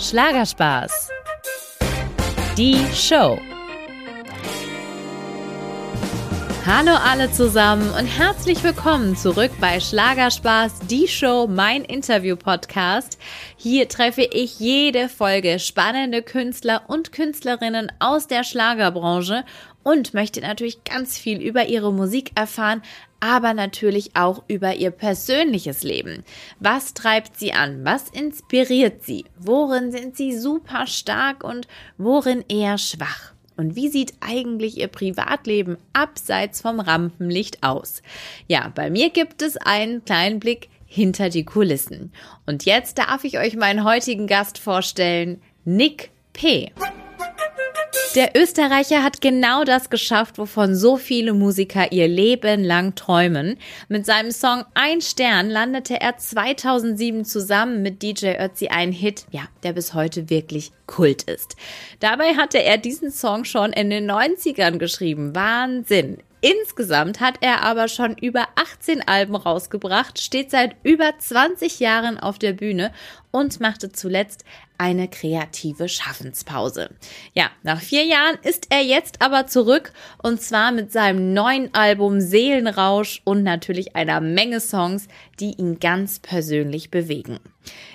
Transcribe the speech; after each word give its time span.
Schlagerspaß. 0.00 1.10
Die 2.56 2.78
Show. 2.94 3.38
Hallo 6.64 6.92
alle 6.92 7.30
zusammen 7.30 7.90
und 7.90 8.06
herzlich 8.06 8.64
willkommen 8.64 9.14
zurück 9.14 9.50
bei 9.60 9.78
Schlagerspaß, 9.78 10.80
die 10.88 11.06
Show, 11.06 11.46
mein 11.46 11.84
Interview-Podcast. 11.84 13.18
Hier 13.56 13.88
treffe 13.88 14.22
ich 14.22 14.58
jede 14.58 15.10
Folge 15.10 15.58
spannende 15.58 16.22
Künstler 16.22 16.84
und 16.86 17.12
Künstlerinnen 17.12 17.92
aus 17.98 18.26
der 18.26 18.42
Schlagerbranche 18.42 19.44
und 19.82 20.14
möchte 20.14 20.40
natürlich 20.40 20.84
ganz 20.84 21.18
viel 21.18 21.40
über 21.40 21.66
ihre 21.66 21.92
Musik 21.92 22.32
erfahren, 22.34 22.82
aber 23.20 23.54
natürlich 23.54 24.16
auch 24.16 24.42
über 24.48 24.74
ihr 24.74 24.90
persönliches 24.90 25.82
Leben. 25.82 26.24
Was 26.58 26.94
treibt 26.94 27.38
sie 27.38 27.52
an? 27.52 27.84
Was 27.84 28.08
inspiriert 28.08 29.04
sie? 29.04 29.26
Worin 29.38 29.92
sind 29.92 30.16
sie 30.16 30.36
super 30.36 30.86
stark 30.86 31.44
und 31.44 31.68
worin 31.98 32.44
eher 32.48 32.78
schwach? 32.78 33.32
Und 33.56 33.76
wie 33.76 33.88
sieht 33.88 34.14
eigentlich 34.20 34.78
Ihr 34.78 34.88
Privatleben 34.88 35.76
abseits 35.92 36.62
vom 36.62 36.80
Rampenlicht 36.80 37.62
aus? 37.62 38.00
Ja, 38.48 38.72
bei 38.74 38.88
mir 38.88 39.10
gibt 39.10 39.42
es 39.42 39.58
einen 39.58 40.02
kleinen 40.06 40.40
Blick 40.40 40.70
hinter 40.86 41.28
die 41.28 41.44
Kulissen. 41.44 42.10
Und 42.46 42.64
jetzt 42.64 42.96
darf 42.96 43.22
ich 43.24 43.38
euch 43.38 43.56
meinen 43.56 43.84
heutigen 43.84 44.26
Gast 44.26 44.56
vorstellen, 44.56 45.42
Nick 45.66 46.10
P. 46.32 46.72
Der 48.16 48.32
Österreicher 48.34 49.04
hat 49.04 49.20
genau 49.20 49.62
das 49.62 49.88
geschafft, 49.88 50.38
wovon 50.38 50.74
so 50.74 50.96
viele 50.96 51.32
Musiker 51.32 51.92
ihr 51.92 52.08
Leben 52.08 52.64
lang 52.64 52.96
träumen. 52.96 53.56
Mit 53.88 54.04
seinem 54.04 54.32
Song 54.32 54.64
Ein 54.74 55.00
Stern 55.00 55.48
landete 55.48 56.00
er 56.00 56.16
2007 56.16 57.24
zusammen 57.24 57.82
mit 57.82 58.02
DJ 58.02 58.32
Ötzi 58.40 58.66
einen 58.66 58.90
Hit, 58.90 59.26
ja, 59.30 59.42
der 59.62 59.74
bis 59.74 59.94
heute 59.94 60.28
wirklich 60.28 60.72
Kult 60.86 61.22
ist. 61.22 61.54
Dabei 62.00 62.34
hatte 62.34 62.60
er 62.60 62.78
diesen 62.78 63.12
Song 63.12 63.44
schon 63.44 63.72
in 63.72 63.90
den 63.90 64.10
90ern 64.10 64.78
geschrieben. 64.78 65.36
Wahnsinn. 65.36 66.18
Insgesamt 66.42 67.20
hat 67.20 67.34
er 67.42 67.62
aber 67.62 67.86
schon 67.86 68.16
über 68.16 68.48
18 68.56 69.06
Alben 69.06 69.36
rausgebracht, 69.36 70.18
steht 70.18 70.50
seit 70.50 70.74
über 70.82 71.12
20 71.18 71.80
Jahren 71.80 72.18
auf 72.18 72.38
der 72.38 72.54
Bühne 72.54 72.92
und 73.30 73.60
machte 73.60 73.92
zuletzt 73.92 74.44
eine 74.80 75.08
kreative 75.08 75.90
Schaffenspause. 75.90 76.88
Ja, 77.34 77.50
nach 77.62 77.82
vier 77.82 78.04
Jahren 78.06 78.38
ist 78.42 78.68
er 78.70 78.80
jetzt 78.80 79.20
aber 79.20 79.46
zurück 79.46 79.92
und 80.22 80.40
zwar 80.40 80.72
mit 80.72 80.90
seinem 80.90 81.34
neuen 81.34 81.74
Album 81.74 82.22
Seelenrausch 82.22 83.20
und 83.24 83.42
natürlich 83.42 83.94
einer 83.94 84.22
Menge 84.22 84.58
Songs, 84.58 85.06
die 85.40 85.54
ihn 85.58 85.80
ganz 85.80 86.18
persönlich 86.18 86.90
bewegen. 86.90 87.40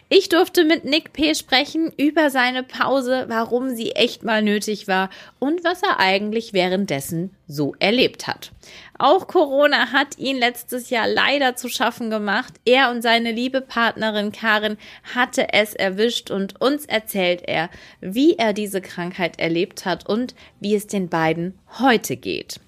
Ich 0.07 0.29
durfte 0.29 0.63
mit 0.63 0.85
Nick 0.85 1.13
P. 1.13 1.33
sprechen 1.33 1.91
über 1.97 2.29
seine 2.29 2.61
Pause, 2.61 3.25
warum 3.27 3.75
sie 3.75 3.93
echt 3.93 4.23
mal 4.23 4.43
nötig 4.43 4.87
war 4.87 5.09
und 5.39 5.63
was 5.63 5.81
er 5.81 5.99
eigentlich 5.99 6.53
währenddessen 6.53 7.35
so 7.47 7.75
erlebt 7.79 8.27
hat. 8.27 8.51
Auch 8.99 9.27
Corona 9.27 9.91
hat 9.91 10.17
ihn 10.19 10.37
letztes 10.37 10.91
Jahr 10.91 11.07
leider 11.07 11.55
zu 11.55 11.69
schaffen 11.69 12.11
gemacht. 12.11 12.53
Er 12.65 12.91
und 12.91 13.01
seine 13.01 13.31
liebe 13.31 13.61
Partnerin 13.61 14.31
Karin 14.31 14.77
hatte 15.15 15.53
es 15.53 15.73
erwischt 15.73 16.29
und 16.29 16.61
uns 16.61 16.85
erzählt 16.85 17.41
er, 17.45 17.69
wie 17.99 18.35
er 18.37 18.53
diese 18.53 18.81
Krankheit 18.81 19.39
erlebt 19.39 19.85
hat 19.85 20.07
und 20.07 20.35
wie 20.59 20.75
es 20.75 20.85
den 20.85 21.09
beiden 21.09 21.57
heute 21.79 22.15
geht. 22.15 22.59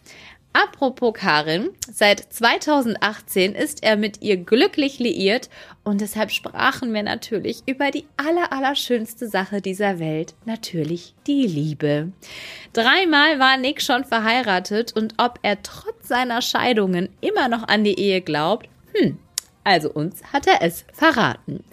Apropos 0.60 1.14
Karin, 1.14 1.70
seit 1.88 2.34
2018 2.34 3.54
ist 3.54 3.84
er 3.84 3.96
mit 3.96 4.24
ihr 4.24 4.38
glücklich 4.38 4.98
liiert 4.98 5.52
und 5.84 6.02
deshalb 6.02 6.32
sprachen 6.32 6.96
wir 6.96 7.04
natürlich 7.04 7.62
über 7.68 7.92
die 7.92 8.08
aller, 8.18 8.52
allerschönste 8.52 9.28
Sache 9.28 9.62
dieser 9.62 10.00
Welt, 10.00 10.34
natürlich 10.46 11.14
die 11.28 11.46
Liebe. 11.46 12.12
Dreimal 12.74 13.38
war 13.38 13.58
Nick 13.58 13.84
schon 13.84 14.04
verheiratet 14.04 14.94
und 14.96 15.14
ob 15.20 15.38
er 15.44 15.62
trotz 15.62 16.08
seiner 16.08 16.42
Scheidungen 16.42 17.10
immer 17.22 17.50
noch 17.50 17.68
an 17.68 17.84
die 17.84 18.00
Ehe 18.00 18.22
glaubt, 18.22 18.68
hm, 18.96 19.20
also 19.64 19.92
uns 19.92 20.24
hat 20.34 20.48
er 20.48 20.64
es 20.64 20.86
verraten. 20.92 21.64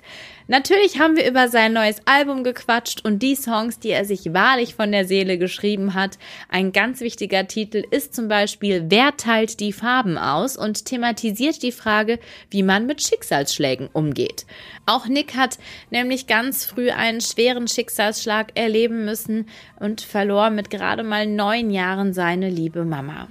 Natürlich 0.46 1.00
haben 1.00 1.16
wir 1.16 1.26
über 1.26 1.48
sein 1.48 1.72
neues 1.72 2.02
Album 2.04 2.44
gequatscht 2.44 3.02
und 3.02 3.22
die 3.22 3.34
Songs, 3.34 3.78
die 3.78 3.90
er 3.90 4.04
sich 4.04 4.34
wahrlich 4.34 4.74
von 4.74 4.92
der 4.92 5.06
Seele 5.06 5.38
geschrieben 5.38 5.94
hat. 5.94 6.18
Ein 6.50 6.72
ganz 6.72 7.00
wichtiger 7.00 7.48
Titel 7.48 7.82
ist 7.90 8.14
zum 8.14 8.28
Beispiel 8.28 8.84
Wer 8.88 9.16
teilt 9.16 9.58
die 9.60 9.72
Farben 9.72 10.18
aus 10.18 10.58
und 10.58 10.84
thematisiert 10.84 11.62
die 11.62 11.72
Frage, 11.72 12.18
wie 12.50 12.62
man 12.62 12.84
mit 12.84 13.02
Schicksalsschlägen 13.02 13.88
umgeht. 13.94 14.44
Auch 14.84 15.06
Nick 15.06 15.34
hat 15.34 15.56
nämlich 15.90 16.26
ganz 16.26 16.66
früh 16.66 16.90
einen 16.90 17.22
schweren 17.22 17.66
Schicksalsschlag 17.66 18.52
erleben 18.54 19.06
müssen 19.06 19.48
und 19.80 20.02
verlor 20.02 20.50
mit 20.50 20.68
gerade 20.68 21.04
mal 21.04 21.26
neun 21.26 21.70
Jahren 21.70 22.12
seine 22.12 22.50
liebe 22.50 22.84
Mama. 22.84 23.28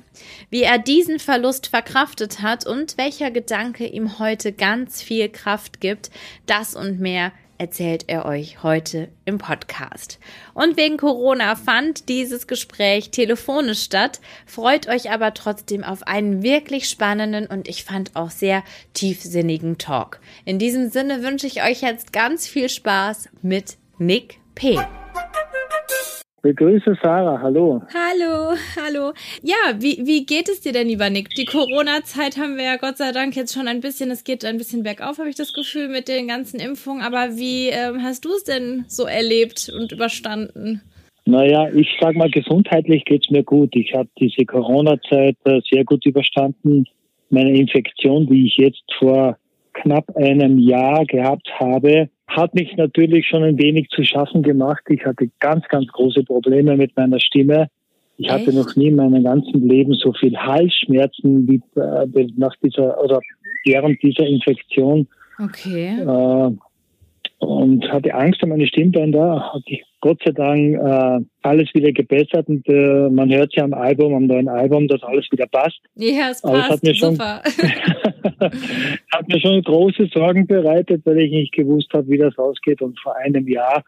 Wie 0.50 0.64
er 0.64 0.78
diesen 0.78 1.20
Verlust 1.20 1.68
verkraftet 1.68 2.42
hat 2.42 2.66
und 2.66 2.98
welcher 2.98 3.32
Gedanke 3.32 3.86
ihm 3.86 4.20
heute 4.20 4.52
ganz 4.52 5.02
viel 5.02 5.30
Kraft 5.30 5.82
gibt, 5.82 6.12
das 6.46 6.76
und 6.76 7.00
mehr 7.00 7.32
erzählt 7.58 8.06
er 8.08 8.26
euch 8.26 8.62
heute 8.64 9.10
im 9.26 9.38
Podcast. 9.38 10.20
Und 10.54 10.76
wegen 10.76 10.98
Corona 10.98 11.56
fand 11.56 12.10
dieses 12.10 12.48
Gespräch 12.48 13.12
telefonisch 13.12 13.84
statt, 13.84 14.20
freut 14.46 14.88
euch 14.88 15.12
aber 15.12 15.34
trotzdem 15.34 15.84
auf 15.84 16.04
einen 16.04 16.44
wirklich 16.44 16.90
spannenden 16.90 17.48
und 17.48 17.68
ich 17.68 17.84
fand 17.84 18.16
auch 18.16 18.32
sehr 18.32 18.64
tiefsinnigen 18.94 19.78
Talk. 19.78 20.20
In 20.46 20.60
diesem 20.60 20.90
Sinne 20.90 21.24
wünsche 21.24 21.48
ich 21.48 21.64
euch 21.64 21.82
jetzt 21.82 22.12
ganz 22.12 22.48
viel 22.48 22.70
Spaß 22.70 23.30
mit 23.42 23.78
Nick 23.98 24.40
P. 24.56 24.78
Begrüße 26.44 26.98
Sarah, 27.02 27.40
hallo. 27.42 27.82
Hallo, 27.94 28.54
hallo. 28.76 29.14
Ja, 29.44 29.80
wie, 29.80 30.06
wie 30.06 30.26
geht 30.26 30.50
es 30.50 30.60
dir 30.60 30.74
denn, 30.74 30.90
lieber 30.90 31.10
Nick? 31.10 31.30
Die 31.30 31.46
Corona-Zeit 31.46 32.36
haben 32.38 32.58
wir 32.58 32.66
ja 32.66 32.76
Gott 32.76 32.98
sei 32.98 33.14
Dank 33.14 33.34
jetzt 33.38 33.54
schon 33.54 33.70
ein 33.70 33.80
bisschen, 33.80 34.12
es 34.12 34.26
geht 34.26 34.44
ein 34.44 34.58
bisschen 34.58 34.84
bergauf, 34.84 35.20
habe 35.20 35.30
ich 35.30 35.38
das 35.38 35.54
Gefühl, 35.54 35.88
mit 35.88 36.10
den 36.10 36.28
ganzen 36.28 36.60
Impfungen. 36.60 37.02
Aber 37.02 37.38
wie 37.38 37.70
ähm, 37.70 38.04
hast 38.04 38.26
du 38.26 38.34
es 38.34 38.44
denn 38.44 38.84
so 38.90 39.06
erlebt 39.06 39.72
und 39.74 39.94
überstanden? 39.94 40.82
Naja, 41.24 41.70
ich 41.74 41.88
sag 42.02 42.18
mal, 42.18 42.30
gesundheitlich 42.30 43.06
geht's 43.06 43.30
mir 43.30 43.44
gut. 43.44 43.74
Ich 43.74 43.94
habe 43.94 44.10
diese 44.20 44.44
Corona-Zeit 44.44 45.38
äh, 45.46 45.62
sehr 45.72 45.86
gut 45.86 46.06
überstanden. 46.06 46.84
Meine 47.30 47.58
Infektion, 47.58 48.28
die 48.28 48.48
ich 48.48 48.58
jetzt 48.58 48.84
vor 49.00 49.38
knapp 49.72 50.14
einem 50.18 50.58
Jahr 50.58 51.06
gehabt 51.06 51.48
habe, 51.58 52.10
hat 52.36 52.54
mich 52.54 52.76
natürlich 52.76 53.28
schon 53.28 53.44
ein 53.44 53.58
wenig 53.58 53.90
zu 53.90 54.04
schaffen 54.04 54.44
gemacht. 54.44 54.84
Ich 54.90 55.06
hatte 55.06 55.30
ganz, 55.40 55.68
ganz 55.68 55.88
große 55.88 56.24
Probleme 56.24 56.76
mit 56.78 56.96
meiner 56.96 57.20
Stimme. 57.20 57.68
Ich 58.18 58.28
Echt? 58.28 58.34
hatte 58.34 58.54
noch 58.54 58.76
nie 58.76 58.88
in 58.88 58.96
meinem 58.96 59.24
ganzen 59.24 59.68
Leben 59.68 59.94
so 59.94 60.14
viel 60.14 60.36
Halsschmerzen 60.38 61.48
wie 61.48 61.62
äh, 61.80 62.28
nach 62.38 62.56
dieser 62.64 63.02
oder 63.04 63.20
während 63.66 64.02
dieser 64.04 64.26
Infektion. 64.26 65.08
Okay. 65.40 66.00
Äh, 66.00 66.52
und 67.40 67.92
hatte 67.92 68.14
Angst 68.14 68.44
um 68.44 68.50
meine 68.50 68.68
Stimmbänder. 68.68 69.54
Hatte 69.54 69.64
ich 69.68 69.84
Gott 70.04 70.20
sei 70.26 70.32
Dank 70.32 70.76
äh, 70.76 71.26
alles 71.44 71.74
wieder 71.74 71.94
gebessert 71.94 72.50
und 72.50 72.68
äh, 72.68 73.10
man 73.10 73.32
hört 73.32 73.56
ja 73.56 73.64
am 73.64 73.74
Album, 73.74 74.14
am 74.14 74.28
neuen 74.28 74.50
Album, 74.50 74.86
dass 74.90 75.02
alles 75.02 75.26
wieder 75.32 75.48
passt. 75.48 75.80
Ja, 75.96 76.30
es 76.30 76.42
passt, 76.42 76.72
hat 76.72 76.84
mir 76.84 76.94
schon, 76.94 77.12
super. 77.12 77.42
hat 79.14 79.28
mir 79.30 79.40
schon 79.40 79.64
große 79.64 80.10
Sorgen 80.14 80.46
bereitet, 80.46 81.04
weil 81.06 81.20
ich 81.20 81.32
nicht 81.32 81.54
gewusst 81.54 81.88
habe, 81.94 82.10
wie 82.10 82.18
das 82.18 82.38
ausgeht. 82.38 82.82
Und 82.82 83.00
vor 83.00 83.16
einem 83.16 83.48
Jahr 83.48 83.82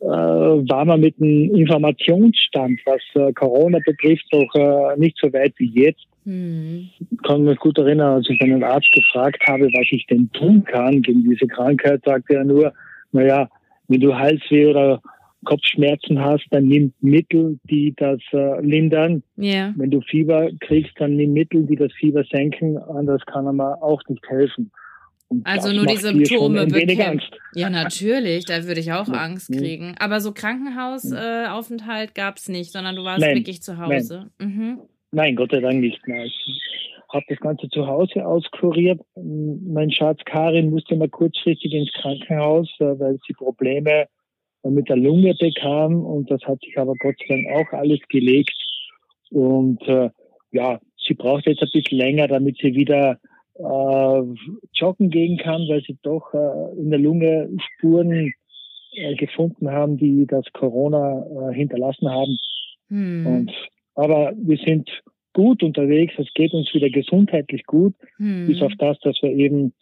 äh, 0.00 0.06
war 0.06 0.86
man 0.86 1.00
mit 1.00 1.20
einem 1.20 1.54
Informationsstand, 1.54 2.80
was 2.86 3.02
äh, 3.12 3.34
Corona 3.34 3.78
betrifft, 3.84 4.24
noch 4.32 4.54
äh, 4.54 4.98
nicht 4.98 5.18
so 5.20 5.30
weit 5.34 5.52
wie 5.58 5.68
jetzt. 5.68 6.06
Hm. 6.24 6.88
Ich 6.98 7.22
kann 7.24 7.42
mich 7.42 7.58
gut 7.58 7.76
erinnern, 7.76 8.14
als 8.14 8.30
ich 8.30 8.40
einen 8.40 8.64
Arzt 8.64 8.90
gefragt 8.92 9.42
habe, 9.46 9.66
was 9.66 9.86
ich 9.90 10.06
denn 10.06 10.30
tun 10.32 10.64
kann 10.64 11.02
gegen 11.02 11.28
diese 11.28 11.46
Krankheit, 11.46 12.00
sagte 12.06 12.36
er 12.36 12.44
nur, 12.44 12.72
naja, 13.12 13.50
wenn 13.88 14.00
du 14.00 14.16
Halsweh 14.16 14.68
oder 14.68 15.02
Kopfschmerzen 15.44 16.20
hast, 16.20 16.46
dann 16.50 16.64
nimm 16.64 16.92
Mittel, 17.00 17.58
die 17.64 17.94
das 17.96 18.20
äh, 18.32 18.60
lindern. 18.60 19.22
Yeah. 19.38 19.74
Wenn 19.76 19.90
du 19.90 20.00
Fieber 20.02 20.50
kriegst, 20.60 20.92
dann 20.98 21.16
nimm 21.16 21.32
Mittel, 21.32 21.66
die 21.66 21.76
das 21.76 21.92
Fieber 21.92 22.24
senken. 22.30 22.78
Anders 22.78 23.22
kann 23.26 23.46
er 23.46 23.52
mal 23.52 23.74
auch 23.74 24.02
nicht 24.08 24.24
helfen. 24.28 24.70
Und 25.28 25.46
also 25.46 25.72
nur 25.72 25.86
die 25.86 25.96
Symptome 25.96 26.66
bekämpfen. 26.66 27.34
Ja, 27.54 27.70
natürlich, 27.70 28.44
da 28.44 28.64
würde 28.66 28.80
ich 28.80 28.92
auch 28.92 29.08
ja. 29.08 29.14
Angst 29.14 29.50
kriegen. 29.50 29.94
Aber 29.98 30.20
so 30.20 30.32
Krankenhausaufenthalt 30.32 32.10
äh, 32.10 32.12
gab 32.12 32.36
es 32.36 32.48
nicht, 32.48 32.70
sondern 32.70 32.96
du 32.96 33.04
warst 33.04 33.20
nein. 33.20 33.36
wirklich 33.36 33.62
zu 33.62 33.78
Hause. 33.78 34.30
Nein. 34.38 34.48
Mhm. 34.48 34.78
nein, 35.10 35.36
Gott 35.36 35.52
sei 35.52 35.60
Dank 35.60 35.80
nicht. 35.80 36.00
Nein. 36.06 36.26
Ich 36.26 36.62
habe 37.08 37.24
das 37.28 37.38
Ganze 37.40 37.68
zu 37.70 37.86
Hause 37.86 38.26
auskuriert. 38.26 39.00
Mein 39.16 39.90
Schatz 39.90 40.20
Karin 40.26 40.70
musste 40.70 40.96
mal 40.96 41.08
kurzfristig 41.08 41.72
ins 41.72 41.92
Krankenhaus, 41.94 42.68
äh, 42.80 42.98
weil 42.98 43.18
sie 43.26 43.32
Probleme 43.32 44.06
mit 44.70 44.88
der 44.88 44.96
Lunge 44.96 45.34
bekam 45.34 46.04
und 46.04 46.30
das 46.30 46.42
hat 46.42 46.60
sich 46.60 46.78
aber 46.78 46.94
Gott 46.98 47.16
sei 47.18 47.34
Dank 47.34 47.48
auch 47.68 47.72
alles 47.72 48.00
gelegt. 48.08 48.54
Und 49.30 49.82
äh, 49.88 50.10
ja, 50.52 50.80
sie 51.06 51.14
braucht 51.14 51.46
jetzt 51.46 51.62
ein 51.62 51.70
bisschen 51.72 51.98
länger, 51.98 52.28
damit 52.28 52.58
sie 52.58 52.74
wieder 52.74 53.18
äh, 53.54 54.22
joggen 54.74 55.10
gehen 55.10 55.38
kann, 55.38 55.62
weil 55.68 55.82
sie 55.82 55.98
doch 56.02 56.32
äh, 56.34 56.80
in 56.80 56.90
der 56.90 56.98
Lunge 56.98 57.50
Spuren 57.58 58.32
äh, 58.94 59.14
gefunden 59.14 59.70
haben, 59.70 59.96
die 59.96 60.26
das 60.26 60.44
Corona 60.52 61.24
äh, 61.50 61.54
hinterlassen 61.54 62.10
haben. 62.10 62.38
Hm. 62.88 63.26
Und, 63.26 63.52
aber 63.94 64.32
wir 64.36 64.58
sind 64.58 64.88
gut 65.32 65.62
unterwegs, 65.62 66.14
es 66.18 66.32
geht 66.34 66.52
uns 66.52 66.72
wieder 66.74 66.90
gesundheitlich 66.90 67.64
gut, 67.64 67.94
hm. 68.16 68.46
bis 68.46 68.60
auf 68.62 68.72
das, 68.78 68.98
dass 69.00 69.16
wir 69.22 69.30
eben 69.30 69.72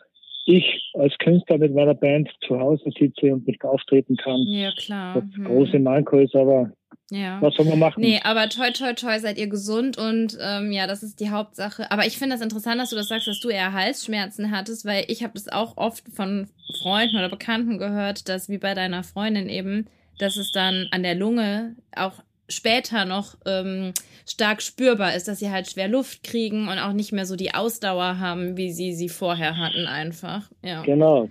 ich 0.50 0.90
als 0.94 1.16
Künstler 1.18 1.58
mit 1.58 1.74
meiner 1.74 1.94
Band 1.94 2.28
zu 2.46 2.58
Hause 2.58 2.90
sitze 2.98 3.32
und 3.32 3.46
nicht 3.46 3.64
auftreten 3.64 4.16
kann. 4.16 4.42
Ja, 4.46 4.72
klar. 4.72 5.14
Das 5.14 5.36
hm. 5.36 5.44
große 5.44 5.78
Manko 5.78 6.18
ist 6.18 6.34
aber, 6.34 6.72
ja. 7.10 7.40
was 7.40 7.54
soll 7.54 7.66
man 7.66 7.78
machen? 7.78 8.00
Nee, 8.00 8.20
aber 8.22 8.48
toi, 8.48 8.70
toi, 8.70 8.92
toi, 8.94 9.18
seid 9.18 9.38
ihr 9.38 9.48
gesund 9.48 9.98
und 9.98 10.36
ähm, 10.40 10.72
ja, 10.72 10.86
das 10.86 11.02
ist 11.02 11.20
die 11.20 11.30
Hauptsache. 11.30 11.90
Aber 11.90 12.06
ich 12.06 12.18
finde 12.18 12.34
das 12.34 12.42
interessant, 12.42 12.80
dass 12.80 12.90
du 12.90 12.96
das 12.96 13.08
sagst, 13.08 13.26
dass 13.26 13.40
du 13.40 13.48
eher 13.48 13.72
Halsschmerzen 13.72 14.50
hattest, 14.50 14.84
weil 14.84 15.04
ich 15.08 15.22
habe 15.22 15.34
das 15.34 15.48
auch 15.48 15.76
oft 15.76 16.04
von 16.08 16.48
Freunden 16.82 17.16
oder 17.16 17.28
Bekannten 17.28 17.78
gehört, 17.78 18.28
dass 18.28 18.48
wie 18.48 18.58
bei 18.58 18.74
deiner 18.74 19.02
Freundin 19.02 19.48
eben, 19.48 19.86
dass 20.18 20.36
es 20.36 20.52
dann 20.52 20.88
an 20.90 21.02
der 21.02 21.14
Lunge 21.14 21.76
auch 21.96 22.14
später 22.50 23.04
noch 23.04 23.36
ähm, 23.46 23.92
stark 24.28 24.62
spürbar 24.62 25.14
ist, 25.14 25.28
dass 25.28 25.38
sie 25.38 25.50
halt 25.50 25.68
schwer 25.68 25.88
Luft 25.88 26.22
kriegen 26.22 26.68
und 26.68 26.78
auch 26.78 26.92
nicht 26.92 27.12
mehr 27.12 27.24
so 27.24 27.36
die 27.36 27.54
Ausdauer 27.54 28.18
haben, 28.18 28.56
wie 28.56 28.70
sie 28.70 28.92
sie 28.92 29.08
vorher 29.08 29.56
hatten 29.56 29.86
einfach. 29.86 30.50
Ja. 30.62 30.82
Genau. 30.82 31.28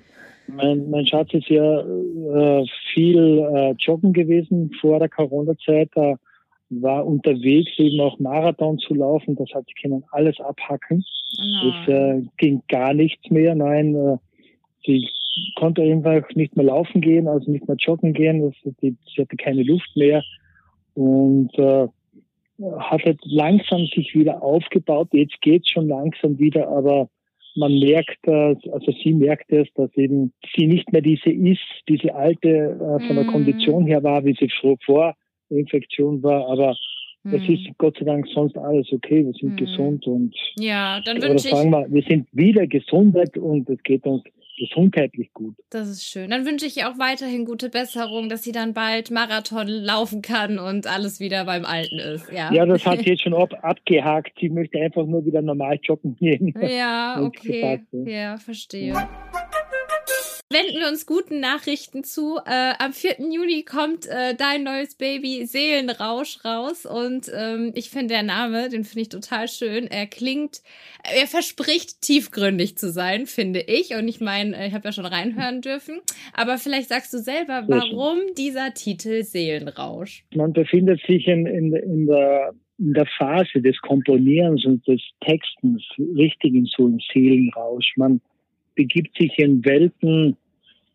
Mein, 0.47 0.89
mein 0.89 1.05
Schatz 1.05 1.33
ist 1.33 1.47
ja 1.47 1.81
äh, 1.81 2.65
viel 2.93 3.39
äh, 3.53 3.75
joggen 3.77 4.13
gewesen 4.13 4.71
vor 4.81 4.99
der 4.99 5.09
Corona-Zeit. 5.09 5.89
Er 5.95 6.17
war 6.69 7.05
unterwegs, 7.05 7.71
eben 7.77 7.99
auch 8.01 8.17
Marathon 8.19 8.79
zu 8.79 8.95
laufen. 8.95 9.35
Das 9.35 9.49
hat 9.53 9.65
sie 9.67 9.81
können 9.81 10.03
alles 10.11 10.39
abhacken. 10.39 11.05
Oh 11.37 11.69
es 11.69 11.87
äh, 11.87 12.21
ging 12.37 12.63
gar 12.67 12.93
nichts 12.93 13.29
mehr. 13.29 13.53
Nein, 13.53 13.95
äh, 13.95 14.17
sie 14.85 15.07
konnte 15.55 15.83
einfach 15.83 16.27
nicht 16.33 16.55
mehr 16.55 16.65
laufen 16.65 17.01
gehen, 17.01 17.27
also 17.27 17.51
nicht 17.51 17.67
mehr 17.67 17.77
joggen 17.77 18.13
gehen. 18.13 18.41
Das, 18.41 18.73
die, 18.81 18.97
sie 19.13 19.21
hatte 19.21 19.37
keine 19.37 19.63
Luft 19.63 19.95
mehr 19.95 20.23
und 20.99 21.57
äh, 21.57 21.87
hat 22.79 23.05
halt 23.05 23.19
langsam 23.23 23.85
sich 23.85 24.13
wieder 24.13 24.43
aufgebaut. 24.43 25.07
Jetzt 25.13 25.39
geht's 25.39 25.69
schon 25.69 25.87
langsam 25.87 26.37
wieder, 26.39 26.67
aber 26.67 27.09
man 27.55 27.79
merkt, 27.79 28.19
äh, 28.27 28.55
also 28.71 28.91
sie 29.01 29.13
merkt 29.13 29.49
es, 29.51 29.67
dass 29.75 29.95
eben 29.95 30.33
sie 30.55 30.67
nicht 30.67 30.91
mehr 30.91 31.01
diese 31.01 31.29
ist, 31.31 31.63
diese 31.87 32.13
alte 32.13 32.49
äh, 32.49 33.07
von 33.07 33.15
der 33.15 33.23
mhm. 33.23 33.31
Kondition 33.31 33.85
her 33.85 34.03
war, 34.03 34.25
wie 34.25 34.35
sie 34.37 34.49
vor 34.85 35.15
Infektion 35.49 36.21
war, 36.21 36.47
aber. 36.49 36.75
Es 37.25 37.49
ist 37.49 37.77
Gott 37.77 37.97
sei 37.97 38.05
Dank 38.05 38.27
sonst 38.33 38.57
alles 38.57 38.91
okay, 38.91 39.25
wir 39.25 39.33
sind 39.33 39.53
mhm. 39.53 39.57
gesund 39.57 40.07
und 40.07 40.35
ja, 40.57 41.01
dann 41.01 41.21
wünsche 41.21 41.49
ich. 41.49 41.53
Wir, 41.53 41.87
wir 41.89 42.03
sind 42.03 42.27
wieder 42.31 42.65
Gesundheit 42.65 43.37
und 43.37 43.69
es 43.69 43.81
geht 43.83 44.05
uns 44.05 44.23
gesundheitlich 44.59 45.33
gut. 45.33 45.55
Das 45.69 45.89
ist 45.89 46.03
schön. 46.03 46.29
Dann 46.29 46.45
wünsche 46.45 46.65
ich 46.65 46.77
ihr 46.77 46.89
auch 46.89 46.99
weiterhin 46.99 47.45
gute 47.45 47.69
Besserung, 47.69 48.29
dass 48.29 48.43
sie 48.43 48.51
dann 48.51 48.73
bald 48.73 49.09
Marathon 49.09 49.67
laufen 49.67 50.21
kann 50.21 50.59
und 50.59 50.85
alles 50.85 51.19
wieder 51.19 51.45
beim 51.45 51.65
Alten 51.65 51.99
ist. 51.99 52.31
Ja, 52.31 52.51
ja 52.53 52.65
das 52.65 52.85
hat 52.85 52.99
sie 53.03 53.11
jetzt 53.11 53.23
schon 53.23 53.33
ab, 53.33 53.53
abgehakt. 53.61 54.33
Sie 54.39 54.49
möchte 54.49 54.79
einfach 54.79 55.05
nur 55.05 55.25
wieder 55.25 55.41
normal 55.41 55.79
joggen 55.81 56.15
gehen. 56.17 56.53
Ja, 56.61 57.21
okay. 57.23 57.81
Ja, 58.05 58.37
verstehe 58.37 58.93
wenden 60.51 60.79
wir 60.79 60.87
uns 60.87 61.05
guten 61.05 61.39
Nachrichten 61.39 62.03
zu. 62.03 62.37
Äh, 62.37 62.73
am 62.79 62.91
4. 62.91 63.17
Juni 63.19 63.63
kommt 63.63 64.07
äh, 64.07 64.33
dein 64.35 64.63
neues 64.63 64.95
Baby 64.95 65.45
Seelenrausch 65.45 66.43
raus 66.43 66.87
und 66.87 67.31
ähm, 67.35 67.71
ich 67.75 67.91
finde 67.91 68.15
der 68.15 68.23
Name, 68.23 68.69
den 68.69 68.83
finde 68.83 69.01
ich 69.01 69.09
total 69.09 69.47
schön. 69.47 69.85
Er 69.85 70.07
klingt, 70.07 70.61
er 71.03 71.27
verspricht 71.27 72.01
tiefgründig 72.01 72.77
zu 72.77 72.91
sein, 72.91 73.27
finde 73.27 73.61
ich. 73.61 73.93
Und 73.95 74.07
ich 74.07 74.21
meine, 74.21 74.57
äh, 74.57 74.67
ich 74.67 74.73
habe 74.73 74.85
ja 74.85 74.91
schon 74.91 75.05
reinhören 75.05 75.61
dürfen. 75.61 75.99
Aber 76.33 76.57
vielleicht 76.57 76.89
sagst 76.89 77.13
du 77.13 77.19
selber, 77.19 77.65
warum 77.67 78.17
dieser 78.35 78.73
Titel 78.73 79.21
Seelenrausch? 79.21 80.23
Man 80.33 80.53
befindet 80.53 80.99
sich 81.05 81.27
in, 81.27 81.45
in, 81.45 81.73
in 81.73 82.07
der 82.07 82.53
in 82.79 82.93
der 82.93 83.07
Phase 83.17 83.61
des 83.61 83.77
Komponierens 83.81 84.65
und 84.65 84.87
des 84.87 85.01
Textens 85.19 85.83
richtig 86.15 86.53
in 86.53 86.65
so 86.65 86.85
einem 86.85 86.99
Seelenrausch. 87.11 87.91
Man 87.97 88.21
begibt 88.79 89.17
sich 89.17 89.37
in 89.37 89.65
Welten, 89.65 90.37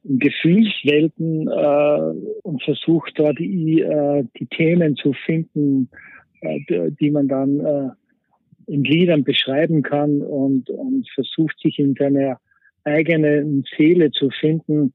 in 0.05 0.19
Gefühlswelten 0.19 1.49
äh, 1.49 2.39
und 2.43 2.63
versucht 2.63 3.13
dort 3.17 3.39
die, 3.39 3.83
äh, 3.83 4.25
die 4.39 4.47
Themen 4.47 4.97
zu 4.97 5.13
finden, 5.27 5.91
äh, 6.41 6.91
die 6.99 7.11
man 7.11 7.29
dann 7.29 7.61
äh, 7.61 7.91
in 8.73 8.85
Liedern 8.85 9.23
beschreiben 9.23 9.83
kann 9.83 10.23
und, 10.23 10.71
und 10.71 11.07
versucht 11.11 11.61
sich 11.61 11.79
in 11.79 11.95
seiner 11.95 12.39
eigenen 12.85 13.65
Seele 13.77 14.11
zu 14.13 14.31
finden, 14.31 14.95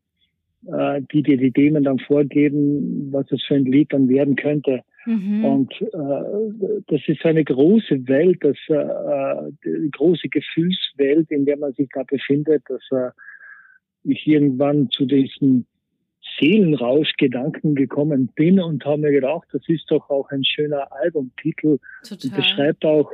äh, 0.66 1.04
die 1.14 1.22
dir 1.22 1.38
die 1.38 1.52
Themen 1.52 1.84
dann 1.84 2.00
vorgeben, 2.00 3.10
was 3.12 3.32
es 3.32 3.44
für 3.44 3.54
ein 3.54 3.66
Lied 3.66 3.94
dann 3.94 4.10
werden 4.10 4.36
könnte. 4.36 4.82
Mhm. 5.06 5.46
Und 5.46 5.74
äh, 5.82 6.82
das 6.88 7.02
ist 7.08 7.26
eine 7.26 7.44
große 7.44 8.08
Welt, 8.08 8.40
das 8.42 8.58
äh, 8.68 8.74
eine 8.74 9.90
große 9.92 10.30
Gefühlswelt, 10.30 11.32
in 11.32 11.46
der 11.46 11.58
man 11.58 11.74
sich 11.74 11.90
da 11.94 12.04
befindet, 12.04 12.64
dass 12.68 12.82
äh, 12.92 13.12
ich 14.04 14.26
irgendwann 14.28 14.90
zu 14.92 15.06
diesem 15.06 15.66
Seelenrausch-Gedanken 16.40 17.76
gekommen 17.76 18.30
bin 18.36 18.60
und 18.60 18.86
habe 18.86 19.02
mir 19.02 19.12
gedacht, 19.12 19.48
das 19.52 19.62
ist 19.68 19.90
doch 19.90 20.10
auch 20.10 20.30
ein 20.30 20.44
schöner 20.44 20.92
Albumtitel 20.92 21.80
Total. 22.04 22.18
und 22.24 22.36
beschreibt 22.36 22.86
auch 22.86 23.12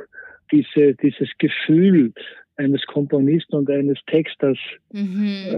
diese, 0.52 0.94
dieses 0.94 1.28
Gefühl 1.38 2.12
eines 2.56 2.84
Komponisten 2.86 3.56
und 3.56 3.70
eines 3.70 3.98
Texters, 4.06 4.58
mhm. 4.92 5.44
äh, 5.48 5.54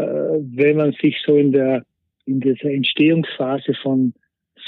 wenn 0.56 0.76
man 0.76 0.92
sich 0.92 1.16
so 1.25 1.36
in 1.36 1.52
der 1.52 1.84
in 2.26 2.40
dieser 2.40 2.70
Entstehungsphase 2.70 3.72
von 3.82 4.12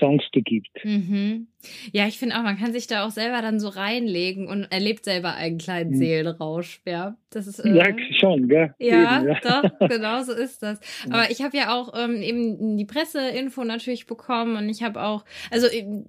Songs 0.01 0.25
begibt. 0.33 0.69
Mhm. 0.83 1.47
Ja, 1.93 2.07
ich 2.07 2.19
finde 2.19 2.37
auch, 2.37 2.43
man 2.43 2.59
kann 2.59 2.73
sich 2.73 2.87
da 2.87 3.07
auch 3.07 3.11
selber 3.11 3.43
dann 3.43 3.61
so 3.61 3.69
reinlegen 3.69 4.49
und 4.49 4.65
erlebt 4.73 5.05
selber 5.05 5.35
einen 5.35 5.59
kleinen 5.59 5.91
mhm. 5.91 5.97
Seelenrausch. 5.97 6.81
Ja, 6.87 7.17
das 7.29 7.47
ist. 7.47 7.59
Äh, 7.59 7.77
ja, 7.77 7.85
schon, 8.19 8.49
gell? 8.49 8.75
Ja, 8.79 9.21
eben, 9.21 9.29
ja. 9.29 9.41
doch, 9.41 9.89
genau 9.89 10.23
so 10.23 10.33
ist 10.33 10.63
das. 10.63 10.81
Aber 11.11 11.31
ich 11.31 11.43
habe 11.43 11.57
ja 11.57 11.75
auch 11.75 11.93
ähm, 11.97 12.23
eben 12.23 12.79
die 12.79 12.87
Presseinfo 12.87 13.63
natürlich 13.65 14.07
bekommen 14.07 14.57
und 14.57 14.69
ich 14.71 14.83
habe 14.83 15.03
auch, 15.03 15.25
also 15.51 15.67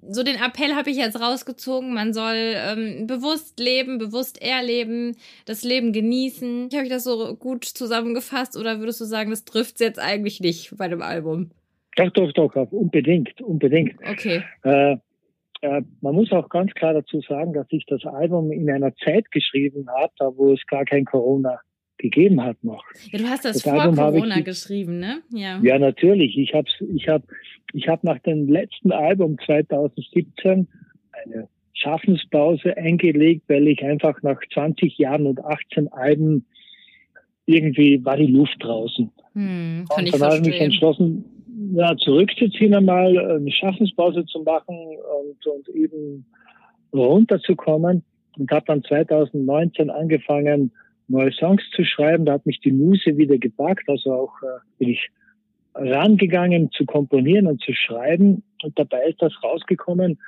so 0.08 0.22
den 0.22 0.36
Appell 0.36 0.74
habe 0.74 0.90
ich 0.90 0.96
jetzt 0.96 1.20
rausgezogen, 1.20 1.92
man 1.92 2.14
soll 2.14 2.54
ähm, 2.56 3.06
bewusst 3.06 3.60
leben, 3.60 3.98
bewusst 3.98 4.40
erleben, 4.40 5.16
das 5.44 5.62
Leben 5.62 5.92
genießen. 5.92 6.70
Habe 6.72 6.84
ich 6.84 6.90
das 6.90 7.04
so 7.04 7.36
gut 7.36 7.64
zusammengefasst 7.64 8.56
oder 8.56 8.80
würdest 8.80 9.00
du 9.02 9.04
sagen, 9.04 9.30
das 9.30 9.44
trifft 9.44 9.80
jetzt 9.80 9.98
eigentlich 9.98 10.40
nicht 10.40 10.74
bei 10.76 10.88
dem 10.88 11.02
Album? 11.02 11.50
Doch, 11.96 12.10
doch, 12.10 12.32
doch, 12.32 12.72
unbedingt, 12.72 13.40
unbedingt. 13.42 13.94
Okay. 14.08 14.42
Äh, 14.62 14.96
äh, 15.62 15.82
man 16.00 16.14
muss 16.14 16.32
auch 16.32 16.48
ganz 16.48 16.72
klar 16.72 16.94
dazu 16.94 17.20
sagen, 17.20 17.52
dass 17.52 17.66
ich 17.70 17.86
das 17.86 18.04
Album 18.04 18.50
in 18.50 18.70
einer 18.70 18.94
Zeit 18.96 19.30
geschrieben 19.30 19.86
habe, 19.88 20.12
da 20.18 20.30
wo 20.36 20.52
es 20.52 20.66
gar 20.66 20.84
kein 20.84 21.04
Corona 21.04 21.60
gegeben 21.98 22.42
hat 22.42 22.62
noch. 22.64 22.84
Ja, 23.10 23.18
du 23.18 23.24
hast 23.26 23.44
das, 23.44 23.58
das 23.58 23.62
vor 23.62 23.80
Album 23.80 23.96
Corona 23.96 24.38
ich, 24.38 24.44
geschrieben, 24.44 24.98
ne? 24.98 25.22
Ja. 25.30 25.60
Ja, 25.62 25.78
natürlich. 25.78 26.36
Ich 26.36 26.52
habe 26.52 26.68
ich 26.94 27.08
hab, 27.08 27.22
ich 27.72 27.86
hab 27.88 28.02
nach 28.02 28.18
dem 28.20 28.48
letzten 28.48 28.90
Album 28.90 29.38
2017 29.46 30.66
eine 31.12 31.48
Schaffenspause 31.74 32.76
eingelegt, 32.76 33.44
weil 33.48 33.68
ich 33.68 33.82
einfach 33.84 34.20
nach 34.22 34.40
20 34.52 34.98
Jahren 34.98 35.26
und 35.26 35.44
18 35.44 35.92
Alben 35.92 36.46
irgendwie 37.46 38.04
war 38.04 38.16
die 38.16 38.26
Luft 38.26 38.56
draußen. 38.60 39.10
Hm, 39.34 39.86
kann 39.88 40.00
und 40.00 40.06
ich 40.06 40.12
dann 40.12 40.22
habe 40.22 40.36
ich 40.36 40.42
mich 40.42 40.60
entschlossen, 40.60 41.24
ja, 41.74 41.96
zurückzuziehen 41.96 42.74
einmal, 42.74 43.16
eine 43.18 43.50
Schaffenspause 43.50 44.24
zu 44.26 44.42
machen 44.42 44.76
und, 44.76 45.46
und 45.46 45.68
eben 45.70 46.24
runterzukommen 46.92 48.04
und 48.38 48.50
habe 48.50 48.64
dann 48.66 48.82
2019 48.84 49.90
angefangen, 49.90 50.72
neue 51.08 51.32
Songs 51.32 51.62
zu 51.74 51.84
schreiben. 51.84 52.24
Da 52.24 52.34
hat 52.34 52.46
mich 52.46 52.60
die 52.60 52.72
Muse 52.72 53.16
wieder 53.16 53.38
gepackt, 53.38 53.88
also 53.88 54.12
auch 54.12 54.42
äh, 54.42 54.60
bin 54.78 54.90
ich 54.90 55.10
rangegangen 55.74 56.70
zu 56.72 56.84
komponieren 56.84 57.46
und 57.46 57.62
zu 57.62 57.72
schreiben 57.72 58.42
und 58.62 58.78
dabei 58.78 59.04
ist 59.04 59.22
das 59.22 59.32
rausgekommen 59.42 60.18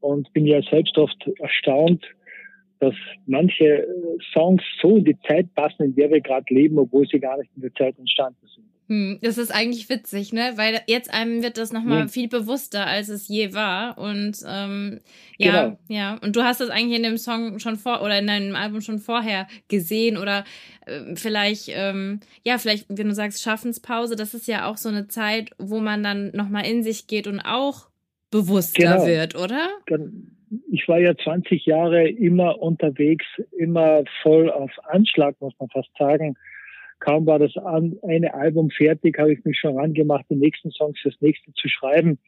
und 0.00 0.32
bin 0.32 0.46
ja 0.46 0.62
selbst 0.62 0.96
oft 0.96 1.28
erstaunt, 1.38 2.04
dass 2.78 2.94
manche 3.26 3.86
Songs 4.32 4.62
so 4.80 4.96
in 4.96 5.04
die 5.04 5.18
Zeit 5.26 5.52
passen, 5.54 5.84
in 5.84 5.94
der 5.94 6.10
wir 6.10 6.20
gerade 6.20 6.52
leben, 6.52 6.78
obwohl 6.78 7.06
sie 7.06 7.20
gar 7.20 7.38
nicht 7.38 7.50
in 7.54 7.62
der 7.62 7.74
Zeit 7.74 7.98
entstanden 7.98 8.46
sind. 8.54 8.71
Hm, 8.92 9.20
das 9.22 9.38
ist 9.38 9.50
eigentlich 9.50 9.88
witzig, 9.88 10.34
ne? 10.34 10.52
Weil 10.56 10.80
jetzt 10.86 11.14
einem 11.14 11.42
wird 11.42 11.56
das 11.56 11.72
nochmal 11.72 12.02
mhm. 12.02 12.08
viel 12.10 12.28
bewusster, 12.28 12.86
als 12.86 13.08
es 13.08 13.26
je 13.26 13.54
war. 13.54 13.96
Und 13.96 14.36
ähm, 14.46 15.00
ja, 15.38 15.62
genau. 15.62 15.78
ja. 15.88 16.18
Und 16.20 16.36
du 16.36 16.42
hast 16.42 16.60
das 16.60 16.68
eigentlich 16.68 16.98
in 16.98 17.02
dem 17.02 17.16
Song 17.16 17.58
schon 17.58 17.76
vor 17.76 18.02
oder 18.02 18.18
in 18.18 18.26
deinem 18.26 18.54
Album 18.54 18.82
schon 18.82 18.98
vorher 18.98 19.48
gesehen 19.68 20.18
oder 20.18 20.44
äh, 20.84 21.16
vielleicht, 21.16 21.70
ähm, 21.72 22.20
ja, 22.44 22.58
vielleicht, 22.58 22.84
wenn 22.90 23.08
du 23.08 23.14
sagst 23.14 23.40
Schaffenspause, 23.40 24.14
das 24.14 24.34
ist 24.34 24.46
ja 24.46 24.66
auch 24.66 24.76
so 24.76 24.90
eine 24.90 25.08
Zeit, 25.08 25.52
wo 25.56 25.80
man 25.80 26.02
dann 26.02 26.30
nochmal 26.34 26.66
in 26.66 26.82
sich 26.82 27.06
geht 27.06 27.26
und 27.26 27.40
auch 27.40 27.88
bewusster 28.30 28.96
genau. 28.96 29.06
wird, 29.06 29.36
oder? 29.36 29.70
Ich 30.70 30.86
war 30.86 30.98
ja 30.98 31.16
20 31.16 31.64
Jahre 31.64 32.10
immer 32.10 32.60
unterwegs, 32.60 33.24
immer 33.56 34.04
voll 34.22 34.50
auf 34.50 34.70
Anschlag, 34.84 35.40
muss 35.40 35.54
man 35.58 35.70
fast 35.70 35.88
sagen 35.98 36.36
kaum 37.02 37.26
war 37.26 37.38
das 37.38 37.52
eine 37.56 38.32
Album 38.32 38.70
fertig, 38.70 39.18
habe 39.18 39.32
ich 39.32 39.44
mich 39.44 39.58
schon 39.58 39.76
rangemacht, 39.76 40.24
die 40.30 40.36
nächsten 40.36 40.70
Songs 40.70 40.98
fürs 41.00 41.20
nächste 41.20 41.52
zu 41.54 41.68
schreiben. 41.68 42.18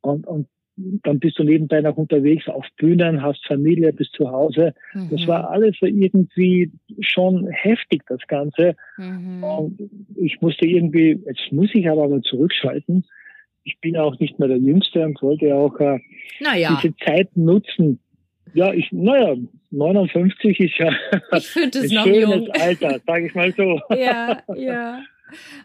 Und, 0.00 0.26
und 0.26 0.46
dann 0.76 1.18
bist 1.18 1.38
du 1.38 1.44
nebenbei 1.44 1.80
noch 1.80 1.96
unterwegs 1.96 2.48
auf 2.48 2.64
Bühnen, 2.78 3.22
hast 3.22 3.46
Familie, 3.46 3.92
bist 3.92 4.12
zu 4.14 4.30
Hause. 4.30 4.74
Mhm. 4.94 5.08
Das 5.10 5.26
war 5.26 5.50
alles 5.50 5.76
so 5.78 5.86
irgendwie 5.86 6.70
schon 7.00 7.48
heftig, 7.48 8.02
das 8.08 8.20
Ganze. 8.28 8.74
Mhm. 8.96 9.44
Und 9.44 9.90
ich 10.16 10.40
musste 10.40 10.66
irgendwie, 10.66 11.20
jetzt 11.26 11.52
muss 11.52 11.70
ich 11.74 11.88
aber 11.88 12.08
mal 12.08 12.22
zurückschalten. 12.22 13.04
Ich 13.64 13.78
bin 13.80 13.96
auch 13.96 14.18
nicht 14.18 14.38
mehr 14.38 14.48
der 14.48 14.58
Jüngste 14.58 15.04
und 15.04 15.20
wollte 15.22 15.54
auch 15.54 15.78
äh, 15.78 15.98
naja. 16.40 16.78
diese 16.80 16.96
Zeit 16.96 17.36
nutzen. 17.36 18.00
Ja, 18.54 18.72
ich, 18.72 18.90
naja, 18.92 19.36
59 19.70 20.60
ist 20.60 20.78
ja 20.78 20.90
ich 21.36 21.56
ein 21.56 21.72
schönes 21.72 21.92
jung. 21.92 22.48
Alter, 22.52 23.00
sage 23.06 23.26
ich 23.26 23.34
mal 23.34 23.52
so. 23.52 23.80
Ja, 23.96 24.42
ja. 24.54 25.02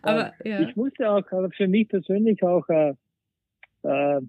Aber 0.01 0.32
ja. 0.46 0.62
ich 0.62 0.75
musste 0.75 1.10
auch 1.10 1.29
aber 1.32 1.50
für 1.51 1.67
mich 1.67 1.89
persönlich 1.89 2.41
auch 2.41 2.67
äh, 2.70 2.94
äh, 3.84 4.22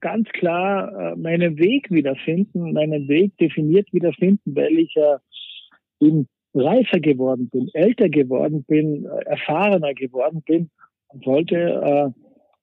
ganz 0.00 0.28
klar 0.30 1.12
äh, 1.12 1.16
meinen 1.16 1.56
Weg 1.58 1.90
wiederfinden, 1.90 2.72
meinen 2.72 3.08
Weg 3.08 3.36
definiert 3.38 3.92
wiederfinden, 3.92 4.54
weil 4.54 4.78
ich 4.78 4.94
äh, 4.96 5.18
eben 6.00 6.28
reifer 6.54 7.00
geworden 7.00 7.48
bin, 7.50 7.70
älter 7.72 8.08
geworden 8.08 8.64
bin, 8.64 9.06
äh, 9.06 9.24
erfahrener 9.26 9.94
geworden 9.94 10.42
bin 10.46 10.70
und 11.08 11.26
wollte 11.26 11.56
äh, 11.56 12.20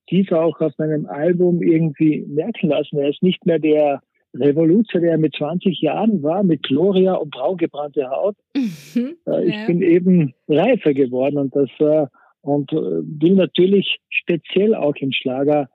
dies 0.10 0.32
auch 0.32 0.60
auf 0.60 0.78
meinem 0.78 1.06
Album 1.06 1.62
irgendwie 1.64 2.26
merken 2.28 2.70
lassen. 2.70 3.00
Er 3.00 3.10
ist 3.10 3.24
nicht 3.24 3.46
mehr 3.46 3.60
der 3.60 4.02
Revoluzer, 4.34 5.00
der 5.00 5.18
mit 5.18 5.36
20 5.36 5.82
Jahren 5.82 6.24
war, 6.24 6.44
mit 6.44 6.64
Gloria 6.64 7.14
und 7.16 7.32
braungebrannte 7.32 8.10
Haut. 8.10 8.36
Mhm, 8.56 9.18
äh, 9.28 9.46
ich 9.46 9.56
ja. 9.56 9.66
bin 9.66 9.82
eben 9.82 10.34
reifer 10.48 10.94
geworden 10.94 11.38
und 11.38 11.56
das 11.56 11.70
äh, 11.80 12.08
und 12.42 12.72
äh, 12.72 12.76
will 12.76 13.36
natürlich 13.36 14.00
speziell 14.10 14.74
auch 14.74 14.96
im 14.96 15.12
Schlager 15.12 15.70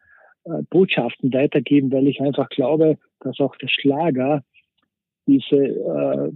äh, 0.44 0.62
Botschaften 0.70 1.32
weitergeben, 1.32 1.92
weil 1.92 2.08
ich 2.08 2.20
einfach 2.20 2.48
glaube, 2.48 2.98
dass 3.20 3.38
auch 3.40 3.56
der 3.56 3.68
Schlager 3.68 4.42
diese 5.26 5.56
äh, 5.56 6.32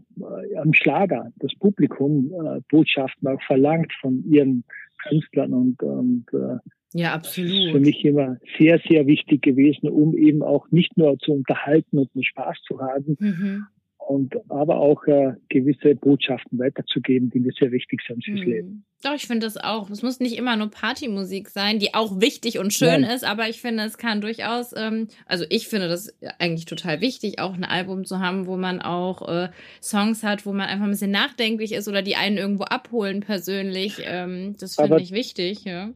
am 0.56 0.74
Schlager 0.74 1.32
das 1.36 1.52
Publikum 1.58 2.32
äh, 2.32 2.60
Botschaften 2.68 3.28
auch 3.28 3.42
verlangt 3.42 3.92
von 4.00 4.24
ihren 4.28 4.64
Künstlern 5.08 5.52
und, 5.52 5.82
und 5.82 6.26
äh, 6.32 6.58
ja, 6.92 7.14
absolut. 7.14 7.50
Das 7.50 7.58
ist 7.58 7.72
für 7.72 7.80
mich 7.80 8.04
immer 8.04 8.36
sehr, 8.58 8.80
sehr 8.88 9.06
wichtig 9.06 9.42
gewesen, 9.42 9.88
um 9.88 10.16
eben 10.16 10.42
auch 10.42 10.70
nicht 10.70 10.96
nur 10.96 11.18
zu 11.18 11.32
unterhalten 11.32 11.98
und 11.98 12.10
einen 12.14 12.24
Spaß 12.24 12.58
zu 12.66 12.80
haben, 12.80 13.16
mhm 13.18 13.66
und 14.10 14.34
aber 14.50 14.78
auch 14.78 15.04
äh, 15.04 15.34
gewisse 15.48 15.94
Botschaften 15.94 16.58
weiterzugeben, 16.58 17.30
die 17.30 17.38
mir 17.38 17.52
sehr 17.58 17.70
wichtig 17.70 18.00
sind 18.06 18.24
fürs 18.24 18.40
hm. 18.40 18.50
Leben. 18.50 18.84
Doch, 19.04 19.14
ich 19.14 19.26
finde 19.26 19.46
das 19.46 19.56
auch. 19.56 19.88
Es 19.88 20.02
muss 20.02 20.18
nicht 20.18 20.36
immer 20.36 20.56
nur 20.56 20.68
Partymusik 20.68 21.48
sein, 21.48 21.78
die 21.78 21.94
auch 21.94 22.20
wichtig 22.20 22.58
und 22.58 22.72
schön 22.72 23.02
Nein. 23.02 23.10
ist, 23.14 23.24
aber 23.24 23.48
ich 23.48 23.60
finde, 23.60 23.84
es 23.84 23.98
kann 23.98 24.20
durchaus, 24.20 24.74
ähm, 24.76 25.06
also 25.26 25.44
ich 25.48 25.68
finde 25.68 25.88
das 25.88 26.12
eigentlich 26.38 26.64
total 26.64 27.00
wichtig, 27.00 27.38
auch 27.38 27.54
ein 27.54 27.64
Album 27.64 28.04
zu 28.04 28.18
haben, 28.18 28.46
wo 28.46 28.56
man 28.56 28.82
auch 28.82 29.28
äh, 29.28 29.48
Songs 29.80 30.24
hat, 30.24 30.44
wo 30.44 30.52
man 30.52 30.66
einfach 30.66 30.84
ein 30.84 30.90
bisschen 30.90 31.12
nachdenklich 31.12 31.72
ist 31.72 31.86
oder 31.86 32.02
die 32.02 32.16
einen 32.16 32.36
irgendwo 32.36 32.64
abholen 32.64 33.20
persönlich. 33.20 34.02
Ähm, 34.04 34.56
das 34.58 34.74
finde 34.74 35.00
ich 35.00 35.12
wichtig, 35.12 35.64
ja. 35.64 35.90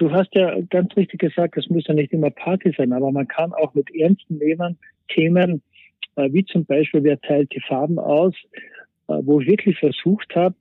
Du 0.00 0.10
hast 0.10 0.34
ja 0.34 0.58
ganz 0.70 0.96
richtig 0.96 1.20
gesagt, 1.20 1.58
es 1.58 1.68
muss 1.68 1.86
ja 1.86 1.92
nicht 1.92 2.12
immer 2.14 2.30
Party 2.30 2.72
sein, 2.74 2.94
aber 2.94 3.12
man 3.12 3.28
kann 3.28 3.52
auch 3.52 3.74
mit 3.74 3.94
ernsten 3.94 4.40
Themen 5.08 5.62
äh, 6.16 6.32
wie 6.32 6.42
zum 6.46 6.64
Beispiel 6.64 7.02
Wer 7.04 7.20
teilt 7.20 7.52
die 7.54 7.60
Farben 7.60 7.98
aus, 7.98 8.34
äh, 9.08 9.18
wo 9.22 9.40
ich 9.40 9.46
wirklich 9.46 9.78
versucht 9.78 10.34
habe, 10.34 10.54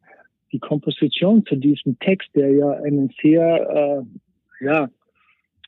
die 0.51 0.59
Komposition 0.59 1.45
zu 1.45 1.55
diesem 1.55 1.97
Text, 1.99 2.27
der 2.35 2.51
ja 2.51 2.69
einen 2.83 3.13
sehr 3.21 4.03
äh, 4.61 4.65
ja, 4.65 4.89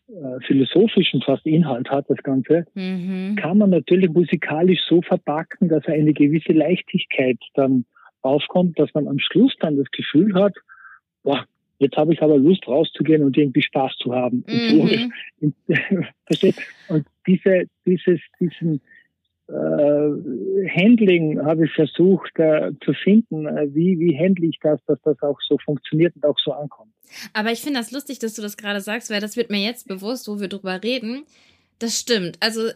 äh, 0.10 0.40
philosophischen 0.46 1.22
fast 1.22 1.46
Inhalt 1.46 1.90
hat, 1.90 2.10
das 2.10 2.22
Ganze, 2.24 2.66
mhm. 2.74 3.38
kann 3.38 3.58
man 3.58 3.70
natürlich 3.70 4.10
musikalisch 4.10 4.82
so 4.86 5.02
verpacken, 5.02 5.70
dass 5.70 5.86
er 5.86 5.94
eine 5.94 6.12
gewisse 6.12 6.52
Leichtigkeit 6.52 7.38
dann 7.54 7.86
aufkommt, 8.22 8.78
dass 8.78 8.94
man 8.94 9.08
am 9.08 9.20
Schluss 9.20 9.56
dann 9.62 9.78
das 9.78 9.90
Gefühl 9.92 10.34
hat, 10.34 10.56
boah, 11.24 11.46
jetzt 11.82 11.98
habe 11.98 12.14
ich 12.14 12.22
aber 12.22 12.38
Lust 12.38 12.68
rauszugehen 12.68 13.24
und 13.24 13.38
irgendwie 13.38 13.62
Spaß 13.62 13.96
zu 13.98 14.14
haben. 14.14 14.44
Mhm. 14.48 15.12
Und, 15.42 15.56
und 16.88 17.06
diese, 17.28 17.64
dieses, 17.86 18.20
diesen, 18.40 18.82
äh, 19.52 20.70
Handling 20.70 21.44
habe 21.44 21.66
ich 21.66 21.72
versucht 21.74 22.32
äh, 22.40 22.72
zu 22.84 22.94
finden. 22.94 23.46
Äh, 23.46 23.68
wie, 23.74 24.00
wie 24.00 24.18
handle 24.18 24.48
ich 24.48 24.58
das, 24.62 24.80
dass 24.86 25.00
das 25.04 25.22
auch 25.22 25.38
so 25.42 25.58
funktioniert 25.58 26.16
und 26.16 26.26
auch 26.26 26.38
so 26.40 26.54
ankommt. 26.54 26.94
Aber 27.34 27.52
ich 27.52 27.60
finde 27.60 27.80
das 27.80 27.92
lustig, 27.92 28.20
dass 28.20 28.36
du 28.36 28.42
das 28.42 28.56
gerade 28.56 28.80
sagst, 28.80 29.12
weil 29.12 29.20
das 29.20 29.36
wird 29.36 29.50
mir 29.50 29.60
jetzt 29.60 29.88
bewusst, 29.88 30.30
wo 30.30 30.40
wir 30.40 30.48
drüber 30.48 30.82
reden. 30.82 31.24
Das 31.80 32.00
stimmt. 32.00 32.38
Also 32.40 32.70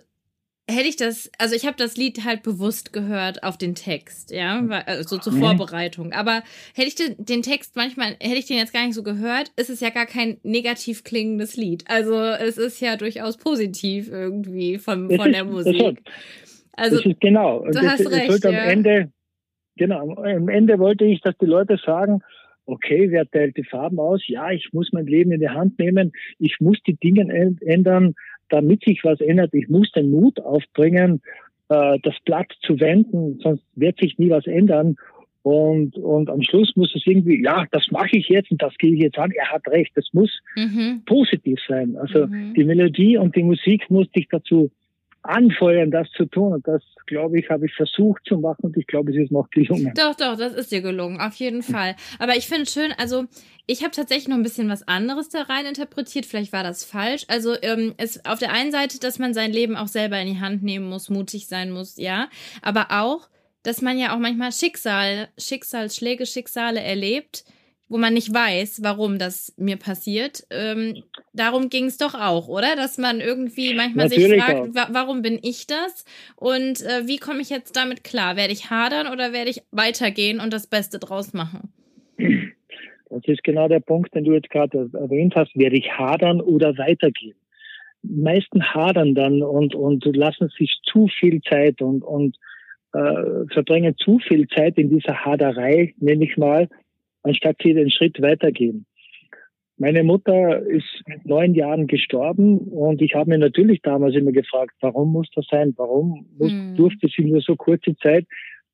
hätte 0.68 0.88
ich 0.88 0.96
das, 0.96 1.32
also 1.38 1.56
ich 1.56 1.66
habe 1.66 1.78
das 1.78 1.96
Lied 1.96 2.26
halt 2.26 2.44
bewusst 2.44 2.92
gehört 2.92 3.44
auf 3.44 3.58
den 3.58 3.76
Text, 3.76 4.32
ja, 4.32 4.60
also 4.86 5.18
zur 5.18 5.34
Vorbereitung. 5.34 6.12
Aber 6.12 6.42
hätte 6.74 6.88
ich 6.88 6.96
den, 6.96 7.16
den, 7.18 7.42
Text 7.44 7.76
manchmal, 7.76 8.16
hätte 8.20 8.38
ich 8.38 8.48
den 8.48 8.58
jetzt 8.58 8.74
gar 8.74 8.86
nicht 8.86 8.96
so 8.96 9.04
gehört, 9.04 9.52
ist 9.58 9.70
es 9.70 9.80
ja 9.80 9.90
gar 9.90 10.06
kein 10.06 10.38
negativ 10.44 11.04
klingendes 11.04 11.56
Lied. 11.56 11.84
Also 11.88 12.20
es 12.20 12.58
ist 12.58 12.82
ja 12.82 12.98
durchaus 12.98 13.38
positiv 13.38 14.10
irgendwie 14.10 14.78
von, 14.78 15.10
von 15.16 15.32
der 15.32 15.46
Musik. 15.46 16.02
Also, 16.74 16.98
das 16.98 17.06
ist 17.06 17.22
genau. 17.22 17.64
Du 17.66 17.72
das, 17.72 17.86
hast 17.86 18.12
recht, 18.12 18.44
ja. 18.44 18.50
am 18.50 18.56
Ende, 18.56 19.12
genau, 19.78 20.16
am 20.16 20.50
Ende 20.50 20.80
wollte 20.80 21.06
ich, 21.06 21.22
dass 21.22 21.38
die 21.38 21.46
Leute 21.46 21.78
sagen, 21.86 22.22
okay, 22.66 23.12
wer 23.12 23.30
teilt 23.30 23.58
die 23.58 23.64
Farben 23.64 24.00
aus? 24.00 24.22
Ja, 24.28 24.52
ich 24.52 24.70
muss 24.74 24.90
mein 24.92 25.06
Leben 25.06 25.32
in 25.32 25.40
die 25.40 25.50
Hand 25.50 25.78
nehmen. 25.80 26.12
Ich 26.40 26.58
muss 26.60 26.78
die 26.86 26.96
Dinge 26.96 27.32
ändern, 27.62 28.16
damit 28.50 28.84
sich 28.84 29.04
was 29.04 29.20
ändert. 29.22 29.54
Ich 29.54 29.70
muss 29.70 29.92
den 29.92 30.12
Mut 30.12 30.40
aufbringen, 30.40 31.22
äh, 31.70 32.00
das 32.04 32.16
Blatt 32.26 32.52
zu 32.62 32.80
wenden, 32.80 33.40
sonst 33.42 33.64
wird 33.76 34.00
sich 34.00 34.18
nie 34.18 34.30
was 34.30 34.46
ändern. 34.48 34.96
Und, 35.42 35.96
und 35.98 36.28
am 36.32 36.42
Schluss 36.42 36.76
muss 36.76 36.96
es 36.96 37.06
irgendwie, 37.06 37.44
ja, 37.44 37.66
das 37.72 37.92
mache 37.92 38.18
ich 38.18 38.30
jetzt 38.30 38.50
und 38.50 38.62
das 38.64 38.76
gehe 38.80 38.96
ich 38.96 39.02
jetzt 39.02 39.20
an. 39.20 39.30
Er 39.30 39.52
hat 39.52 39.68
recht, 39.68 39.92
das 39.94 40.10
muss 40.12 40.32
mhm. 40.56 41.04
positiv 41.06 41.60
sein. 41.68 41.96
Also 41.98 42.26
mhm. 42.26 42.56
die 42.56 42.64
Melodie 42.64 43.18
und 43.18 43.36
die 43.36 43.44
Musik 43.44 43.90
muss 43.92 44.10
dich 44.12 44.28
dazu 44.28 44.72
anfeuern, 45.28 45.92
das 45.92 46.10
zu 46.12 46.26
tun. 46.26 46.54
Und 46.54 46.68
das, 46.68 46.82
glaube 47.06 47.40
ich, 47.40 47.50
habe 47.50 47.66
ich 47.66 47.74
versucht 47.74 48.22
zu 48.26 48.38
machen 48.38 48.66
und 48.66 48.78
ich 48.78 48.88
glaube, 48.88 49.12
es 49.12 49.18
ist 49.18 49.32
noch 49.32 49.50
gelungen. 49.50 49.94
Doch, 49.96 50.16
doch, 50.16 50.38
das 50.38 50.54
ist 50.54 50.72
dir 50.72 50.82
gelungen, 50.82 51.20
auf 51.20 51.36
jeden 51.36 51.64
Fall. 51.64 51.96
Aber 52.20 52.36
ich 52.36 52.48
finde 52.48 52.66
schön, 52.66 52.94
also 52.98 53.26
ich 53.68 53.84
habe 53.84 53.92
tatsächlich 53.92 54.28
noch 54.28 54.38
ein 54.38 54.44
bisschen 54.44 54.70
was 54.70 54.88
anderes 54.88 55.30
da 55.30 55.42
rein 55.44 55.66
interpretiert. 55.66 56.26
Vielleicht 56.26 56.54
war 56.54 56.64
das 56.64 56.86
falsch. 56.86 57.26
Also 57.28 57.56
ähm, 57.62 57.94
es 57.98 58.24
auf 58.26 58.40
der 58.40 58.54
einen 58.54 58.72
Seite, 58.72 59.00
dass 59.00 59.20
man 59.20 59.34
sein 59.34 59.52
Leben 59.52 59.76
auch 59.76 59.88
selber 59.88 60.20
in 60.20 60.28
die 60.28 60.40
Hand 60.40 60.64
nehmen 60.64 60.88
muss, 60.88 61.10
mutig 61.10 61.48
sein 61.48 61.72
muss, 61.72 61.98
ja. 61.98 62.30
Aber 62.62 62.88
auch, 62.92 63.28
dass 63.64 63.82
man 63.82 63.98
ja 63.98 64.16
auch 64.16 64.20
manchmal 64.20 64.52
Schicksal, 64.52 65.30
Schicksalsschläge, 65.38 66.26
Schicksale 66.26 66.82
erlebt, 66.82 67.44
wo 67.88 67.98
man 67.98 68.14
nicht 68.14 68.34
weiß, 68.34 68.82
warum 68.84 69.20
das 69.20 69.54
mir 69.58 69.78
passiert. 69.78 70.44
Ähm, 70.50 71.04
darum 71.34 71.70
ging 71.70 71.86
es 71.86 71.98
doch 71.98 72.16
auch, 72.16 72.48
oder? 72.48 72.76
Dass 72.76 72.98
man 72.98 73.20
irgendwie 73.20 73.76
manchmal 73.76 74.08
Natürlich 74.08 74.32
sich 74.32 74.44
fragt, 74.44 74.76
wa 74.76 74.88
warum 74.92 75.22
bin 75.22 75.40
ich 75.42 75.68
das? 75.68 76.04
Und 76.36 76.82
äh, 76.82 77.08
wie 77.08 77.18
komme 77.18 77.42
ich 77.42 77.50
jetzt 77.50 77.76
damit 77.76 78.04
klar? 78.04 78.36
Werde 78.38 78.54
ich 78.54 78.72
hadern 78.72 79.12
oder 79.12 79.34
werde 79.34 79.52
ich 79.52 79.62
weitergehen 79.72 80.40
und 80.40 80.52
das 80.52 80.68
Beste 80.68 80.98
draus 81.00 81.34
machen? 81.34 81.74
Das 83.10 83.22
ist 83.28 83.44
genau 83.44 83.68
der 83.68 83.82
Punkt, 83.82 84.16
den 84.16 84.24
du 84.24 84.34
jetzt 84.34 84.50
gerade 84.50 84.90
erwähnt 84.94 85.36
hast. 85.36 85.56
Werde 85.56 85.78
ich 85.78 85.92
hadern 85.92 86.42
oder 86.42 86.78
weitergehen? 86.78 87.36
Die 88.02 88.22
meisten 88.22 88.64
hadern 88.64 89.14
dann 89.14 89.44
und, 89.44 89.76
und 89.76 90.06
lassen 90.16 90.50
sich 90.58 90.80
zu 90.84 91.08
viel 91.08 91.42
Zeit 91.42 91.82
und, 91.82 92.04
und 92.04 92.38
äh, 92.94 93.46
verbringen 93.52 93.96
zu 93.98 94.20
viel 94.20 94.48
Zeit 94.48 94.78
in 94.78 94.90
dieser 94.90 95.26
Haderei, 95.26 95.94
nenne 96.00 96.26
ich 96.26 96.38
mal, 96.38 96.68
anstatt 97.26 97.58
sie 97.62 97.74
den 97.74 97.90
Schritt 97.90 98.22
weitergehen. 98.22 98.86
Meine 99.78 100.04
Mutter 100.04 100.62
ist 100.62 101.04
mit 101.06 101.26
neun 101.26 101.54
Jahren 101.54 101.88
gestorben 101.88 102.60
und 102.60 103.02
ich 103.02 103.14
habe 103.14 103.32
mir 103.32 103.40
natürlich 103.40 103.82
damals 103.82 104.16
immer 104.16 104.32
gefragt, 104.32 104.72
warum 104.80 105.12
muss 105.12 105.28
das 105.36 105.46
sein? 105.52 105.74
Warum 105.76 106.26
muss, 106.38 106.52
hm. 106.52 106.76
durfte 106.78 107.10
sie 107.14 107.26
nur 107.26 107.42
so 107.42 107.58
kurze 107.58 107.94
Zeit 107.98 108.26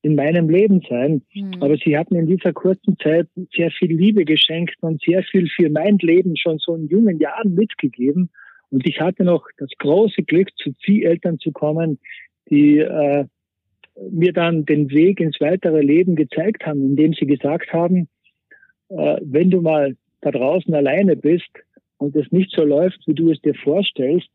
in 0.04 0.14
meinem 0.14 0.48
Leben 0.48 0.82
sein? 0.88 1.24
Hm. 1.32 1.58
Aber 1.60 1.76
sie 1.78 1.98
hat 1.98 2.12
mir 2.12 2.20
in 2.20 2.28
dieser 2.28 2.54
kurzen 2.54 2.98
Zeit 3.02 3.28
sehr 3.56 3.72
viel 3.72 3.92
Liebe 3.92 4.26
geschenkt 4.26 4.76
und 4.82 5.02
sehr 5.02 5.24
viel 5.24 5.48
für 5.48 5.72
mein 5.72 5.98
Leben 5.98 6.38
schon 6.38 6.60
so 6.60 6.76
in 6.76 6.88
jungen 6.88 7.18
Jahren 7.20 7.56
mitgegeben. 7.56 8.30
Und 8.70 8.88
ich 8.88 9.02
hatte 9.02 9.24
noch 9.24 9.48
das 9.58 9.70
große 9.80 10.22
Glück, 10.22 10.50
zu 10.58 10.72
Zieheltern 10.86 11.40
zu 11.40 11.52
kommen, 11.52 11.98
die 12.52 12.78
äh, 12.78 13.26
mir 14.12 14.34
dann 14.34 14.66
den 14.66 14.92
Weg 14.92 15.20
ins 15.20 15.42
weitere 15.42 15.82
Leben 15.82 16.16
gezeigt 16.16 16.66
haben, 16.66 16.82
indem 16.82 17.14
sie 17.14 17.26
gesagt 17.26 17.74
haben, 17.74 18.08
wenn 18.92 19.50
du 19.50 19.62
mal 19.62 19.96
da 20.22 20.32
draußen 20.32 20.74
alleine 20.74 21.16
bist 21.16 21.50
und 21.98 22.16
es 22.16 22.32
nicht 22.32 22.52
so 22.52 22.64
läuft, 22.64 23.00
wie 23.08 23.14
du 23.14 23.32
es 23.32 23.42
dir 23.42 23.56
vorstellst, 23.56 24.30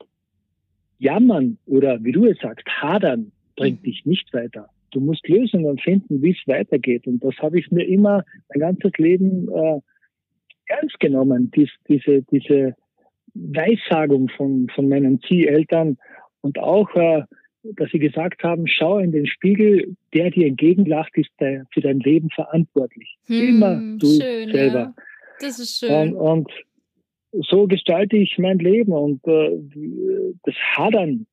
jammern 0.99 1.59
oder 1.67 2.03
wie 2.03 2.13
du 2.13 2.27
es 2.27 2.39
sagst, 2.39 2.67
hadern 2.67 3.33
bringt 3.57 3.81
mhm. 3.81 3.85
dich 3.85 4.07
nicht 4.07 4.33
weiter. 4.33 4.69
du 4.93 5.01
musst 5.01 5.29
Lösungen 5.29 5.79
finden, 5.79 6.23
wie 6.23 6.31
es 6.31 6.49
weitergeht. 6.49 7.07
Und 7.07 7.23
das 7.23 7.37
habe 7.39 7.59
ich 7.59 7.71
mir 7.71 7.85
immer 7.85 8.25
mein 8.49 8.61
ganzes 8.61 8.93
Leben 8.99 9.49
äh, 9.49 9.81
ernst 10.67 10.99
genommen, 11.01 11.51
dies, 11.55 11.71
diese, 11.89 12.23
diese 12.23 12.75
Weissagung 13.35 14.29
von, 14.31 14.69
von 14.75 14.89
meinen 14.89 15.21
Zieheltern 15.21 15.99
und 16.41 16.59
auch, 16.59 16.89
äh, 16.95 17.23
dass 17.75 17.91
sie 17.91 17.99
gesagt 17.99 18.43
haben, 18.43 18.67
schau 18.67 18.99
in 18.99 19.13
den 19.13 19.27
Spiegel, 19.27 19.97
der 20.15 20.31
dir 20.31 20.47
entgegenlacht, 20.47 21.17
ist 21.17 21.31
der, 21.41 21.67
für 21.73 21.81
dein 21.81 22.01
Leben 22.01 22.31
verantwortlich. 22.31 23.17
Hm, 23.27 23.49
Immer 23.49 23.81
du 23.99 24.07
schön, 24.07 24.53
selber. 24.53 24.79
Ja. 24.79 24.95
Das 25.41 25.59
ist 25.59 25.79
schön. 25.79 26.15
Und, 26.15 26.17
und, 26.17 26.51
so 27.49 27.67
gestalte 27.67 28.17
ich 28.17 28.39
mein 28.39 28.59
Leben 28.59 28.93
und 28.93 29.21
äh, 29.27 29.51
das 30.45 30.55
Hadern 30.75 31.27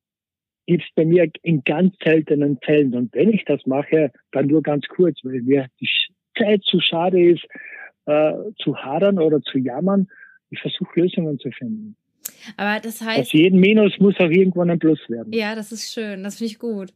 gibt 0.66 0.82
es 0.82 0.88
bei 0.94 1.04
mir 1.04 1.30
in 1.42 1.62
ganz 1.64 1.94
seltenen 2.02 2.58
Fällen. 2.62 2.94
Und 2.94 3.14
wenn 3.14 3.32
ich 3.32 3.44
das 3.44 3.64
mache, 3.66 4.12
dann 4.32 4.46
nur 4.46 4.62
ganz 4.62 4.86
kurz, 4.88 5.18
weil 5.22 5.40
mir 5.42 5.66
die 5.80 5.88
Zeit 6.36 6.62
zu 6.64 6.80
schade 6.80 7.22
ist, 7.22 7.44
äh, 8.06 8.32
zu 8.62 8.76
hadern 8.76 9.18
oder 9.18 9.40
zu 9.40 9.58
jammern. 9.58 10.08
Ich 10.50 10.60
versuche 10.60 11.00
Lösungen 11.00 11.38
zu 11.38 11.50
finden. 11.50 11.96
Aber 12.56 12.80
das 12.80 13.00
heißt. 13.00 13.20
Aus 13.20 13.32
jedem 13.32 13.60
Minus 13.60 13.92
muss 13.98 14.14
auch 14.16 14.30
irgendwann 14.30 14.70
ein 14.70 14.78
Plus 14.78 14.98
werden. 15.08 15.32
Ja, 15.32 15.54
das 15.54 15.72
ist 15.72 15.92
schön. 15.92 16.22
Das 16.24 16.36
finde 16.36 16.52
ich 16.52 16.58
gut. 16.58 16.92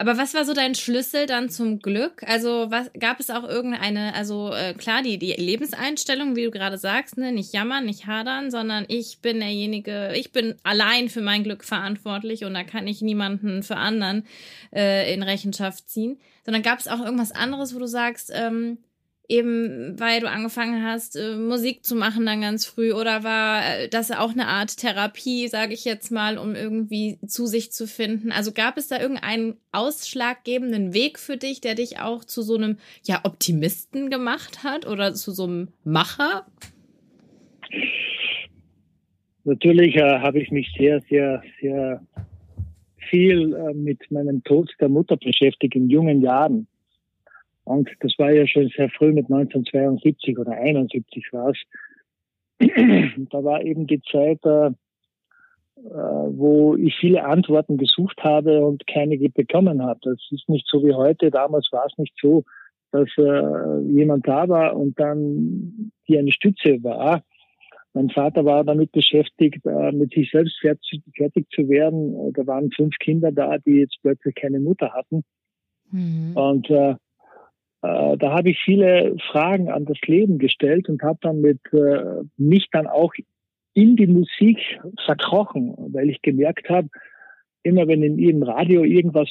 Aber 0.00 0.16
was 0.16 0.32
war 0.32 0.44
so 0.44 0.54
dein 0.54 0.76
Schlüssel 0.76 1.26
dann 1.26 1.50
zum 1.50 1.80
Glück? 1.80 2.22
Also 2.24 2.70
was 2.70 2.92
gab 3.00 3.18
es 3.18 3.30
auch 3.30 3.42
irgendeine, 3.42 4.14
also 4.14 4.52
äh, 4.52 4.72
klar, 4.74 5.02
die, 5.02 5.18
die 5.18 5.32
Lebenseinstellung, 5.32 6.36
wie 6.36 6.44
du 6.44 6.52
gerade 6.52 6.78
sagst, 6.78 7.18
ne, 7.18 7.32
nicht 7.32 7.52
jammern, 7.52 7.84
nicht 7.84 8.06
hadern, 8.06 8.52
sondern 8.52 8.84
ich 8.86 9.18
bin 9.22 9.40
derjenige, 9.40 10.12
ich 10.14 10.30
bin 10.30 10.54
allein 10.62 11.08
für 11.08 11.20
mein 11.20 11.42
Glück 11.42 11.64
verantwortlich 11.64 12.44
und 12.44 12.54
da 12.54 12.62
kann 12.62 12.86
ich 12.86 13.02
niemanden 13.02 13.64
für 13.64 13.76
anderen 13.76 14.24
äh, 14.72 15.12
in 15.12 15.24
Rechenschaft 15.24 15.90
ziehen. 15.90 16.20
Sondern 16.44 16.62
gab 16.62 16.78
es 16.78 16.86
auch 16.86 17.04
irgendwas 17.04 17.32
anderes, 17.32 17.74
wo 17.74 17.80
du 17.80 17.88
sagst, 17.88 18.30
ähm, 18.32 18.78
eben 19.28 20.00
weil 20.00 20.20
du 20.20 20.28
angefangen 20.28 20.82
hast, 20.84 21.14
äh, 21.16 21.36
Musik 21.36 21.84
zu 21.84 21.94
machen 21.94 22.24
dann 22.24 22.40
ganz 22.40 22.64
früh 22.64 22.92
oder 22.92 23.22
war 23.24 23.60
äh, 23.62 23.88
das 23.88 24.10
auch 24.10 24.32
eine 24.32 24.46
Art 24.46 24.78
Therapie, 24.78 25.48
sage 25.48 25.74
ich 25.74 25.84
jetzt 25.84 26.10
mal, 26.10 26.38
um 26.38 26.54
irgendwie 26.54 27.18
zu 27.26 27.46
sich 27.46 27.70
zu 27.70 27.86
finden? 27.86 28.32
Also 28.32 28.52
gab 28.52 28.78
es 28.78 28.88
da 28.88 28.98
irgendeinen 28.98 29.56
ausschlaggebenden 29.70 30.94
Weg 30.94 31.18
für 31.18 31.36
dich, 31.36 31.60
der 31.60 31.74
dich 31.74 32.00
auch 32.00 32.24
zu 32.24 32.40
so 32.40 32.56
einem 32.56 32.78
ja 33.04 33.20
Optimisten 33.24 34.08
gemacht 34.08 34.64
hat 34.64 34.86
oder 34.86 35.12
zu 35.12 35.32
so 35.32 35.44
einem 35.44 35.68
Macher? 35.84 36.46
Natürlich 39.44 39.94
äh, 39.96 40.20
habe 40.20 40.40
ich 40.40 40.50
mich 40.50 40.74
sehr, 40.78 41.02
sehr, 41.08 41.42
sehr 41.60 42.02
viel 43.10 43.54
äh, 43.54 43.74
mit 43.74 44.10
meinem 44.10 44.42
Tod 44.44 44.70
der 44.80 44.88
Mutter 44.88 45.16
beschäftigt 45.16 45.74
in 45.74 45.90
jungen 45.90 46.22
Jahren. 46.22 46.66
Und 47.68 47.90
das 48.00 48.14
war 48.18 48.30
ja 48.32 48.46
schon 48.46 48.68
sehr 48.74 48.88
früh 48.88 49.12
mit 49.12 49.26
1972 49.30 50.38
oder 50.38 50.52
71 50.52 51.28
war 51.32 51.50
es. 51.50 51.58
da 53.30 53.44
war 53.44 53.62
eben 53.62 53.86
die 53.86 54.00
Zeit, 54.00 54.44
äh, 54.44 54.68
äh, 54.68 55.90
wo 55.90 56.76
ich 56.76 56.96
viele 56.96 57.24
Antworten 57.24 57.76
gesucht 57.76 58.18
habe 58.24 58.64
und 58.64 58.86
keine 58.86 59.16
bekommen 59.18 59.82
habe. 59.82 60.00
Das 60.02 60.18
ist 60.30 60.48
nicht 60.48 60.66
so 60.66 60.82
wie 60.82 60.94
heute. 60.94 61.30
Damals 61.30 61.68
war 61.70 61.86
es 61.86 61.96
nicht 61.98 62.14
so, 62.20 62.42
dass 62.90 63.08
äh, 63.18 63.80
jemand 63.82 64.26
da 64.26 64.48
war 64.48 64.74
und 64.74 64.98
dann 64.98 65.92
die 66.08 66.18
eine 66.18 66.32
Stütze 66.32 66.82
war. 66.82 67.22
Mein 67.92 68.08
Vater 68.10 68.44
war 68.44 68.64
damit 68.64 68.92
beschäftigt, 68.92 69.64
äh, 69.66 69.92
mit 69.92 70.12
sich 70.14 70.30
selbst 70.30 70.58
fertig, 70.60 71.02
fertig, 71.14 71.48
zu 71.50 71.68
werden. 71.68 72.32
Da 72.32 72.46
waren 72.46 72.70
fünf 72.70 72.96
Kinder 72.98 73.30
da, 73.30 73.58
die 73.58 73.80
jetzt 73.80 73.98
plötzlich 74.00 74.34
keine 74.34 74.58
Mutter 74.58 74.92
hatten. 74.94 75.22
Mhm. 75.90 76.34
Und 76.34 76.70
äh, 76.70 76.94
äh, 77.82 78.16
da 78.16 78.32
habe 78.32 78.50
ich 78.50 78.58
viele 78.64 79.16
Fragen 79.30 79.70
an 79.70 79.84
das 79.84 79.98
Leben 80.06 80.38
gestellt 80.38 80.88
und 80.88 81.02
habe 81.02 81.18
dann 81.22 81.40
mit 81.40 81.60
äh, 81.72 82.22
mich 82.36 82.68
dann 82.72 82.86
auch 82.86 83.12
in 83.74 83.96
die 83.96 84.08
Musik 84.08 84.58
verkrochen, 85.04 85.74
weil 85.92 86.10
ich 86.10 86.20
gemerkt 86.22 86.68
habe, 86.68 86.88
immer 87.62 87.86
wenn 87.86 88.02
in 88.02 88.18
ihrem 88.18 88.42
Radio 88.42 88.82
irgendwas 88.82 89.28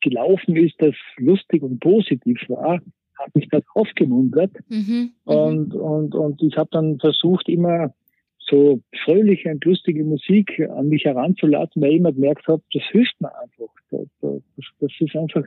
gelaufen 0.00 0.56
ist, 0.56 0.76
das 0.78 0.94
lustig 1.18 1.62
und 1.62 1.80
positiv 1.80 2.38
war, 2.48 2.80
hat 3.18 3.34
mich 3.34 3.48
das 3.50 3.62
aufgemuntert. 3.74 4.52
Mhm, 4.68 4.78
mhm, 4.78 5.10
und, 5.24 5.74
und, 5.74 6.14
und 6.14 6.42
ich 6.42 6.56
habe 6.56 6.70
dann 6.72 6.98
versucht, 6.98 7.48
immer 7.48 7.92
so 8.38 8.80
fröhliche 9.04 9.50
und 9.50 9.64
lustige 9.64 10.04
Musik 10.04 10.60
an 10.74 10.88
mich 10.88 11.04
heranzulassen, 11.04 11.82
weil 11.82 11.90
ich 11.90 11.96
immer 11.98 12.12
gemerkt 12.12 12.48
habe, 12.48 12.62
das 12.72 12.82
hilft 12.90 13.20
mir 13.20 13.30
einfach. 13.38 13.72
Das, 13.90 14.06
das, 14.22 14.64
das 14.80 14.92
ist 14.98 15.14
einfach 15.14 15.44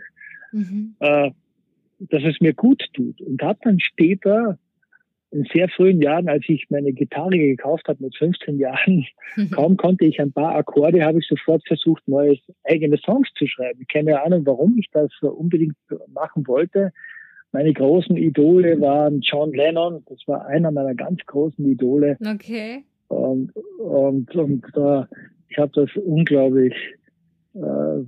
mhm. 0.52 0.96
äh, 1.00 1.32
dass 2.10 2.24
es 2.24 2.40
mir 2.42 2.54
gut 2.54 2.84
tut. 2.94 3.22
Und 3.22 3.42
habe 3.42 3.60
dann 3.64 3.80
später, 3.80 4.58
in 5.32 5.46
sehr 5.52 5.68
frühen 5.70 6.02
Jahren, 6.02 6.30
als 6.30 6.44
ich 6.48 6.68
meine 6.70 6.94
Gitarre 6.94 7.38
gekauft 7.38 7.88
habe 7.88 8.04
mit 8.04 8.16
15 8.16 8.60
Jahren, 8.60 9.06
kaum 9.52 9.78
konnte 9.78 10.06
ich 10.06 10.20
ein 10.22 10.32
paar 10.32 10.56
Akkorde, 10.56 11.04
habe 11.04 11.20
ich 11.20 11.28
sofort 11.28 11.64
versucht, 11.68 12.08
neue 12.08 12.38
eigene 12.64 12.98
Songs 12.98 13.30
zu 13.36 13.48
schreiben. 13.48 13.86
Keine 13.92 14.22
Ahnung, 14.22 14.46
warum 14.46 14.78
ich 14.78 14.90
das 14.92 15.12
unbedingt 15.22 15.76
machen 16.14 16.48
wollte. 16.48 16.92
Meine 17.52 17.74
großen 17.74 18.18
Idole 18.18 18.82
waren 18.82 19.22
John 19.22 19.54
Lennon, 19.54 20.04
das 20.08 20.20
war 20.26 20.48
einer 20.48 20.72
meiner 20.72 20.96
ganz 20.96 21.20
großen 21.26 21.64
Idole. 21.66 22.18
Okay. 22.26 22.84
Und, 23.10 23.56
und, 23.78 24.36
und 24.36 24.66
äh, 24.76 25.04
ich 25.50 25.58
habe 25.58 25.72
das 25.76 25.90
unglaublich 25.96 26.74
äh, 27.54 28.04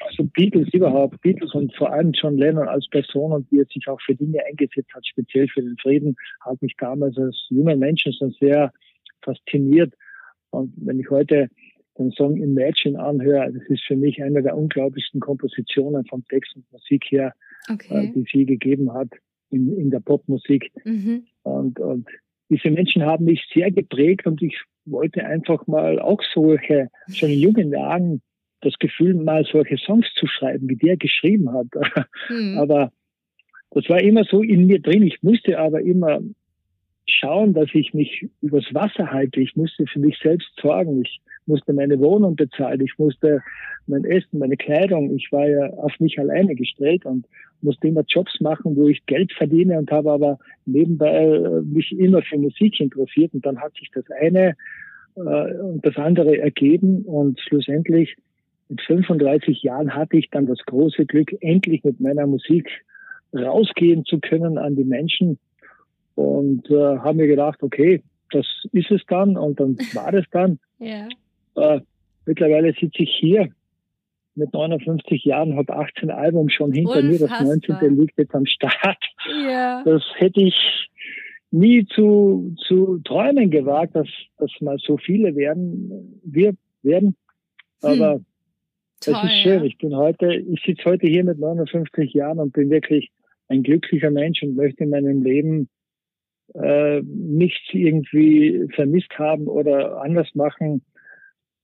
also 0.00 0.24
Beatles 0.24 0.68
überhaupt, 0.72 1.20
Beatles 1.22 1.54
und 1.54 1.74
vor 1.76 1.92
allem 1.92 2.12
John 2.12 2.36
Lennon 2.36 2.68
als 2.68 2.88
Person 2.88 3.32
und 3.32 3.50
wie 3.50 3.60
er 3.60 3.66
sich 3.66 3.86
auch 3.88 4.00
für 4.00 4.14
Dinge 4.14 4.44
eingesetzt 4.44 4.92
hat, 4.94 5.06
speziell 5.06 5.48
für 5.48 5.62
den 5.62 5.76
Frieden, 5.78 6.16
hat 6.40 6.60
mich 6.62 6.74
damals 6.78 7.16
als 7.18 7.36
junger 7.50 7.76
Menschen 7.76 8.12
schon 8.12 8.34
sehr 8.38 8.72
fasziniert. 9.22 9.92
Und 10.50 10.72
wenn 10.76 11.00
ich 11.00 11.10
heute 11.10 11.48
den 11.98 12.12
Song 12.12 12.36
Imagine 12.36 12.98
anhöre, 12.98 13.52
das 13.52 13.62
ist 13.68 13.82
für 13.84 13.96
mich 13.96 14.22
eine 14.22 14.42
der 14.42 14.56
unglaublichsten 14.56 15.20
Kompositionen 15.20 16.04
vom 16.06 16.24
Text 16.28 16.54
und 16.54 16.70
Musik 16.72 17.04
her, 17.10 17.32
okay. 17.70 18.06
äh, 18.06 18.12
die 18.12 18.24
sie 18.30 18.46
gegeben 18.46 18.92
hat 18.92 19.08
in, 19.50 19.76
in 19.76 19.90
der 19.90 20.00
Popmusik. 20.00 20.70
Mhm. 20.84 21.26
Und, 21.42 21.80
und 21.80 22.08
diese 22.50 22.70
Menschen 22.70 23.04
haben 23.04 23.24
mich 23.24 23.44
sehr 23.52 23.70
geprägt 23.70 24.26
und 24.26 24.40
ich 24.42 24.58
wollte 24.84 25.24
einfach 25.24 25.66
mal 25.66 25.98
auch 25.98 26.22
solche, 26.32 26.88
schon 27.10 27.30
in 27.30 27.40
jungen 27.40 27.72
Jahren 27.72 28.22
das 28.60 28.74
Gefühl, 28.78 29.14
mal 29.14 29.44
solche 29.44 29.76
Songs 29.76 30.06
zu 30.14 30.26
schreiben, 30.26 30.68
wie 30.68 30.76
der 30.76 30.96
geschrieben 30.96 31.52
hat. 31.52 31.66
Mhm. 32.28 32.58
Aber 32.58 32.92
das 33.70 33.88
war 33.88 34.00
immer 34.00 34.24
so 34.24 34.42
in 34.42 34.66
mir 34.66 34.80
drin. 34.80 35.02
Ich 35.02 35.22
musste 35.22 35.58
aber 35.58 35.82
immer 35.82 36.20
schauen, 37.06 37.54
dass 37.54 37.68
ich 37.74 37.94
mich 37.94 38.28
übers 38.40 38.64
Wasser 38.72 39.10
halte. 39.10 39.40
Ich 39.40 39.56
musste 39.56 39.86
für 39.86 39.98
mich 39.98 40.18
selbst 40.22 40.50
sorgen. 40.60 41.02
Ich 41.02 41.20
musste 41.46 41.72
meine 41.72 41.98
Wohnung 41.98 42.36
bezahlen. 42.36 42.80
Ich 42.80 42.98
musste 42.98 43.42
mein 43.86 44.04
Essen, 44.04 44.38
meine 44.38 44.56
Kleidung. 44.56 45.14
Ich 45.16 45.30
war 45.32 45.48
ja 45.48 45.70
auf 45.74 45.98
mich 46.00 46.18
alleine 46.18 46.54
gestellt 46.54 47.04
und 47.04 47.26
musste 47.60 47.88
immer 47.88 48.04
Jobs 48.06 48.40
machen, 48.40 48.76
wo 48.76 48.88
ich 48.88 49.04
Geld 49.06 49.32
verdiene 49.32 49.78
und 49.78 49.90
habe 49.90 50.12
aber 50.12 50.38
nebenbei 50.66 51.24
äh, 51.24 51.62
mich 51.62 51.92
immer 51.92 52.22
für 52.22 52.38
Musik 52.38 52.80
interessiert. 52.80 53.34
Und 53.34 53.44
dann 53.44 53.60
hat 53.60 53.74
sich 53.74 53.90
das 53.92 54.04
eine 54.10 54.54
äh, 55.16 55.20
und 55.60 55.84
das 55.84 55.96
andere 55.96 56.38
ergeben 56.38 57.02
und 57.02 57.40
schlussendlich 57.40 58.16
mit 58.68 58.80
35 58.82 59.62
Jahren 59.62 59.94
hatte 59.94 60.16
ich 60.16 60.30
dann 60.30 60.46
das 60.46 60.58
große 60.66 61.06
Glück, 61.06 61.34
endlich 61.40 61.84
mit 61.84 62.00
meiner 62.00 62.26
Musik 62.26 62.68
rausgehen 63.34 64.04
zu 64.04 64.20
können 64.20 64.58
an 64.58 64.76
die 64.76 64.84
Menschen 64.84 65.38
und 66.14 66.68
äh, 66.70 66.98
habe 66.98 67.18
mir 67.18 67.26
gedacht, 67.26 67.62
okay, 67.62 68.02
das 68.30 68.46
ist 68.72 68.90
es 68.90 69.02
dann 69.08 69.36
und 69.36 69.60
dann 69.60 69.76
war 69.94 70.12
es 70.14 70.24
dann. 70.30 70.58
ja. 70.78 71.08
äh, 71.56 71.80
mittlerweile 72.26 72.72
sitze 72.72 73.02
ich 73.02 73.16
hier 73.18 73.48
mit 74.34 74.52
59 74.52 75.24
Jahren, 75.24 75.56
habe 75.56 75.74
18 75.74 76.10
Alben 76.10 76.48
schon 76.48 76.72
hinter 76.72 77.02
mir, 77.02 77.18
das 77.18 77.30
19. 77.40 77.98
liegt 77.98 78.18
jetzt 78.18 78.34
am 78.34 78.46
Start. 78.46 79.02
Ja. 79.44 79.82
Das 79.84 80.02
hätte 80.16 80.40
ich 80.40 80.88
nie 81.50 81.86
zu, 81.86 82.54
zu 82.66 82.98
träumen 82.98 83.50
gewagt, 83.50 83.96
dass, 83.96 84.08
dass 84.38 84.50
mal 84.60 84.78
so 84.78 84.96
viele 84.96 85.34
werden, 85.34 86.20
wir 86.22 86.54
werden. 86.82 87.16
Aber 87.82 88.14
hm. 88.14 88.26
Toll, 89.00 89.14
das 89.14 89.24
ist 89.24 89.38
schön. 89.42 89.60
Ja. 89.60 89.64
Ich 89.64 89.78
bin 89.78 89.96
heute, 89.96 90.34
ich 90.34 90.62
sitze 90.64 90.84
heute 90.84 91.06
hier 91.06 91.24
mit 91.24 91.38
59 91.38 92.12
Jahren 92.12 92.38
und 92.38 92.52
bin 92.52 92.70
wirklich 92.70 93.10
ein 93.48 93.62
glücklicher 93.62 94.10
Mensch 94.10 94.42
und 94.42 94.56
möchte 94.56 94.84
in 94.84 94.90
meinem 94.90 95.22
Leben 95.22 95.68
äh, 96.54 97.00
nichts 97.02 97.68
irgendwie 97.72 98.66
vermisst 98.74 99.18
haben 99.18 99.46
oder 99.46 100.02
anders 100.02 100.28
machen. 100.34 100.82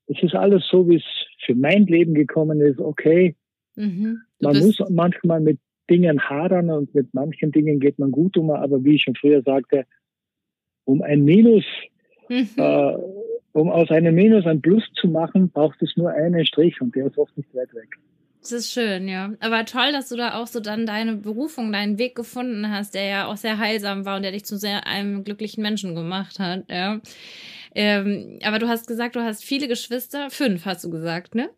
Es 0.06 0.22
ist 0.22 0.34
alles 0.34 0.66
so, 0.70 0.88
wie 0.88 0.96
es 0.96 1.04
für 1.44 1.54
mein 1.54 1.86
Leben 1.86 2.14
gekommen 2.14 2.60
ist. 2.60 2.78
Okay, 2.78 3.34
mhm. 3.74 4.20
man 4.40 4.58
muss 4.58 4.78
manchmal 4.90 5.40
mit 5.40 5.58
Dingen 5.90 6.20
hadern 6.20 6.70
und 6.70 6.94
mit 6.94 7.12
manchen 7.12 7.52
Dingen 7.52 7.80
geht 7.80 7.98
man 7.98 8.10
gut 8.10 8.36
um, 8.36 8.50
aber 8.50 8.84
wie 8.84 8.94
ich 8.94 9.02
schon 9.02 9.16
früher 9.16 9.42
sagte, 9.42 9.84
um 10.84 11.02
ein 11.02 11.24
Minus 11.24 11.64
mhm. 12.28 12.48
äh, 12.56 12.96
um 13.54 13.70
aus 13.70 13.90
einem 13.90 14.14
Minus 14.14 14.44
ein 14.46 14.60
Plus 14.60 14.82
zu 15.00 15.08
machen, 15.08 15.50
braucht 15.50 15.80
es 15.80 15.96
nur 15.96 16.10
einen 16.10 16.44
Strich 16.44 16.80
und 16.80 16.94
der 16.94 17.06
ist 17.06 17.16
oft 17.16 17.36
nicht 17.36 17.54
weit 17.54 17.72
weg. 17.72 17.88
Das 18.40 18.52
ist 18.52 18.72
schön, 18.72 19.08
ja. 19.08 19.32
Aber 19.40 19.64
toll, 19.64 19.92
dass 19.92 20.10
du 20.10 20.16
da 20.16 20.34
auch 20.34 20.46
so 20.46 20.60
dann 20.60 20.84
deine 20.84 21.16
Berufung, 21.16 21.72
deinen 21.72 21.98
Weg 21.98 22.14
gefunden 22.14 22.70
hast, 22.70 22.94
der 22.94 23.04
ja 23.04 23.26
auch 23.26 23.38
sehr 23.38 23.58
heilsam 23.58 24.04
war 24.04 24.16
und 24.16 24.22
der 24.22 24.32
dich 24.32 24.44
zu 24.44 24.58
sehr 24.58 24.86
einem 24.86 25.24
glücklichen 25.24 25.62
Menschen 25.62 25.94
gemacht 25.94 26.38
hat, 26.38 26.64
ja. 26.68 27.00
Ähm, 27.74 28.38
aber 28.44 28.58
du 28.58 28.68
hast 28.68 28.86
gesagt, 28.86 29.16
du 29.16 29.20
hast 29.20 29.44
viele 29.44 29.66
Geschwister. 29.66 30.30
Fünf, 30.30 30.66
hast 30.66 30.84
du 30.84 30.90
gesagt, 30.90 31.34
ne? 31.34 31.48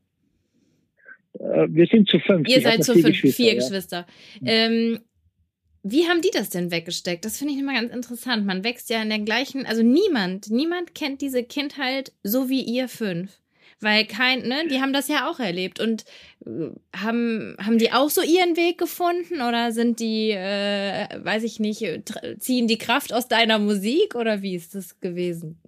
Äh, 1.39 1.67
wir 1.69 1.87
sind 1.87 2.09
zu 2.09 2.19
fünf. 2.21 2.49
Ihr 2.49 2.61
seid 2.61 2.85
zu 2.85 2.93
fünf, 2.93 3.07
Geschwister, 3.07 3.37
vier 3.37 3.55
ja. 3.55 3.59
Geschwister. 3.59 4.07
Ähm, 4.45 5.01
wie 5.89 6.09
haben 6.09 6.21
die 6.21 6.31
das 6.33 6.51
denn 6.51 6.73
weggesteckt? 6.73 7.25
Das 7.25 7.39
finde 7.39 7.55
ich 7.55 7.61
immer 7.61 7.75
ganz 7.75 7.95
interessant. 7.95 8.45
Man 8.45 8.65
wächst 8.65 8.91
ja 8.91 9.01
in 9.03 9.09
der 9.09 9.21
gleichen, 9.21 9.67
also 9.67 9.83
niemand, 9.83 10.51
niemand 10.51 10.95
kennt 10.95 11.21
diese 11.21 11.45
Kindheit 11.45 12.13
so 12.23 12.49
wie 12.49 12.63
ihr 12.63 12.89
fünf. 12.89 13.39
Weil 13.81 14.07
kein, 14.07 14.41
ne, 14.41 14.67
die 14.71 14.81
haben 14.81 14.95
das 14.95 15.07
ja 15.07 15.29
auch 15.31 15.39
erlebt 15.39 15.81
und 15.81 16.07
äh, 16.47 16.71
haben, 16.97 17.57
haben 17.63 17.79
die 17.79 17.93
auch 17.93 18.09
so 18.09 18.23
ihren 18.23 18.57
Weg 18.57 18.79
gefunden 18.79 19.43
oder 19.47 19.71
sind 19.71 20.01
die, 20.01 20.31
äh, 20.31 21.07
weiß 21.23 21.45
ich 21.45 21.61
nicht, 21.61 21.85
ziehen 22.39 22.67
die 22.69 22.79
Kraft 22.79 23.13
aus 23.13 23.29
deiner 23.29 23.59
Musik 23.59 24.15
oder 24.15 24.41
wie 24.41 24.57
ist 24.57 24.75
das 24.75 24.99
gewesen? 25.01 25.61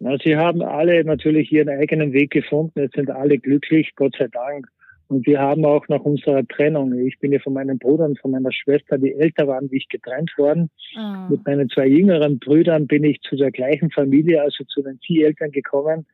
Na, 0.00 0.16
sie 0.22 0.36
haben 0.36 0.62
alle 0.62 1.02
natürlich 1.04 1.50
ihren 1.50 1.70
eigenen 1.70 2.12
Weg 2.12 2.30
gefunden. 2.30 2.78
Jetzt 2.78 2.94
sind 2.94 3.10
alle 3.10 3.38
glücklich, 3.38 3.94
Gott 3.96 4.14
sei 4.18 4.28
Dank. 4.28 4.66
Und 5.10 5.26
wir 5.26 5.40
haben 5.40 5.64
auch 5.64 5.88
nach 5.88 6.02
unserer 6.02 6.46
Trennung, 6.46 6.96
ich 6.96 7.18
bin 7.18 7.32
ja 7.32 7.40
von 7.40 7.52
meinem 7.52 7.80
Bruder 7.80 8.04
und 8.04 8.20
von 8.20 8.30
meiner 8.30 8.52
Schwester, 8.52 8.96
die 8.96 9.12
älter 9.12 9.48
waren, 9.48 9.68
wie 9.72 9.78
ich 9.78 9.88
getrennt 9.88 10.30
worden. 10.38 10.70
Oh. 10.96 11.30
Mit 11.30 11.44
meinen 11.44 11.68
zwei 11.68 11.88
jüngeren 11.88 12.38
Brüdern 12.38 12.86
bin 12.86 13.02
ich 13.02 13.20
zu 13.22 13.34
der 13.34 13.50
gleichen 13.50 13.90
Familie, 13.90 14.40
also 14.40 14.62
zu 14.62 14.82
den 14.82 15.00
Zieheltern 15.00 15.50
gekommen. 15.50 16.06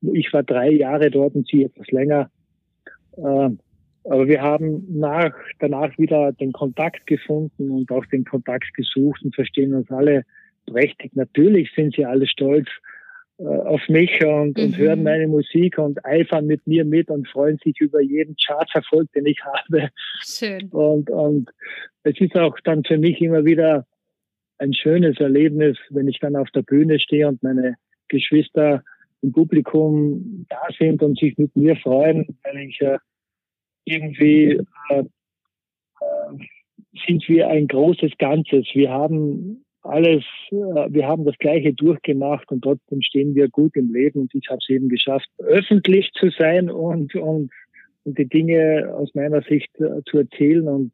Ich 0.00 0.32
war 0.32 0.44
drei 0.44 0.70
Jahre 0.70 1.10
dort 1.10 1.34
und 1.34 1.48
sie 1.48 1.64
etwas 1.64 1.88
länger. 1.88 2.30
Äh, 3.16 3.50
aber 4.04 4.28
wir 4.28 4.40
haben 4.40 4.86
nach, 4.96 5.34
danach 5.58 5.98
wieder 5.98 6.30
den 6.30 6.52
Kontakt 6.52 7.04
gefunden 7.08 7.72
und 7.72 7.90
auch 7.90 8.06
den 8.06 8.24
Kontakt 8.24 8.72
gesucht 8.74 9.24
und 9.24 9.34
verstehen 9.34 9.74
uns 9.74 9.90
alle 9.90 10.22
prächtig. 10.66 11.16
Natürlich 11.16 11.72
sind 11.74 11.96
sie 11.96 12.04
alle 12.04 12.28
stolz 12.28 12.68
auf 13.38 13.86
mich 13.88 14.24
und, 14.24 14.56
mhm. 14.56 14.64
und 14.64 14.76
hören 14.78 15.02
meine 15.02 15.28
Musik 15.28 15.78
und 15.78 16.04
eifern 16.04 16.46
mit 16.46 16.66
mir 16.66 16.84
mit 16.84 17.10
und 17.10 17.28
freuen 17.28 17.58
sich 17.58 17.78
über 17.80 18.00
jeden 18.00 18.34
Charterfolg, 18.36 19.12
den 19.12 19.26
ich 19.26 19.38
habe. 19.44 19.90
Schön. 20.24 20.68
Und, 20.70 21.10
und 21.10 21.50
es 22.02 22.18
ist 22.20 22.36
auch 22.36 22.58
dann 22.64 22.84
für 22.84 22.98
mich 22.98 23.20
immer 23.20 23.44
wieder 23.44 23.86
ein 24.58 24.72
schönes 24.72 25.20
Erlebnis, 25.20 25.76
wenn 25.90 26.08
ich 26.08 26.18
dann 26.18 26.36
auf 26.36 26.50
der 26.50 26.62
Bühne 26.62 26.98
stehe 26.98 27.28
und 27.28 27.42
meine 27.42 27.76
Geschwister 28.08 28.82
im 29.20 29.32
Publikum 29.32 30.46
da 30.48 30.62
sind 30.78 31.02
und 31.02 31.18
sich 31.18 31.36
mit 31.36 31.54
mir 31.56 31.76
freuen, 31.76 32.38
weil 32.44 32.58
ich 32.58 32.80
äh, 32.80 32.98
irgendwie 33.84 34.60
äh, 34.90 35.00
äh, 35.00 36.46
sind 37.06 37.28
wir 37.28 37.48
ein 37.48 37.66
großes 37.66 38.12
Ganzes. 38.18 38.66
Wir 38.72 38.90
haben 38.90 39.65
alles, 39.88 40.24
äh, 40.50 40.54
wir 40.54 41.06
haben 41.06 41.24
das 41.24 41.36
Gleiche 41.38 41.72
durchgemacht 41.72 42.50
und 42.50 42.62
trotzdem 42.62 43.02
stehen 43.02 43.34
wir 43.34 43.48
gut 43.48 43.76
im 43.76 43.92
Leben. 43.92 44.20
Und 44.20 44.34
ich 44.34 44.48
habe 44.48 44.58
es 44.58 44.68
eben 44.68 44.88
geschafft, 44.88 45.28
öffentlich 45.38 46.10
zu 46.12 46.30
sein 46.30 46.70
und, 46.70 47.14
und, 47.14 47.50
und 48.04 48.18
die 48.18 48.28
Dinge 48.28 48.92
aus 48.94 49.14
meiner 49.14 49.42
Sicht 49.42 49.70
äh, 49.80 50.02
zu 50.04 50.18
erzählen. 50.18 50.68
Und 50.68 50.92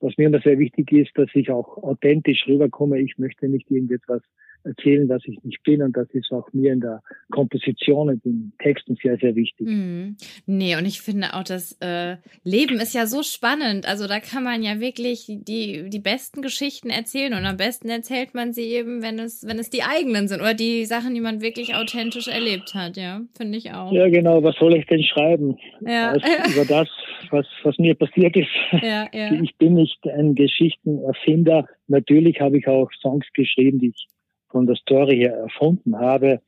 was 0.00 0.16
mir 0.16 0.26
immer 0.26 0.40
sehr 0.40 0.58
wichtig 0.58 0.92
ist, 0.92 1.10
dass 1.16 1.28
ich 1.34 1.50
auch 1.50 1.76
authentisch 1.78 2.46
rüberkomme. 2.46 3.00
Ich 3.00 3.18
möchte 3.18 3.48
nicht 3.48 3.70
irgendetwas 3.70 4.22
erzählen, 4.64 5.08
was 5.08 5.22
ich 5.24 5.42
nicht 5.42 5.62
bin. 5.62 5.82
Und 5.82 5.96
das 5.96 6.08
ist 6.10 6.30
auch 6.32 6.52
mir 6.52 6.72
in 6.72 6.80
der 6.80 7.02
Komposition 7.30 8.08
und 8.08 8.24
in 8.24 8.52
Texten 8.58 8.96
sehr, 9.02 9.16
sehr 9.18 9.34
wichtig. 9.34 9.66
Mm. 9.68 10.16
Nee, 10.46 10.76
und 10.76 10.86
ich 10.86 11.00
finde 11.00 11.34
auch, 11.34 11.44
das 11.44 11.78
äh, 11.80 12.16
Leben 12.44 12.76
ist 12.76 12.94
ja 12.94 13.06
so 13.06 13.22
spannend. 13.22 13.88
Also 13.88 14.06
da 14.06 14.20
kann 14.20 14.44
man 14.44 14.62
ja 14.62 14.80
wirklich 14.80 15.26
die, 15.28 15.88
die 15.88 15.98
besten 15.98 16.42
Geschichten 16.42 16.90
erzählen. 16.90 17.34
Und 17.34 17.44
am 17.44 17.56
besten 17.56 17.88
erzählt 17.88 18.34
man 18.34 18.52
sie 18.52 18.64
eben, 18.64 19.02
wenn 19.02 19.18
es, 19.18 19.46
wenn 19.46 19.58
es 19.58 19.70
die 19.70 19.82
eigenen 19.82 20.28
sind 20.28 20.40
oder 20.40 20.54
die 20.54 20.84
Sachen, 20.84 21.14
die 21.14 21.20
man 21.20 21.40
wirklich 21.40 21.74
authentisch 21.74 22.28
erlebt 22.28 22.74
hat. 22.74 22.96
Ja, 22.96 23.22
finde 23.36 23.58
ich 23.58 23.72
auch. 23.72 23.92
Ja, 23.92 24.08
genau. 24.08 24.42
Was 24.42 24.56
soll 24.56 24.74
ich 24.76 24.86
denn 24.86 25.02
schreiben? 25.02 25.56
Ja. 25.80 26.10
Als, 26.10 26.22
über 26.54 26.64
das, 26.64 26.88
was, 27.30 27.46
was 27.62 27.78
mir 27.78 27.94
passiert 27.94 28.36
ist. 28.36 28.48
Ja, 28.88 29.06
ja. 29.12 29.32
Ich 29.42 29.54
bin 29.56 29.74
nicht 29.74 29.87
ein 30.04 30.34
Geschichtenerfinder. 30.34 31.66
Natürlich 31.86 32.40
habe 32.40 32.58
ich 32.58 32.68
auch 32.68 32.90
Songs 33.00 33.26
geschrieben, 33.34 33.78
die 33.78 33.88
ich 33.88 34.08
von 34.48 34.66
der 34.66 34.76
Story 34.76 35.16
her 35.16 35.34
erfunden 35.34 35.98
habe. 35.98 36.40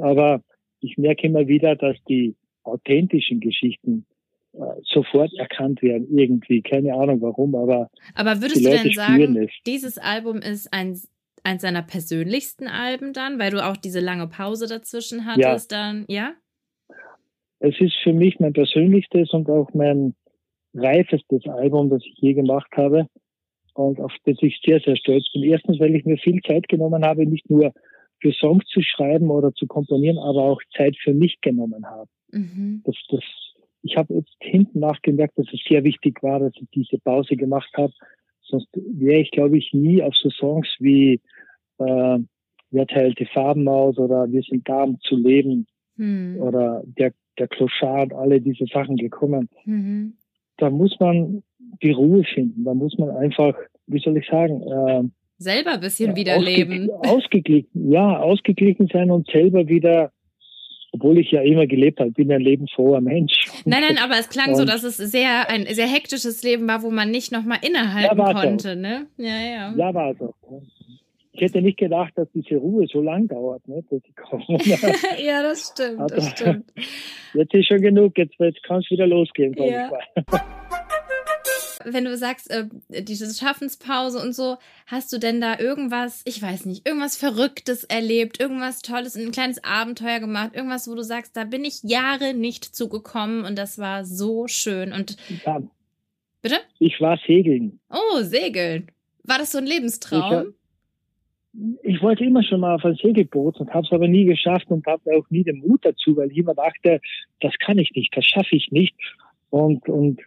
Aber 0.00 0.42
ich 0.80 0.96
merke 0.98 1.26
immer 1.26 1.46
wieder, 1.48 1.76
dass 1.76 1.96
die 2.08 2.34
authentischen 2.62 3.40
Geschichten 3.40 4.06
äh, 4.52 4.80
sofort 4.84 5.32
erkannt 5.34 5.82
werden, 5.82 6.06
irgendwie. 6.10 6.62
Keine 6.62 6.94
Ahnung 6.94 7.20
warum, 7.20 7.54
aber. 7.54 7.90
Aber 8.14 8.40
würdest 8.40 8.64
du 8.64 8.70
denn 8.70 8.92
sagen, 8.92 9.36
es. 9.36 9.50
dieses 9.66 9.98
Album 9.98 10.38
ist 10.38 10.72
ein, 10.72 10.98
eins 11.44 11.62
seiner 11.62 11.82
persönlichsten 11.82 12.66
Alben 12.66 13.12
dann, 13.12 13.38
weil 13.38 13.50
du 13.50 13.64
auch 13.64 13.76
diese 13.76 14.00
lange 14.00 14.26
Pause 14.28 14.66
dazwischen 14.66 15.26
hattest 15.26 15.72
ja. 15.72 15.78
dann, 15.78 16.04
ja? 16.08 16.32
Es 17.58 17.74
ist 17.80 17.96
für 18.02 18.12
mich 18.12 18.38
mein 18.38 18.52
persönlichstes 18.52 19.30
und 19.30 19.48
auch 19.48 19.72
mein 19.72 20.14
reifestes 20.78 21.46
Album, 21.46 21.90
das 21.90 22.02
ich 22.04 22.14
je 22.18 22.34
gemacht 22.34 22.70
habe 22.76 23.06
und 23.74 24.00
auf 24.00 24.12
das 24.24 24.36
ich 24.40 24.60
sehr, 24.64 24.80
sehr 24.80 24.96
stolz 24.96 25.30
bin. 25.32 25.42
Erstens, 25.42 25.78
weil 25.80 25.94
ich 25.94 26.04
mir 26.04 26.16
viel 26.18 26.40
Zeit 26.42 26.68
genommen 26.68 27.04
habe, 27.04 27.26
nicht 27.26 27.48
nur 27.50 27.72
für 28.20 28.32
Songs 28.32 28.64
zu 28.66 28.80
schreiben 28.82 29.30
oder 29.30 29.52
zu 29.52 29.66
komponieren, 29.66 30.18
aber 30.18 30.42
auch 30.42 30.60
Zeit 30.76 30.96
für 30.96 31.12
mich 31.12 31.40
genommen 31.40 31.84
habe. 31.86 32.08
Mhm. 32.32 32.82
Das, 32.84 32.96
das, 33.10 33.22
ich 33.82 33.96
habe 33.96 34.14
jetzt 34.14 34.34
hinten 34.40 34.80
nachgemerkt, 34.80 35.38
dass 35.38 35.46
es 35.52 35.60
sehr 35.68 35.84
wichtig 35.84 36.22
war, 36.22 36.40
dass 36.40 36.54
ich 36.56 36.68
diese 36.74 36.98
Pause 36.98 37.36
gemacht 37.36 37.70
habe. 37.76 37.92
Sonst 38.42 38.68
wäre 38.74 39.20
ich, 39.20 39.30
glaube 39.30 39.58
ich, 39.58 39.72
nie 39.72 40.02
auf 40.02 40.14
so 40.14 40.30
Songs 40.30 40.68
wie 40.78 41.20
äh, 41.78 42.18
Wer 42.70 42.86
teilt 42.86 43.18
die 43.18 43.26
Farben 43.26 43.68
aus 43.68 43.96
oder 43.96 44.30
Wir 44.30 44.42
sind 44.42 44.68
da, 44.68 44.82
um 44.82 44.98
zu 45.00 45.16
leben 45.16 45.66
mhm. 45.96 46.36
oder 46.40 46.82
der, 46.84 47.12
der 47.38 47.48
Clochard, 47.48 48.12
alle 48.12 48.40
diese 48.40 48.66
Sachen 48.66 48.96
gekommen. 48.96 49.48
Mhm. 49.64 50.14
Da 50.58 50.70
muss 50.70 50.96
man 51.00 51.42
die 51.82 51.92
Ruhe 51.92 52.24
finden. 52.24 52.64
Da 52.64 52.74
muss 52.74 52.96
man 52.98 53.10
einfach, 53.10 53.54
wie 53.86 54.00
soll 54.00 54.16
ich 54.16 54.26
sagen, 54.28 54.62
äh, 54.62 55.02
selber 55.38 55.72
ein 55.72 55.80
bisschen 55.80 56.16
wieder 56.16 56.36
ausge 56.36 56.50
leben. 56.50 56.90
Ausgeglichen, 56.90 57.92
ja, 57.92 58.18
ausgeglichen 58.18 58.88
sein 58.92 59.10
und 59.10 59.28
selber 59.30 59.68
wieder, 59.68 60.10
obwohl 60.92 61.18
ich 61.18 61.30
ja 61.30 61.42
immer 61.42 61.66
gelebt 61.66 62.00
habe, 62.00 62.10
bin 62.12 62.32
ein 62.32 62.40
lebensfroher 62.40 63.00
Mensch. 63.00 63.46
Nein, 63.64 63.82
nein, 63.86 63.98
aber 64.02 64.18
es 64.18 64.28
klang 64.28 64.50
und 64.50 64.56
so, 64.56 64.64
dass 64.64 64.82
es 64.82 64.96
sehr 64.96 65.50
ein 65.50 65.66
sehr 65.66 65.86
hektisches 65.86 66.42
Leben 66.42 66.66
war, 66.66 66.82
wo 66.82 66.90
man 66.90 67.10
nicht 67.10 67.32
nochmal 67.32 67.58
innehalten 67.66 68.18
ja, 68.18 68.32
konnte, 68.32 68.76
ne? 68.76 69.06
Ja, 69.18 69.38
ja. 69.38 69.74
Ja, 69.76 69.94
war 69.94 70.14
so. 70.14 70.34
Ich 71.36 71.42
hätte 71.42 71.60
nicht 71.60 71.78
gedacht, 71.78 72.14
dass 72.16 72.28
diese 72.32 72.56
Ruhe 72.56 72.86
so 72.90 73.02
lang 73.02 73.28
dauert, 73.28 73.68
ne? 73.68 73.84
Dass 73.90 74.00
ich 74.02 75.18
ja, 75.22 75.42
das 75.42 75.70
stimmt, 75.70 76.10
das 76.10 76.30
stimmt. 76.30 76.72
Jetzt 77.34 77.52
ist 77.52 77.66
schon 77.66 77.82
genug, 77.82 78.16
jetzt, 78.16 78.34
jetzt 78.38 78.62
kann 78.62 78.80
es 78.80 78.90
wieder 78.90 79.06
losgehen. 79.06 79.54
Ja. 79.58 79.92
wenn 81.84 82.06
du 82.06 82.16
sagst, 82.16 82.50
äh, 82.50 82.64
diese 82.88 83.32
Schaffenspause 83.32 84.18
und 84.18 84.34
so, 84.34 84.56
hast 84.86 85.12
du 85.12 85.18
denn 85.18 85.42
da 85.42 85.58
irgendwas, 85.58 86.22
ich 86.24 86.40
weiß 86.40 86.64
nicht, 86.64 86.88
irgendwas 86.88 87.18
Verrücktes 87.18 87.84
erlebt, 87.84 88.40
irgendwas 88.40 88.80
Tolles, 88.80 89.14
ein 89.14 89.30
kleines 89.30 89.62
Abenteuer 89.62 90.20
gemacht, 90.20 90.54
irgendwas, 90.54 90.88
wo 90.88 90.94
du 90.94 91.02
sagst, 91.02 91.36
da 91.36 91.44
bin 91.44 91.66
ich 91.66 91.82
Jahre 91.82 92.32
nicht 92.32 92.64
zugekommen 92.64 93.44
und 93.44 93.58
das 93.58 93.78
war 93.78 94.06
so 94.06 94.48
schön 94.48 94.92
und. 94.92 95.18
Ja. 95.44 95.62
Bitte? 96.40 96.56
Ich 96.78 96.98
war 96.98 97.18
segeln. 97.26 97.78
Oh, 97.90 98.22
segeln. 98.22 98.90
War 99.24 99.38
das 99.38 99.52
so 99.52 99.58
ein 99.58 99.66
Lebenstraum? 99.66 100.54
Ich, 101.82 102.02
wollte 102.02 102.24
immer 102.24 102.42
schon 102.42 102.60
mal 102.60 102.74
auf 102.74 102.84
ein 102.84 102.96
Segelboot 102.96 103.60
und 103.60 103.72
habe 103.72 103.86
es 103.86 103.92
aber 103.92 104.08
nie 104.08 104.24
geschafft 104.24 104.66
und 104.68 104.86
habe 104.86 105.16
auch 105.16 105.28
nie 105.30 105.42
den 105.42 105.60
Mut 105.60 105.84
dazu, 105.84 106.16
weil 106.16 106.30
ich 106.30 106.38
immer 106.38 106.54
dachte, 106.54 107.00
das 107.40 107.54
kann 107.58 107.78
ich 107.78 107.92
nicht, 107.94 108.14
das 108.16 108.26
schaffe 108.26 108.56
ich 108.56 108.70
nicht. 108.70 108.94
Und, 109.50 109.88
und 109.88 110.20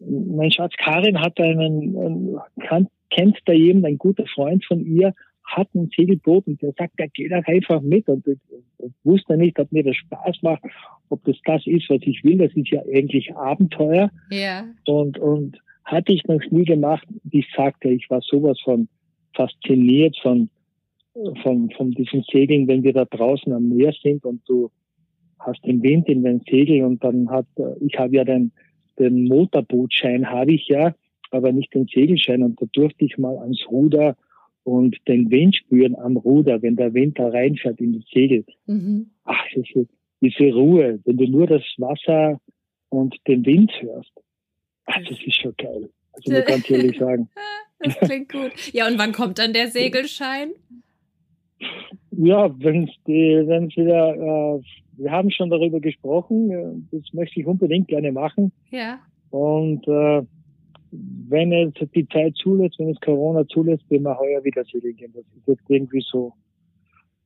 mein 0.00 0.50
Schatz 0.50 0.74
Karin 0.76 1.20
hat 1.20 1.40
einen, 1.40 2.38
kann, 2.66 2.88
kennt 3.10 3.38
da 3.46 3.52
jemand, 3.52 3.86
ein 3.86 3.98
guter 3.98 4.26
Freund 4.26 4.64
von 4.64 4.84
ihr, 4.84 5.14
hat 5.44 5.74
ein 5.74 5.90
Segelboot 5.96 6.46
und 6.46 6.60
der 6.60 6.72
sagt, 6.76 6.98
der 6.98 7.08
geht 7.08 7.32
einfach 7.32 7.80
mit 7.80 8.06
und 8.08 8.26
ich, 8.26 8.38
ich 8.78 8.92
wusste 9.04 9.36
nicht, 9.36 9.58
ob 9.58 9.72
mir 9.72 9.82
das 9.82 9.96
Spaß 9.96 10.42
macht, 10.42 10.62
ob 11.08 11.24
das 11.24 11.36
das 11.44 11.66
ist, 11.66 11.88
was 11.88 12.00
ich 12.02 12.22
will. 12.22 12.38
Das 12.38 12.52
ist 12.54 12.68
ja 12.68 12.82
eigentlich 12.92 13.34
Abenteuer. 13.34 14.10
Ja. 14.30 14.66
Und, 14.86 15.18
und 15.18 15.58
hatte 15.84 16.12
ich 16.12 16.24
noch 16.24 16.42
nie 16.50 16.64
gemacht. 16.64 17.06
Ich 17.30 17.46
sagte, 17.56 17.88
ich 17.88 18.10
war 18.10 18.20
sowas 18.20 18.60
von 18.62 18.88
fasziniert 19.34 20.16
von, 20.20 20.50
von, 21.42 21.70
von 21.70 21.90
diesem 21.92 22.22
Segeln, 22.30 22.68
wenn 22.68 22.82
wir 22.82 22.92
da 22.92 23.04
draußen 23.04 23.52
am 23.52 23.68
Meer 23.68 23.92
sind 24.02 24.24
und 24.24 24.42
du 24.46 24.70
hast 25.38 25.64
den 25.64 25.82
Wind 25.82 26.08
in 26.08 26.22
den 26.22 26.40
Segel 26.48 26.84
und 26.84 27.02
dann 27.02 27.30
hat, 27.30 27.46
ich 27.80 27.98
habe 27.98 28.16
ja 28.16 28.24
den, 28.24 28.52
den 28.98 29.24
Motorbootschein 29.24 30.28
habe 30.30 30.52
ich 30.52 30.68
ja, 30.68 30.94
aber 31.30 31.52
nicht 31.52 31.74
den 31.74 31.86
Segelschein. 31.86 32.42
Und 32.42 32.60
da 32.60 32.66
durfte 32.72 33.04
ich 33.04 33.18
mal 33.18 33.36
ans 33.38 33.64
Ruder 33.70 34.16
und 34.64 34.96
den 35.06 35.30
Wind 35.30 35.56
spüren 35.56 35.96
am 35.96 36.16
Ruder, 36.16 36.62
wenn 36.62 36.76
der 36.76 36.92
Wind 36.94 37.18
da 37.18 37.28
reinfährt 37.28 37.80
in 37.80 37.94
das 37.94 38.04
Segel. 38.12 38.44
Mhm. 38.66 39.10
Ach, 39.24 39.44
diese, 39.54 39.86
diese 40.20 40.52
Ruhe, 40.52 41.00
wenn 41.04 41.16
du 41.16 41.26
nur 41.26 41.46
das 41.46 41.62
Wasser 41.78 42.40
und 42.88 43.16
den 43.26 43.46
Wind 43.46 43.72
hörst, 43.80 44.12
ach, 44.86 45.00
das 45.08 45.18
ist 45.22 45.36
schon 45.36 45.54
geil. 45.56 45.88
Also 46.12 46.32
muss 46.32 46.44
ganz 46.46 46.70
ehrlich 46.70 46.98
sagen. 46.98 47.28
das 47.78 47.96
klingt 48.00 48.32
gut. 48.32 48.72
Ja, 48.72 48.88
und 48.88 48.98
wann 48.98 49.12
kommt 49.12 49.38
dann 49.38 49.52
der 49.52 49.68
Segelschein? 49.68 50.50
Ja, 52.10 52.50
wenn 52.58 52.84
es 52.84 53.76
wieder, 53.76 54.14
äh, 54.14 54.62
wir 54.96 55.10
haben 55.10 55.30
schon 55.30 55.50
darüber 55.50 55.80
gesprochen, 55.80 56.50
äh, 56.50 56.96
das 56.96 57.12
möchte 57.12 57.40
ich 57.40 57.46
unbedingt 57.46 57.88
gerne 57.88 58.12
machen. 58.12 58.52
Ja. 58.70 58.98
Und 59.30 59.86
äh, 59.86 60.22
wenn 60.90 61.52
es 61.52 61.74
die 61.94 62.08
Zeit 62.08 62.34
zulässt, 62.36 62.78
wenn 62.78 62.90
es 62.90 63.00
Corona 63.00 63.46
zulässt, 63.46 63.88
werden 63.90 64.04
wir 64.04 64.18
heuer 64.18 64.42
wieder 64.44 64.64
segeln 64.64 64.96
gehen. 64.96 65.12
Das 65.14 65.24
ist 65.36 65.46
jetzt 65.46 65.68
irgendwie 65.68 66.02
so, 66.10 66.32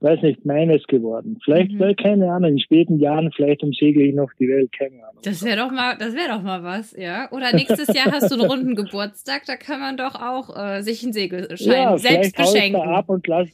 weiß 0.00 0.20
nicht, 0.22 0.44
meines 0.44 0.82
geworden. 0.84 1.38
Vielleicht, 1.44 1.72
mhm. 1.72 1.94
keine 1.96 2.32
Ahnung, 2.32 2.52
in 2.52 2.58
späten 2.58 2.98
Jahren, 2.98 3.30
vielleicht 3.34 3.62
umsegle 3.62 4.04
ich 4.04 4.14
noch 4.14 4.30
die 4.38 4.48
Welt, 4.48 4.72
keine 4.72 4.96
Ahnung. 4.96 5.22
Das 5.22 5.44
wäre 5.44 5.58
doch 5.58 5.70
mal, 5.70 5.96
das 5.96 6.14
wäre 6.14 6.36
doch 6.36 6.42
mal 6.42 6.62
was, 6.62 6.96
ja. 6.96 7.30
Oder 7.30 7.54
nächstes 7.54 7.94
Jahr 7.94 8.10
hast 8.10 8.30
du 8.30 8.34
einen 8.34 8.50
runden 8.50 8.74
Geburtstag, 8.74 9.42
da 9.46 9.56
kann 9.56 9.80
man 9.80 9.96
doch 9.96 10.16
auch 10.16 10.56
äh, 10.56 10.82
sich 10.82 11.02
einen 11.04 11.12
Segelschein 11.12 11.72
ja, 11.72 11.98
selbst 11.98 12.36
beschenken. 12.36 12.82
Ab 12.82 13.08
und 13.08 13.26
lass, 13.28 13.48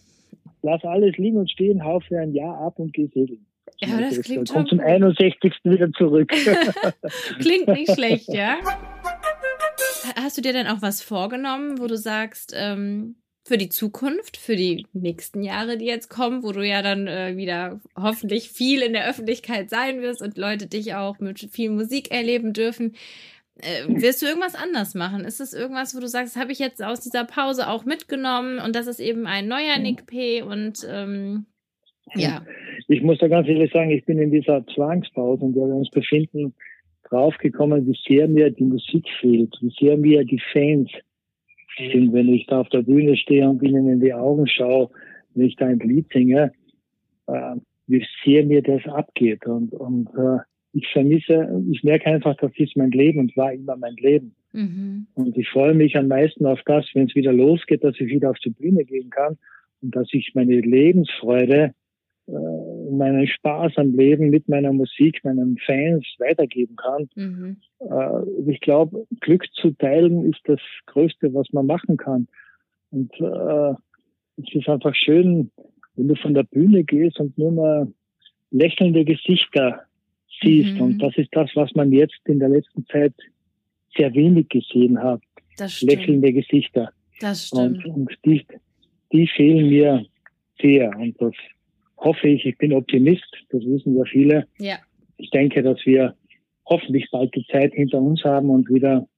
lass 0.63 0.85
alles 0.85 1.17
liegen 1.17 1.39
und 1.39 1.51
stehen, 1.51 1.85
hau 1.85 2.01
für 2.01 2.19
ein 2.19 2.33
Jahr 2.33 2.59
ab 2.61 2.79
und 2.79 2.93
geh 2.93 3.07
segeln. 3.07 3.47
Ja, 3.81 4.01
das 4.01 4.21
klingt 4.23 4.51
Kommt 4.51 4.69
zum 4.69 4.81
61. 4.81 5.55
wieder 5.65 5.91
zurück. 5.93 6.33
klingt 7.39 7.69
nicht 7.69 7.93
schlecht, 7.93 8.29
ja. 8.29 8.59
Hast 10.17 10.37
du 10.37 10.43
dir 10.43 10.53
denn 10.53 10.67
auch 10.67 10.83
was 10.83 11.03
vorgenommen, 11.03 11.79
wo 11.79 11.87
du 11.87 11.97
sagst, 11.97 12.55
ähm, 12.57 13.17
für 13.49 13.57
die 13.57 13.71
Zukunft, 13.71 14.37
für 14.37 14.57
die 14.57 14.87
nächsten 14.93 15.43
Jahre, 15.43 15.79
die 15.79 15.87
jetzt 15.87 16.11
kommen, 16.11 16.43
wo 16.43 16.53
du 16.53 16.65
ja 16.67 16.83
dann 16.83 17.07
äh, 17.07 17.37
wieder 17.37 17.81
hoffentlich 17.97 18.51
viel 18.51 18.83
in 18.83 18.93
der 18.93 19.09
Öffentlichkeit 19.09 19.71
sein 19.71 20.03
wirst 20.03 20.21
und 20.21 20.37
Leute 20.37 20.67
dich 20.67 20.95
auch 20.95 21.19
mit 21.19 21.41
viel 21.51 21.71
Musik 21.71 22.11
erleben 22.11 22.53
dürfen. 22.53 22.95
Äh, 23.61 24.01
wirst 24.01 24.23
du 24.23 24.27
irgendwas 24.27 24.55
anders 24.55 24.95
machen? 24.95 25.25
Ist 25.25 25.41
es 25.41 25.53
irgendwas, 25.53 25.95
wo 25.97 26.01
du 26.01 26.09
sagst, 26.09 26.37
habe 26.37 26.53
ich 26.53 26.59
jetzt 26.59 26.83
aus 26.83 27.01
dieser 27.01 27.25
Pause 27.25 27.69
auch 27.69 27.85
mitgenommen 27.85 28.59
und 28.59 28.77
das 28.77 28.87
ist 28.87 29.01
eben 29.01 29.27
ein 29.27 29.49
neuer 29.49 29.79
Nick 29.79 30.07
P. 30.07 30.43
und 30.43 30.87
ähm, 30.91 31.47
ja. 32.15 32.43
Ich 32.89 33.03
muss 33.03 33.19
da 33.19 33.29
ganz 33.29 33.49
ehrlich 33.49 33.73
sagen, 33.73 33.91
ich 33.91 34.05
bin 34.05 34.19
in 34.19 34.31
dieser 34.31 34.65
Zwangspause, 34.75 35.45
in 35.45 35.55
der 35.55 35.67
wir 35.67 35.75
uns 35.75 35.91
befinden, 35.91 36.55
draufgekommen, 37.09 37.87
wie 37.87 37.99
sehr 38.07 38.29
mir 38.29 38.51
die 38.51 38.65
Musik 38.65 39.07
fehlt, 39.21 39.55
wie 39.61 39.75
sehr 39.79 39.97
mir 39.97 40.25
die 40.25 40.41
Fans 40.53 40.91
fehlen, 41.77 42.13
wenn 42.13 42.29
ich 42.29 42.47
da 42.47 42.61
auf 42.61 42.69
der 42.71 42.83
Bühne 42.83 43.17
stehe 43.17 43.49
und 43.49 43.63
ihnen 43.63 43.89
in 43.89 44.01
die 44.01 44.15
Augen 44.15 44.47
schaue, 44.47 44.91
wenn 45.35 45.47
ich 45.47 45.57
da 45.57 45.67
ein 45.67 45.79
Lied 45.79 46.07
singe, 46.13 46.53
äh, 47.27 47.57
wie 47.87 48.05
sehr 48.25 48.45
mir 48.45 48.63
das 48.63 48.85
abgeht. 48.87 49.47
Und, 49.47 49.73
und 49.75 50.09
äh, 50.15 50.39
ich 50.73 50.87
vermisse, 50.93 51.63
ich 51.71 51.83
merke 51.83 52.07
einfach, 52.07 52.37
das 52.37 52.53
ist 52.57 52.77
mein 52.77 52.91
Leben 52.91 53.21
und 53.21 53.37
war 53.37 53.53
immer 53.53 53.77
mein 53.77 53.97
Leben. 53.97 54.35
Mhm. 54.53 55.07
Und 55.15 55.37
ich 55.37 55.49
freue 55.49 55.75
mich 55.75 55.97
am 55.97 56.09
meisten 56.09 56.47
auf 56.47 56.61
das, 56.67 56.87
wenn 56.95 57.07
es 57.07 57.15
wieder 57.15 57.33
losgeht, 57.33 57.85
dass 57.85 57.95
ich 57.99 58.09
wieder 58.09 58.31
auf 58.31 58.39
die 58.39 58.51
Bühne 58.51 58.85
gehen 58.85 59.11
kann 59.11 59.39
und 59.81 59.95
dass 59.95 60.09
ich 60.13 60.33
meine 60.35 60.61
Lebensfreude 60.61 61.75
äh, 62.29 62.91
meinen 62.91 63.27
Spaß 63.27 63.73
am 63.77 63.95
Leben 63.95 64.31
mit 64.31 64.49
meiner 64.49 64.73
Musik, 64.73 65.25
meinen 65.25 65.57
Fans 65.65 66.05
weitergeben 66.19 66.77
kann. 66.77 67.09
Mhm. 67.15 67.57
Äh, 67.81 68.51
ich 68.51 68.61
glaube, 68.61 69.07
Glück 69.21 69.47
zu 69.55 69.71
teilen 69.73 70.31
ist 70.31 70.41
das 70.45 70.61
Größte, 70.87 71.33
was 71.33 71.47
man 71.53 71.67
machen 71.67 71.97
kann. 71.97 72.29
Und 72.91 73.13
äh, 73.21 73.75
es 74.37 74.55
ist 74.55 74.69
einfach 74.69 74.95
schön, 74.95 75.51
wenn 75.97 76.09
du 76.09 76.15
von 76.17 76.35
der 76.35 76.45
Bühne 76.45 76.85
gehst 76.85 77.19
und 77.19 77.37
nur 77.39 77.53
mal 77.53 77.93
lächelnde 78.51 79.05
Gesichter 79.05 79.83
siehst. 80.43 80.75
Mhm. 80.75 80.81
Und 80.81 80.99
das 80.99 81.17
ist 81.17 81.29
das, 81.33 81.51
was 81.55 81.75
man 81.75 81.93
jetzt 81.93 82.21
in 82.27 82.39
der 82.39 82.49
letzten 82.49 82.87
Zeit 82.87 83.15
sehr 83.97 84.13
wenig 84.15 84.49
gesehen 84.49 85.03
hat. 85.03 85.21
Lächelnde 85.81 86.33
Gesichter. 86.33 86.91
Das 87.21 87.49
stimmt. 87.49 87.85
Und, 87.85 87.95
und 87.95 88.19
die, 88.25 88.47
die 89.13 89.27
fehlen 89.27 89.69
mir 89.69 90.05
sehr. 90.61 90.97
Und 90.97 91.21
das 91.21 91.33
hoffe 91.97 92.29
ich, 92.29 92.45
ich 92.45 92.57
bin 92.59 92.73
Optimist, 92.73 93.27
das 93.51 93.63
wissen 93.65 93.97
ja 93.97 94.05
viele. 94.05 94.47
Ja. 94.59 94.77
Ich 95.17 95.31
denke, 95.31 95.63
dass 95.63 95.85
wir 95.85 96.15
hoffentlich 96.67 97.09
bald 97.11 97.35
die 97.35 97.47
Zeit 97.51 97.73
hinter 97.75 97.99
uns 97.99 98.23
haben 98.25 98.51
und 98.51 98.69
wieder 98.69 99.09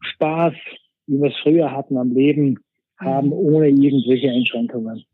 Spaß, 0.00 0.54
wie 1.06 1.20
wir 1.20 1.30
es 1.30 1.36
früher 1.42 1.70
hatten, 1.70 1.96
am 1.96 2.12
Leben 2.12 2.58
haben, 2.98 3.28
mhm. 3.28 3.32
ohne 3.32 3.68
irgendwelche 3.68 4.30
Einschränkungen. 4.30 5.04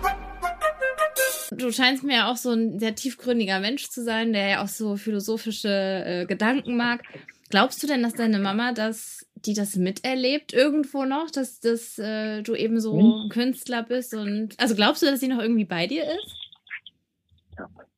Du 1.51 1.71
scheinst 1.71 2.05
mir 2.05 2.15
ja 2.15 2.31
auch 2.31 2.37
so 2.37 2.51
ein 2.51 2.79
sehr 2.79 2.95
tiefgründiger 2.95 3.61
Mensch 3.61 3.89
zu 3.89 4.03
sein, 4.03 4.33
der 4.33 4.49
ja 4.49 4.63
auch 4.63 4.69
so 4.69 4.97
philosophische 4.97 5.69
äh, 5.69 6.27
Gedanken 6.27 6.77
mag. 6.77 7.03
Glaubst 7.51 7.83
du 7.83 7.87
denn, 7.87 8.03
dass 8.03 8.15
deine 8.15 8.39
Mama 8.39 8.73
das, 8.73 9.27
die 9.37 9.55
das 9.55 9.77
miterlebt 9.77 10.53
irgendwo 10.53 11.05
noch, 11.05 11.31
dass, 11.31 11.61
dass 11.61 11.99
äh, 11.99 12.43
du 12.43 12.55
eben 12.55 12.81
so 12.81 12.99
hm? 12.99 13.29
Künstler 13.29 13.85
bist 13.85 14.15
und 14.15 14.55
also 14.59 14.75
glaubst 14.75 15.03
du, 15.03 15.07
dass 15.07 15.21
sie 15.21 15.29
noch 15.29 15.41
irgendwie 15.41 15.65
bei 15.65 15.87
dir 15.87 16.03
ist? 16.03 16.35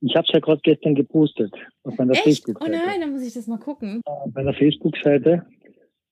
Ich 0.00 0.14
habe 0.14 0.26
es 0.28 0.32
ja 0.32 0.40
gerade 0.40 0.60
gestern 0.62 0.94
gepostet 0.94 1.52
auf 1.82 1.96
meiner 1.96 2.14
Facebook-Seite. 2.14 2.70
Oh 2.70 2.86
nein, 2.86 3.00
dann 3.00 3.12
muss 3.12 3.22
ich 3.22 3.34
das 3.34 3.46
mal 3.46 3.58
gucken. 3.58 4.00
Auf 4.04 4.32
meiner 4.34 4.54
Facebook-Seite, 4.54 5.44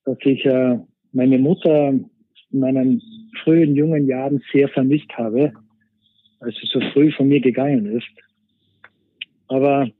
dass 0.04 0.18
ich 0.22 0.44
äh, 0.44 0.78
meine 1.12 1.38
Mutter 1.38 1.88
in 1.90 2.60
meinen 2.60 3.02
frühen 3.44 3.76
jungen 3.76 4.08
Jahren 4.08 4.42
sehr 4.52 4.68
vermisst 4.68 5.12
habe, 5.16 5.52
als 6.46 6.56
sie 6.60 6.68
so 6.68 6.80
früh 6.92 7.10
von 7.12 7.26
mir 7.28 7.40
gegangen 7.40 7.86
ist. 7.86 8.08
Aber 9.48 9.90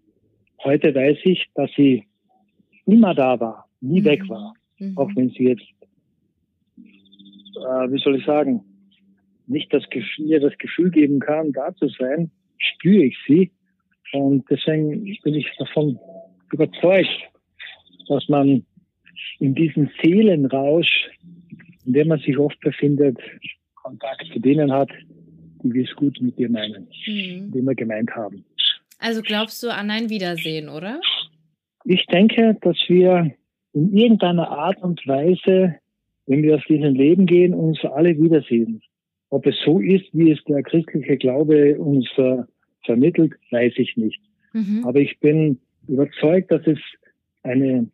heute 0.62 0.94
weiß 0.94 1.18
ich, 1.24 1.44
dass 1.54 1.70
sie 1.76 2.04
immer 2.86 3.14
da 3.14 3.38
war, 3.40 3.68
nie 3.80 4.00
mhm. 4.00 4.04
weg 4.04 4.28
war, 4.28 4.54
mhm. 4.78 4.96
auch 4.96 5.10
wenn 5.16 5.30
sie 5.30 5.48
jetzt, 5.48 5.66
äh, 6.78 7.90
wie 7.90 7.98
soll 7.98 8.16
ich 8.16 8.24
sagen, 8.24 8.62
nicht 9.48 9.72
das 9.74 9.88
Gefühl, 9.90 10.26
mir 10.26 10.40
das 10.40 10.56
Gefühl 10.58 10.90
geben 10.90 11.18
kann, 11.18 11.52
da 11.52 11.74
zu 11.74 11.88
sein, 11.88 12.30
spüre 12.58 13.04
ich 13.04 13.16
sie. 13.26 13.50
Und 14.12 14.44
deswegen 14.48 15.02
bin 15.22 15.34
ich 15.34 15.50
davon 15.58 15.98
überzeugt, 16.52 17.28
dass 18.08 18.28
man 18.28 18.64
in 19.40 19.54
diesem 19.54 19.90
Seelenrausch, 20.00 21.10
in 21.84 21.92
dem 21.92 22.08
man 22.08 22.20
sich 22.20 22.38
oft 22.38 22.58
befindet, 22.60 23.18
Kontakt 23.74 24.26
zu 24.32 24.38
denen 24.38 24.72
hat, 24.72 24.90
die 25.72 25.82
es 25.82 25.94
gut 25.96 26.20
mit 26.20 26.38
dir 26.38 26.50
meinen, 26.50 26.88
mhm. 27.06 27.52
die 27.52 27.62
wir 27.62 27.74
gemeint 27.74 28.10
haben. 28.14 28.44
Also 28.98 29.22
glaubst 29.22 29.62
du 29.62 29.68
an 29.68 29.90
ein 29.90 30.10
Wiedersehen, 30.10 30.68
oder? 30.68 31.00
Ich 31.84 32.06
denke, 32.06 32.56
dass 32.62 32.76
wir 32.88 33.32
in 33.72 33.96
irgendeiner 33.96 34.48
Art 34.50 34.82
und 34.82 35.06
Weise, 35.06 35.76
wenn 36.26 36.42
wir 36.42 36.56
aus 36.56 36.64
diesem 36.68 36.94
Leben 36.94 37.26
gehen, 37.26 37.54
uns 37.54 37.84
alle 37.84 38.18
wiedersehen. 38.18 38.82
Ob 39.28 39.46
es 39.46 39.56
so 39.64 39.80
ist, 39.80 40.06
wie 40.12 40.30
es 40.30 40.42
der 40.44 40.62
christliche 40.62 41.16
Glaube 41.16 41.78
uns 41.78 42.08
äh, 42.16 42.38
vermittelt, 42.84 43.34
weiß 43.50 43.74
ich 43.76 43.96
nicht. 43.96 44.20
Mhm. 44.52 44.84
Aber 44.86 45.00
ich 45.00 45.18
bin 45.20 45.58
überzeugt, 45.86 46.50
dass 46.50 46.66
es 46.66 46.78
eine 47.42 47.88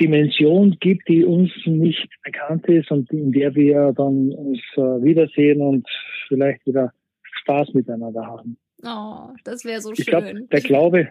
Dimension 0.00 0.76
gibt, 0.80 1.08
die 1.08 1.24
uns 1.24 1.50
nicht 1.64 2.08
bekannt 2.22 2.66
ist 2.66 2.90
und 2.90 3.10
in 3.12 3.32
der 3.32 3.54
wir 3.54 3.92
dann 3.96 4.32
uns 4.32 4.60
äh, 4.74 4.80
wiedersehen 4.80 5.60
und 5.62 5.88
vielleicht 6.28 6.66
wieder 6.66 6.92
Spaß 7.22 7.72
miteinander 7.74 8.26
haben. 8.26 8.56
Oh, 8.82 9.34
das 9.44 9.64
wäre 9.64 9.80
so 9.80 9.92
ich 9.92 10.04
schön. 10.04 10.06
Glaub, 10.06 10.50
der 10.50 10.60
Glaube, 10.60 11.08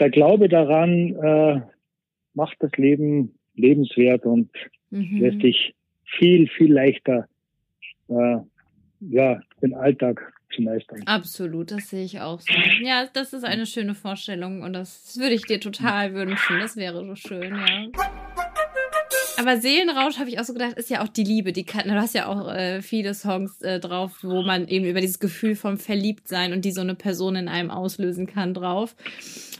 der 0.00 0.10
Glaube 0.10 0.48
daran 0.48 1.14
äh, 1.14 1.60
macht 2.34 2.56
das 2.60 2.72
Leben 2.76 3.34
lebenswert 3.54 4.24
und 4.24 4.50
mhm. 4.90 5.20
lässt 5.20 5.42
dich 5.42 5.74
viel, 6.04 6.48
viel 6.48 6.72
leichter 6.72 7.26
äh, 8.08 8.38
ja, 9.00 9.40
den 9.62 9.74
Alltag 9.74 10.32
zu 10.54 10.62
meistern. 10.62 11.02
Absolut, 11.06 11.70
das 11.70 11.90
sehe 11.90 12.04
ich 12.04 12.20
auch 12.20 12.40
so. 12.40 12.52
Ja, 12.82 13.06
das 13.12 13.32
ist 13.32 13.44
eine 13.44 13.66
schöne 13.66 13.94
Vorstellung 13.94 14.62
und 14.62 14.72
das 14.72 15.16
würde 15.18 15.34
ich 15.34 15.42
dir 15.42 15.60
total 15.60 16.14
wünschen. 16.14 16.60
Das 16.60 16.76
wäre 16.76 17.04
so 17.04 17.14
schön, 17.14 17.54
ja. 17.54 17.86
Aber 19.38 19.56
Seelenrausch, 19.58 20.18
habe 20.18 20.28
ich 20.28 20.40
auch 20.40 20.44
so 20.44 20.52
gedacht, 20.52 20.72
ist 20.72 20.90
ja 20.90 21.00
auch 21.00 21.08
die 21.08 21.22
Liebe. 21.22 21.52
Die 21.52 21.64
du 21.64 21.94
hast 21.94 22.14
ja 22.14 22.26
auch 22.26 22.52
äh, 22.52 22.82
viele 22.82 23.14
Songs 23.14 23.62
äh, 23.62 23.78
drauf, 23.78 24.18
wo 24.22 24.42
man 24.42 24.66
eben 24.66 24.84
über 24.84 25.00
dieses 25.00 25.20
Gefühl 25.20 25.54
vom 25.54 25.78
Verliebtsein 25.78 26.52
und 26.52 26.64
die 26.64 26.72
so 26.72 26.80
eine 26.80 26.96
Person 26.96 27.36
in 27.36 27.48
einem 27.48 27.70
auslösen 27.70 28.26
kann 28.26 28.52
drauf. 28.52 28.96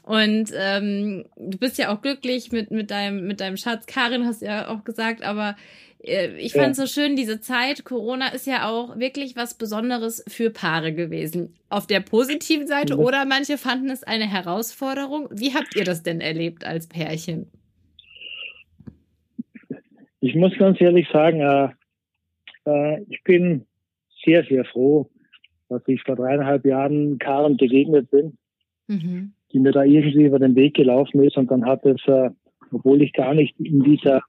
Und 0.03 0.51
ähm, 0.53 1.27
du 1.37 1.59
bist 1.59 1.79
ja 1.79 1.95
auch 1.95 2.03
glücklich 2.03 2.51
mit, 2.51 2.73
mit, 2.73 2.91
deinem, 2.91 3.29
mit 3.29 3.41
deinem 3.41 3.57
Schatz. 3.57 3.87
Karin 3.87 4.27
hast 4.27 4.43
ja 4.43 4.67
auch 4.67 4.83
gesagt, 4.83 5.23
aber 5.23 5.55
ich 6.01 6.53
fand 6.53 6.73
es 6.73 6.79
ja. 6.79 6.87
so 6.87 7.01
schön, 7.01 7.17
diese 7.17 7.41
Zeit, 7.41 7.85
Corona 7.85 8.29
ist 8.29 8.47
ja 8.47 8.69
auch 8.69 8.99
wirklich 8.99 9.37
was 9.37 9.59
Besonderes 9.59 10.25
für 10.29 10.51
Paare 10.51 10.93
gewesen. 10.93 11.55
Auf 11.69 11.87
der 11.87 12.01
positiven 12.01 12.67
Seite 12.67 12.95
ja. 12.95 12.99
oder 12.99 13.25
manche 13.25 13.59
fanden 13.59 13.91
es 13.91 14.05
eine 14.05 14.31
Herausforderung. 14.31 15.29
Wie 15.33 15.55
habt 15.55 15.75
ihr 15.75 15.85
das 15.85 16.03
denn 16.03 16.21
erlebt 16.21 16.65
als 16.65 16.87
Pärchen? 16.87 17.49
Ich 20.21 20.35
muss 20.35 20.57
ganz 20.59 20.81
ehrlich 20.81 21.09
sagen, 21.13 21.41
äh, 21.41 21.69
äh, 22.65 23.05
ich 23.09 23.23
bin 23.25 23.67
sehr, 24.25 24.45
sehr 24.45 24.65
froh, 24.65 25.11
dass 25.69 25.83
ich 25.87 26.03
vor 26.03 26.17
dreieinhalb 26.17 26.65
Jahren 26.65 27.19
Karen 27.19 27.57
begegnet 27.57 28.11
bin, 28.11 28.37
mhm. 28.87 29.33
die 29.53 29.59
mir 29.59 29.73
da 29.73 29.85
irgendwie 29.85 30.25
über 30.25 30.39
den 30.39 30.55
Weg 30.55 30.75
gelaufen 30.75 31.23
ist 31.25 31.37
und 31.37 31.51
dann 31.51 31.67
hat 31.67 31.85
es 31.85 32.01
äh, 32.07 32.31
obwohl 32.73 33.03
ich 33.03 33.13
gar 33.13 33.35
nicht 33.35 33.59
in 33.59 33.83
dieser 33.83 34.23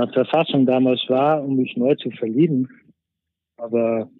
äh, 0.00 0.12
Verfassung 0.12 0.66
damals 0.66 1.04
war, 1.08 1.42
um 1.42 1.56
mich 1.56 1.76
neu 1.76 1.94
zu 1.94 2.10
verlieben. 2.10 2.68
Aber 3.56 4.10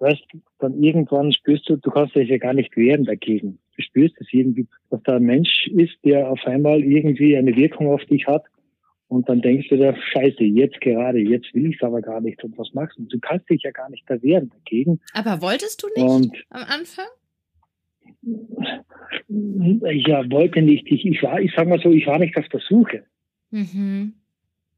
weißt, 0.00 0.24
dann 0.58 0.82
irgendwann 0.82 1.32
spürst 1.32 1.68
du, 1.68 1.76
du 1.76 1.90
kannst 1.90 2.14
dich 2.14 2.28
ja 2.28 2.38
gar 2.38 2.54
nicht 2.54 2.76
wehren 2.76 3.04
dagegen. 3.04 3.58
Du 3.76 3.82
spürst 3.82 4.14
es 4.20 4.28
irgendwie, 4.32 4.66
dass 4.90 5.02
da 5.04 5.16
ein 5.16 5.24
Mensch 5.24 5.68
ist, 5.68 5.96
der 6.04 6.28
auf 6.30 6.44
einmal 6.46 6.82
irgendwie 6.82 7.36
eine 7.36 7.56
Wirkung 7.56 7.88
auf 7.88 8.04
dich 8.06 8.26
hat. 8.26 8.44
Und 9.08 9.28
dann 9.28 9.42
denkst 9.42 9.68
du 9.68 9.76
dir, 9.76 9.94
scheiße, 10.12 10.42
jetzt 10.42 10.80
gerade, 10.80 11.18
jetzt 11.20 11.54
will 11.54 11.66
ich 11.66 11.76
es 11.76 11.82
aber 11.82 12.00
gar 12.00 12.20
nicht. 12.20 12.42
Und 12.42 12.56
was 12.58 12.72
machst 12.72 12.98
du? 12.98 13.04
Du 13.04 13.18
kannst 13.20 13.48
dich 13.50 13.62
ja 13.62 13.70
gar 13.70 13.90
nicht 13.90 14.04
da 14.08 14.20
wehren 14.22 14.50
dagegen. 14.50 15.00
Aber 15.12 15.42
wolltest 15.42 15.82
du 15.82 15.88
nicht 15.94 16.10
und, 16.10 16.44
am 16.50 16.64
Anfang? 16.66 17.06
Ja, 19.28 20.30
wollte 20.30 20.62
nicht. 20.62 20.90
Ich, 20.90 21.04
ich 21.04 21.22
war, 21.22 21.40
ich 21.40 21.52
sag 21.54 21.68
mal 21.68 21.78
so, 21.80 21.90
ich 21.90 22.06
war 22.06 22.18
nicht 22.18 22.36
auf 22.36 22.48
der 22.48 22.60
Suche. 22.60 23.04
Mhm. 23.50 24.14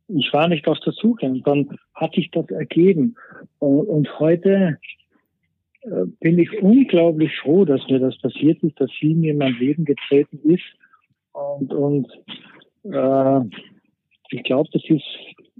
Ich 0.09 0.33
war 0.33 0.49
nicht 0.49 0.66
auf 0.69 0.79
der 0.81 0.92
Suche. 0.92 1.27
Und 1.27 1.47
dann 1.47 1.79
hat 1.95 2.14
sich 2.14 2.31
das 2.31 2.49
ergeben. 2.51 3.16
Und, 3.59 4.19
heute 4.19 4.79
äh, 5.83 6.07
bin 6.21 6.38
ich 6.38 6.62
unglaublich 6.62 7.33
froh, 7.42 7.64
dass 7.64 7.87
mir 7.88 7.99
das 7.99 8.19
passiert 8.19 8.62
ist, 8.62 8.81
dass 8.81 8.90
sie 9.01 9.14
mir 9.14 9.33
in 9.33 9.38
mein 9.38 9.55
Leben 9.55 9.85
getreten 9.85 10.38
ist. 10.45 10.64
Und, 11.33 11.73
und 11.73 12.07
äh, 12.85 13.40
ich 14.31 14.42
glaube, 14.45 14.69
das 14.73 14.83
ist, 14.88 15.05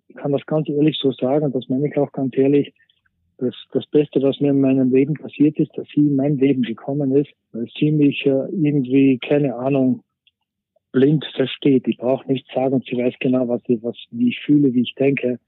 ich 0.09 0.17
kann 0.17 0.33
das 0.33 0.45
ganz 0.47 0.69
ehrlich 0.69 0.99
so 1.01 1.13
sagen, 1.13 1.53
das 1.53 1.69
meine 1.69 1.89
ich 1.89 1.97
auch 1.97 2.13
ganz 2.13 2.37
ehrlich, 2.37 2.73
das, 3.39 3.55
das 3.73 3.87
Beste, 3.87 4.23
was 4.23 4.41
mir 4.41 4.51
in 4.51 4.61
meinem 4.61 4.91
Leben 4.93 5.15
passiert 5.15 5.59
ist, 5.59 5.77
dass 5.77 5.87
sie 5.95 6.01
in 6.01 6.17
mein 6.17 6.39
Leben 6.39 6.63
gekommen 6.63 7.15
ist, 7.15 7.31
weil 7.53 7.67
sie 7.79 7.93
mich 7.93 8.25
äh, 8.25 8.49
irgendwie, 8.51 9.19
keine 9.19 9.55
Ahnung, 9.55 10.03
blind 10.97 11.27
versteht. 11.37 11.87
Ich 11.87 11.99
brauche 11.99 12.27
nichts 12.27 12.49
sagen, 12.55 12.83
sie 12.89 12.97
weiß 12.97 13.15
genau, 13.21 13.47
was 13.49 13.61
ich, 13.67 13.83
was, 13.83 13.97
wie 14.13 14.31
ich 14.31 14.41
fühle, 14.41 14.73
wie 14.73 14.81
ich 14.81 14.95
denke. 14.95 15.39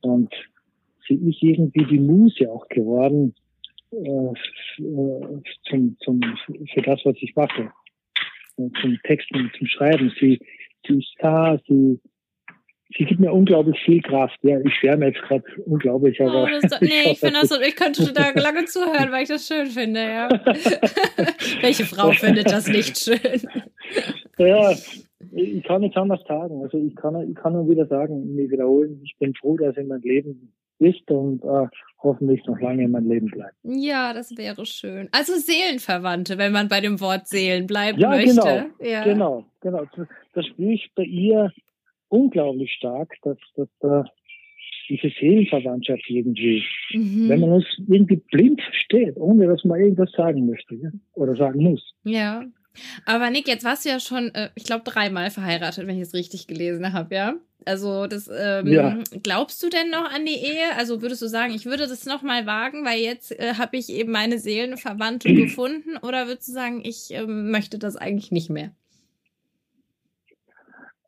Und 0.00 0.34
sie 1.06 1.14
ist 1.14 1.40
irgendwie 1.40 1.84
die 1.84 2.00
Muse 2.00 2.50
auch 2.50 2.66
geworden, 2.68 3.32
äh, 3.92 4.32
zum, 5.68 5.96
zum, 6.00 6.20
für 6.74 6.82
das, 6.82 7.00
was 7.04 7.14
ich 7.20 7.32
mache. 7.36 7.70
Zum 8.56 8.98
Texten, 9.04 9.52
zum 9.56 9.66
Schreiben. 9.68 10.12
Sie, 10.18 10.40
sie 10.84 10.98
ist 10.98 11.14
da, 11.20 11.60
sie, 11.68 12.00
sie 12.98 13.04
gibt 13.04 13.20
mir 13.20 13.32
unglaublich 13.32 13.78
viel 13.84 14.02
Kraft. 14.02 14.36
Ja, 14.42 14.58
ich 14.60 14.74
schwärme 14.74 15.06
jetzt 15.06 15.22
gerade 15.22 15.44
unglaublich, 15.64 16.20
aber. 16.20 16.42
Oh, 16.42 16.48
das, 16.60 16.80
nee, 16.80 17.12
ich 17.12 17.20
finde 17.20 17.40
das 17.40 17.50
so, 17.50 17.60
ich 17.60 17.76
könnte 17.76 18.12
da 18.12 18.30
lange 18.34 18.64
zuhören, 18.64 19.12
weil 19.12 19.22
ich 19.22 19.28
das 19.28 19.46
schön 19.46 19.66
finde, 19.66 20.00
ja. 20.00 20.28
Welche 21.60 21.84
Frau 21.84 22.10
findet 22.10 22.50
das 22.50 22.66
nicht 22.66 22.98
schön? 22.98 23.48
Ja, 24.46 24.72
ich 25.32 25.62
kann 25.64 25.80
nichts 25.80 25.96
anders 25.96 26.20
sagen. 26.26 26.62
Also 26.62 26.78
ich 26.78 26.94
kann, 26.96 27.28
ich 27.28 27.34
kann 27.34 27.52
nur 27.52 27.68
wieder 27.68 27.86
sagen, 27.86 28.34
mir 28.34 28.50
wiederholen, 28.50 29.00
ich 29.02 29.16
bin 29.18 29.34
froh, 29.34 29.56
dass 29.56 29.76
in 29.76 29.88
mein 29.88 30.00
Leben 30.02 30.52
ist 30.78 31.08
und 31.10 31.44
äh, 31.44 31.68
hoffentlich 32.02 32.44
noch 32.46 32.60
lange 32.60 32.84
in 32.84 32.90
meinem 32.90 33.08
Leben 33.08 33.26
bleibt. 33.26 33.54
Ja, 33.62 34.12
das 34.12 34.36
wäre 34.36 34.66
schön. 34.66 35.08
Also 35.12 35.34
Seelenverwandte, 35.34 36.38
wenn 36.38 36.52
man 36.52 36.68
bei 36.68 36.80
dem 36.80 37.00
Wort 37.00 37.28
Seelen 37.28 37.66
bleiben 37.66 38.00
ja, 38.00 38.10
möchte. 38.10 38.34
Genau, 38.34 38.66
ja, 38.80 39.04
genau, 39.04 39.44
genau. 39.60 39.84
Das 40.34 40.46
spüre 40.46 40.72
ich 40.72 40.90
bei 40.94 41.04
ihr 41.04 41.52
unglaublich 42.08 42.72
stark, 42.72 43.14
dass, 43.22 43.38
dass 43.56 43.68
da 43.80 44.04
diese 44.88 45.08
Seelenverwandtschaft 45.20 46.04
irgendwie, 46.08 46.62
mhm. 46.92 47.28
wenn 47.28 47.40
man 47.40 47.50
uns 47.50 47.66
irgendwie 47.88 48.16
blind 48.30 48.60
versteht, 48.60 49.16
ohne 49.16 49.46
dass 49.46 49.64
man 49.64 49.80
irgendwas 49.80 50.10
sagen 50.12 50.46
möchte 50.46 50.74
ja? 50.74 50.90
oder 51.14 51.36
sagen 51.36 51.62
muss. 51.62 51.94
Ja. 52.04 52.44
Aber 53.06 53.30
Nick, 53.30 53.48
jetzt 53.48 53.64
warst 53.64 53.84
du 53.84 53.90
ja 53.90 54.00
schon, 54.00 54.34
äh, 54.34 54.50
ich 54.54 54.64
glaube, 54.64 54.84
dreimal 54.84 55.30
verheiratet, 55.30 55.86
wenn 55.86 55.96
ich 55.96 56.02
es 56.02 56.14
richtig 56.14 56.46
gelesen 56.46 56.92
habe, 56.92 57.14
ja? 57.14 57.34
Also 57.64 58.06
das 58.06 58.28
ähm, 58.28 58.66
ja. 58.66 58.98
glaubst 59.22 59.62
du 59.62 59.68
denn 59.68 59.90
noch 59.90 60.12
an 60.12 60.26
die 60.26 60.32
Ehe? 60.32 60.76
Also 60.76 61.00
würdest 61.00 61.22
du 61.22 61.26
sagen, 61.26 61.52
ich 61.54 61.64
würde 61.66 61.86
das 61.86 62.06
noch 62.06 62.22
mal 62.22 62.44
wagen, 62.46 62.84
weil 62.84 63.00
jetzt 63.00 63.38
äh, 63.38 63.54
habe 63.54 63.76
ich 63.76 63.90
eben 63.90 64.10
meine 64.10 64.38
Seelenverwandte 64.38 65.32
gefunden, 65.34 65.96
oder 66.02 66.26
würdest 66.26 66.48
du 66.48 66.52
sagen, 66.52 66.82
ich 66.84 67.14
äh, 67.14 67.26
möchte 67.26 67.78
das 67.78 67.96
eigentlich 67.96 68.32
nicht 68.32 68.50
mehr? 68.50 68.72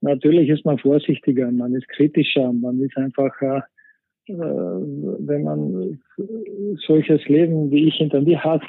Natürlich 0.00 0.48
ist 0.50 0.64
man 0.64 0.78
vorsichtiger, 0.78 1.50
man 1.50 1.74
ist 1.74 1.88
kritischer, 1.88 2.52
man 2.52 2.80
ist 2.80 2.96
einfach, 2.96 3.32
äh, 3.40 3.60
äh 4.28 4.34
wenn 4.36 5.42
man 5.42 6.00
solches 6.86 7.26
Leben 7.26 7.70
wie 7.70 7.88
ich 7.88 7.96
hinter 7.96 8.20
mir 8.20 8.42
hat 8.44 8.62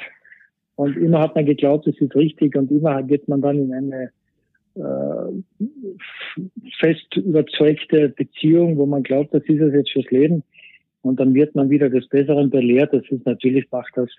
und 0.76 0.96
immer 0.96 1.20
hat 1.20 1.34
man 1.34 1.46
geglaubt, 1.46 1.86
es 1.86 1.98
ist 2.00 2.14
richtig 2.14 2.54
und 2.54 2.70
immer 2.70 3.02
geht 3.02 3.26
man 3.28 3.40
dann 3.40 3.58
in 3.58 3.72
eine 3.72 4.10
äh, 4.76 5.62
fest 6.78 7.16
überzeugte 7.16 8.10
Beziehung, 8.10 8.76
wo 8.76 8.84
man 8.86 9.02
glaubt, 9.02 9.32
das 9.32 9.42
ist 9.44 9.60
es 9.60 9.72
jetzt 9.72 9.90
fürs 9.90 10.10
Leben. 10.10 10.42
Und 11.00 11.18
dann 11.18 11.34
wird 11.34 11.54
man 11.54 11.70
wieder 11.70 11.88
des 11.88 12.08
Besseren 12.08 12.50
belehrt. 12.50 12.92
Das 12.92 13.04
ist 13.08 13.24
natürlich, 13.24 13.70
macht 13.70 13.96
das 13.96 14.10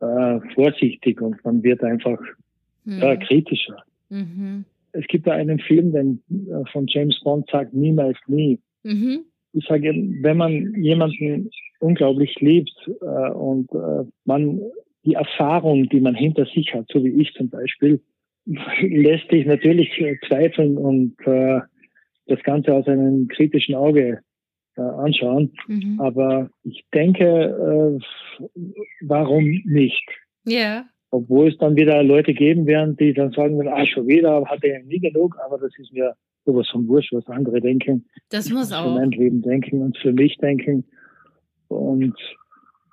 äh, 0.00 0.40
vorsichtig 0.54 1.20
und 1.22 1.42
man 1.44 1.62
wird 1.62 1.82
einfach 1.82 2.20
mhm. 2.84 3.00
ja, 3.00 3.16
kritischer. 3.16 3.82
Mhm. 4.10 4.64
Es 4.92 5.06
gibt 5.06 5.26
da 5.26 5.32
einen 5.32 5.60
Film, 5.60 5.92
den 5.92 6.20
äh, 6.30 6.68
von 6.72 6.86
James 6.88 7.18
Bond 7.22 7.48
sagt, 7.50 7.72
niemals 7.72 8.18
nie. 8.26 8.58
Mhm. 8.82 9.20
Ich 9.52 9.64
sage, 9.66 9.94
wenn 9.94 10.36
man 10.36 10.74
jemanden 10.74 11.50
unglaublich 11.78 12.34
liebt 12.40 12.74
äh, 13.00 13.30
und 13.30 13.70
äh, 13.72 14.04
man 14.24 14.60
die 15.04 15.14
Erfahrung, 15.14 15.88
die 15.88 16.00
man 16.00 16.14
hinter 16.14 16.46
sich 16.46 16.74
hat, 16.74 16.86
so 16.92 17.02
wie 17.04 17.20
ich 17.20 17.32
zum 17.34 17.48
Beispiel, 17.48 18.00
lässt 18.80 19.30
sich 19.30 19.46
natürlich 19.46 19.90
zweifeln 20.26 20.76
und 20.76 21.14
äh, 21.26 21.60
das 22.26 22.42
Ganze 22.42 22.74
aus 22.74 22.86
einem 22.86 23.28
kritischen 23.28 23.74
Auge 23.74 24.20
äh, 24.76 24.80
anschauen. 24.80 25.52
Mhm. 25.66 26.00
Aber 26.00 26.50
ich 26.62 26.84
denke, 26.94 27.24
äh, 27.24 28.54
warum 29.02 29.44
nicht? 29.64 30.06
Ja. 30.44 30.58
Yeah. 30.58 30.84
Obwohl 31.12 31.48
es 31.48 31.58
dann 31.58 31.74
wieder 31.74 32.04
Leute 32.04 32.32
geben 32.32 32.66
werden, 32.66 32.96
die 32.96 33.12
dann 33.12 33.32
sagen, 33.32 33.60
ah, 33.66 33.84
schon 33.84 34.06
wieder, 34.06 34.44
hatte 34.46 34.68
ich 34.68 34.86
nie 34.86 35.00
genug, 35.00 35.36
aber 35.44 35.58
das 35.58 35.76
ist 35.76 35.92
mir 35.92 36.14
sowas 36.44 36.68
von 36.70 36.86
wurscht, 36.86 37.12
was 37.12 37.26
andere 37.26 37.60
denken. 37.60 38.06
Das 38.30 38.48
muss 38.48 38.72
auch. 38.72 38.84
Für 38.84 39.00
mein 39.00 39.10
Leben 39.10 39.42
denken 39.42 39.82
und 39.82 39.98
für 39.98 40.12
mich 40.12 40.36
denken. 40.36 40.84
Und, 41.66 42.14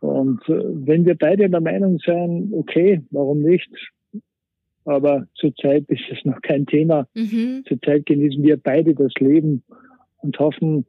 und 0.01 0.41
äh, 0.47 0.63
wenn 0.86 1.05
wir 1.05 1.15
beide 1.15 1.49
der 1.49 1.62
Meinung 1.62 1.99
sein, 2.05 2.49
okay, 2.53 3.01
warum 3.12 3.41
nicht? 3.41 3.69
Aber 4.86 5.27
zurzeit 5.36 5.86
ist 5.88 6.03
es 6.12 6.23
noch 6.23 6.41
kein 6.41 6.65
Thema. 6.65 7.07
Mhm. 7.15 7.63
Zurzeit 7.67 8.05
genießen 8.05 8.43
wir 8.43 8.57
beide 8.57 8.93
das 8.93 9.13
Leben 9.19 9.63
und 10.17 10.38
hoffen, 10.39 10.86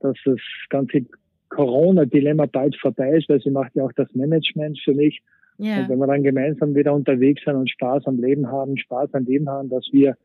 dass 0.00 0.16
das 0.24 0.38
ganze 0.70 1.06
Corona-Dilemma 1.48 2.46
bald 2.46 2.76
vorbei 2.76 3.16
ist, 3.16 3.28
weil 3.28 3.40
sie 3.40 3.50
macht 3.50 3.74
ja 3.74 3.84
auch 3.84 3.92
das 3.92 4.12
Management 4.14 4.78
für 4.84 4.94
mich. 4.94 5.20
Yeah. 5.58 5.80
Und 5.80 5.88
wenn 5.88 5.98
wir 5.98 6.06
dann 6.06 6.22
gemeinsam 6.22 6.74
wieder 6.74 6.94
unterwegs 6.94 7.42
sind 7.44 7.56
und 7.56 7.70
Spaß 7.70 8.06
am 8.06 8.20
Leben 8.20 8.46
haben, 8.46 8.76
Spaß 8.76 9.14
am 9.14 9.24
Leben 9.24 9.48
haben, 9.48 9.68
dass 9.68 9.88
wir 9.92 10.16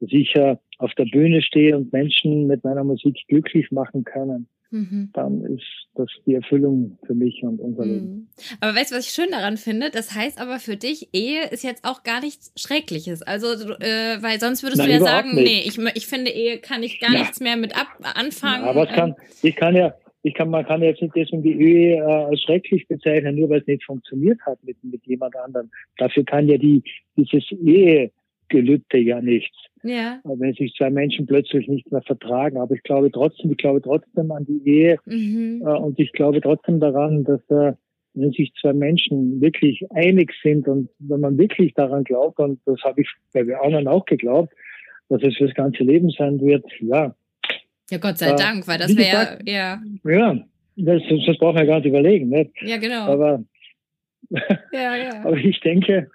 sicher 0.00 0.60
auf 0.78 0.92
der 0.94 1.06
Bühne 1.06 1.42
stehen 1.42 1.74
und 1.74 1.92
Menschen 1.92 2.46
mit 2.46 2.62
meiner 2.62 2.84
Musik 2.84 3.16
glücklich 3.28 3.72
machen 3.72 4.04
können, 4.04 4.46
mhm. 4.76 5.10
dann 5.12 5.42
ist 5.42 5.64
das 5.94 6.08
die 6.26 6.34
Erfüllung 6.34 6.98
für 7.06 7.14
mich 7.14 7.42
und 7.42 7.60
unser 7.60 7.84
mhm. 7.84 7.92
Leben. 7.92 8.28
Aber 8.60 8.74
weißt 8.74 8.92
du, 8.92 8.96
was 8.96 9.06
ich 9.06 9.12
schön 9.12 9.30
daran 9.30 9.56
finde? 9.56 9.90
Das 9.90 10.14
heißt 10.14 10.40
aber 10.40 10.58
für 10.58 10.76
dich, 10.76 11.08
Ehe 11.12 11.48
ist 11.50 11.64
jetzt 11.64 11.84
auch 11.84 12.02
gar 12.02 12.20
nichts 12.20 12.52
Schreckliches. 12.56 13.22
Also, 13.22 13.46
äh, 13.80 14.22
weil 14.22 14.38
sonst 14.40 14.62
würdest 14.62 14.78
Nein, 14.78 14.88
du 14.88 14.94
ja 14.94 15.00
sagen, 15.00 15.34
nicht. 15.34 15.44
nee, 15.44 15.60
ich, 15.66 15.78
ich 15.96 16.06
finde, 16.06 16.30
Ehe 16.30 16.58
kann 16.58 16.82
ich 16.82 17.00
gar 17.00 17.12
ja. 17.12 17.20
nichts 17.20 17.40
mehr 17.40 17.56
mit 17.56 17.76
ab 17.76 17.88
anfangen. 18.14 18.64
Ja, 18.64 18.70
aber 18.70 18.88
es 18.88 18.94
kann, 18.94 19.14
ich 19.42 19.56
kann 19.56 19.74
ja, 19.74 19.94
ich 20.22 20.34
kann, 20.34 20.50
man 20.50 20.66
kann 20.66 20.82
jetzt 20.82 21.00
nicht 21.00 21.14
deswegen 21.14 21.42
die 21.42 21.60
Ehe 21.60 21.96
äh, 21.96 22.00
als 22.00 22.42
schrecklich 22.42 22.86
bezeichnen, 22.88 23.36
nur 23.36 23.48
weil 23.48 23.60
es 23.60 23.66
nicht 23.66 23.84
funktioniert 23.84 24.40
hat 24.44 24.58
mit, 24.64 24.76
mit 24.82 25.06
jemand 25.06 25.36
anderem. 25.36 25.70
Dafür 25.98 26.24
kann 26.24 26.48
ja 26.48 26.58
die, 26.58 26.82
dieses 27.16 27.44
Ehegelübde 28.50 28.98
ja 28.98 29.20
nichts. 29.20 29.56
Ja. 29.82 30.20
Wenn 30.24 30.54
sich 30.54 30.74
zwei 30.74 30.90
Menschen 30.90 31.26
plötzlich 31.26 31.68
nicht 31.68 31.90
mehr 31.92 32.02
vertragen. 32.02 32.58
Aber 32.58 32.74
ich 32.74 32.82
glaube 32.82 33.10
trotzdem, 33.10 33.52
ich 33.52 33.58
glaube 33.58 33.82
trotzdem 33.82 34.30
an 34.32 34.44
die 34.46 34.62
Ehe 34.68 34.98
mhm. 35.04 35.62
äh, 35.64 35.70
und 35.70 35.98
ich 35.98 36.12
glaube 36.12 36.40
trotzdem 36.40 36.80
daran, 36.80 37.24
dass 37.24 37.40
äh, 37.50 37.74
wenn 38.14 38.32
sich 38.32 38.52
zwei 38.60 38.72
Menschen 38.72 39.40
wirklich 39.40 39.84
einig 39.90 40.32
sind 40.42 40.66
und 40.66 40.88
wenn 40.98 41.20
man 41.20 41.38
wirklich 41.38 41.74
daran 41.74 42.02
glaubt, 42.02 42.38
und 42.38 42.60
das 42.64 42.80
habe 42.82 43.02
ich 43.02 43.08
bei 43.32 43.42
anderen 43.58 43.86
auch 43.86 44.06
geglaubt, 44.06 44.52
dass 45.08 45.22
es 45.22 45.36
fürs 45.36 45.54
ganze 45.54 45.84
Leben 45.84 46.10
sein 46.10 46.40
wird, 46.40 46.64
ja, 46.80 47.14
ja, 47.90 47.98
Gott 47.98 48.18
sei 48.18 48.30
äh, 48.30 48.36
Dank, 48.36 48.66
weil 48.66 48.78
das 48.78 48.96
wäre 48.96 49.38
ja. 49.44 49.80
Ja, 50.04 50.36
das, 50.76 51.02
das 51.26 51.38
brauchen 51.38 51.56
wir 51.56 51.66
gar 51.66 51.76
nicht 51.76 51.86
überlegen. 51.86 52.28
Nicht? 52.28 52.50
Ja, 52.62 52.78
genau. 52.78 53.06
Aber, 53.06 53.44
ja, 54.72 54.96
ja. 54.96 55.20
aber 55.24 55.36
ich 55.36 55.60
denke, 55.60 56.10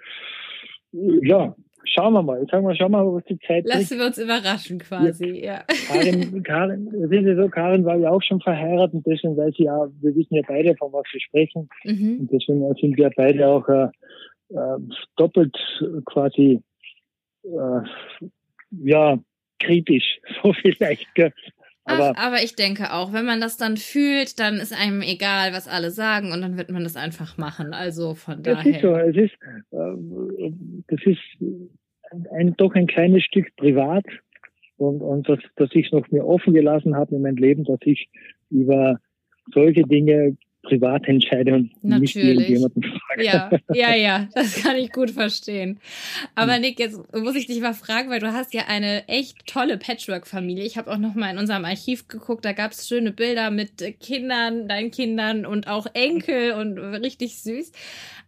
ja, 0.92 1.56
schauen 1.86 2.14
wir 2.14 2.24
mal. 2.24 2.46
Sagen 2.50 2.68
wir, 2.68 2.76
schauen 2.76 2.92
wir 2.92 3.04
mal, 3.04 3.14
was 3.14 3.24
die 3.26 3.40
Zeit 3.40 3.66
Lassen 3.66 3.98
wir 3.98 4.06
uns 4.06 4.18
überraschen 4.18 4.80
quasi, 4.80 5.44
ja. 5.44 5.64
Karin, 5.88 6.44
Karin, 6.44 6.88
wissen 6.92 7.36
so, 7.36 7.50
Karin 7.50 7.86
war 7.86 7.98
ja 7.98 8.10
auch 8.10 8.22
schon 8.22 8.42
verheiratet, 8.42 9.04
deswegen 9.06 9.38
weiß 9.38 9.54
ich 9.54 9.60
ja, 9.60 9.88
wir 10.02 10.16
wissen 10.16 10.36
ja 10.36 10.44
beide, 10.48 10.76
von 10.76 10.92
was 10.94 11.06
wir 11.12 11.22
sprechen. 11.22 11.70
Mhm. 11.84 12.22
Und 12.22 12.32
deswegen 12.32 12.74
sind 12.76 12.98
wir 12.98 13.12
beide 13.16 13.48
auch 13.48 13.68
äh, 13.68 13.88
äh, 14.50 14.78
doppelt 15.18 15.56
quasi, 16.06 16.62
äh, 17.44 17.82
ja, 18.84 19.18
kritisch, 19.60 20.20
so 20.44 20.54
vielleicht. 20.54 21.14
Gell? 21.16 21.34
Aber, 21.84 22.14
Ach, 22.16 22.28
aber 22.28 22.44
ich 22.44 22.56
denke 22.56 22.94
auch, 22.94 23.12
wenn 23.12 23.26
man 23.26 23.42
das 23.42 23.58
dann 23.58 23.76
fühlt, 23.76 24.40
dann 24.40 24.56
ist 24.56 24.72
einem 24.72 25.02
egal, 25.02 25.52
was 25.52 25.68
alle 25.68 25.90
sagen 25.90 26.32
und 26.32 26.42
dann 26.42 26.58
wird 26.58 26.70
man 26.70 26.84
das 26.84 26.96
einfach 26.96 27.38
machen. 27.38 27.74
Also 27.74 28.14
von 28.14 28.44
das 28.44 28.58
daher. 28.58 28.76
Ist 28.76 28.82
so, 28.82 28.96
es 28.96 29.16
ist, 29.16 29.34
äh, 29.72 30.52
das 30.88 31.00
ist 31.06 32.30
ein, 32.32 32.54
doch 32.58 32.76
ein 32.76 32.88
kleines 32.88 33.24
Stück 33.24 33.56
privat 33.56 34.06
und, 34.78 35.02
und 35.02 35.28
dass, 35.28 35.40
dass 35.56 35.70
ich 35.74 35.88
es 35.88 35.92
noch 35.92 36.10
mir 36.12 36.26
offen 36.26 36.54
gelassen 36.54 36.96
habe 36.96 37.16
in 37.16 37.24
meinem 37.24 37.38
Leben, 37.38 37.64
dass 37.64 37.80
ich 37.84 38.10
über 38.52 39.00
solche 39.54 39.84
Dinge 39.84 40.38
privat 40.64 41.08
entscheide 41.08 41.54
und 41.54 41.72
Natürlich. 41.84 42.16
nicht 42.16 42.26
irgendjemanden 42.26 42.84
frage. 42.84 43.24
Ja, 43.24 43.50
ja, 43.74 43.96
ja, 43.96 44.28
das 44.34 44.62
kann 44.62 44.76
ich 44.76 44.92
gut 44.92 45.12
verstehen. 45.12 45.80
Aber 46.36 46.60
Nick, 46.60 46.80
jetzt 46.80 47.00
muss 47.14 47.36
ich 47.36 47.48
dich 47.48 47.62
mal 47.62 47.74
fragen, 47.74 48.10
weil 48.10 48.20
du 48.20 48.32
hast 48.32 48.54
ja 48.54 48.64
eine 48.68 49.08
echt 49.08 49.48
tolle 49.48 49.78
Patchwork-Familie. 49.78 50.64
Ich 50.64 50.78
habe 50.78 50.92
auch 50.92 50.98
noch 50.98 51.16
mal 51.16 51.32
in 51.32 51.38
unserem 51.38 51.66
Archiv 51.66 52.08
geguckt, 52.08 52.46
da 52.46 52.54
gab 52.54 52.72
es 52.72 52.88
schöne 52.88 53.12
Bilder 53.12 53.50
mit 53.50 54.00
Kindern, 54.00 54.68
deinen 54.68 54.92
Kindern 54.92 55.46
und 55.46 55.68
auch 55.68 55.88
Enkel 55.94 56.54
und 56.54 56.78
richtig 56.78 57.42
süß. 57.42 57.72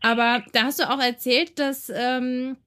Aber 0.02 0.44
da 0.54 0.64
hast 0.64 0.80
du 0.80 0.90
auch 0.90 1.00
erzählt, 1.00 1.60
dass 1.60 1.92
ähm, 1.96 2.58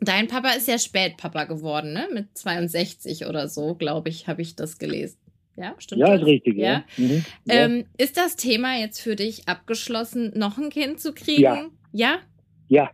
dein 0.00 0.28
Papa 0.28 0.50
ist 0.50 0.68
ja 0.68 0.78
spät 0.78 1.16
Papa 1.16 1.44
geworden, 1.44 1.92
ne? 1.92 2.08
Mit 2.12 2.36
62 2.38 3.26
oder 3.26 3.48
so, 3.48 3.74
glaube 3.74 4.08
ich, 4.08 4.28
habe 4.28 4.42
ich 4.42 4.56
das 4.56 4.78
gelesen. 4.78 5.18
Ja, 5.58 5.74
stimmt. 5.78 6.00
Ja, 6.00 6.14
ist 6.14 6.24
richtig. 6.24 6.56
Ja. 6.56 6.64
ja. 6.66 6.84
Mhm. 6.96 7.24
Ähm, 7.48 7.84
ist 7.98 8.16
das 8.16 8.36
Thema 8.36 8.78
jetzt 8.78 9.00
für 9.00 9.16
dich 9.16 9.48
abgeschlossen, 9.48 10.32
noch 10.36 10.56
ein 10.56 10.70
Kind 10.70 11.00
zu 11.00 11.12
kriegen? 11.12 11.42
Ja. 11.42 11.68
Ja. 11.92 12.18
ja. 12.68 12.90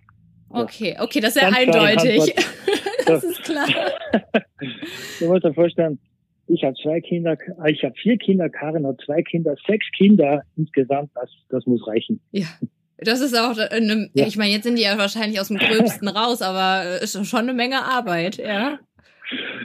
Okay, 0.48 0.96
okay, 0.98 1.20
das 1.20 1.36
ist 1.36 1.42
ja 1.42 1.48
eindeutig. 1.48 2.34
das 3.06 3.24
ist 3.24 3.42
klar. 3.42 3.66
du 5.20 5.26
musst 5.26 5.44
dir 5.44 5.52
vorstellen, 5.52 5.98
ich 6.46 6.62
habe 6.62 6.74
zwei 6.82 7.00
Kinder, 7.00 7.36
äh, 7.64 7.72
ich 7.72 7.82
habe 7.84 7.94
vier 8.00 8.16
Kinder, 8.16 8.48
Karin 8.48 8.86
hat 8.86 9.00
zwei 9.04 9.22
Kinder, 9.22 9.56
sechs 9.66 9.86
Kinder 9.96 10.42
insgesamt, 10.56 11.10
das, 11.14 11.30
das 11.50 11.66
muss 11.66 11.86
reichen. 11.86 12.20
Ja. 12.32 12.46
Das 12.98 13.20
ist 13.20 13.36
auch, 13.36 13.58
eine, 13.58 14.08
ja. 14.14 14.26
ich 14.26 14.36
meine, 14.36 14.52
jetzt 14.52 14.64
sind 14.64 14.78
die 14.78 14.84
ja 14.84 14.96
wahrscheinlich 14.96 15.40
aus 15.40 15.48
dem 15.48 15.58
Gröbsten 15.58 16.08
raus, 16.08 16.40
aber 16.40 17.00
ist 17.02 17.26
schon 17.26 17.40
eine 17.40 17.52
Menge 17.52 17.82
Arbeit, 17.82 18.38
ja. 18.38 18.78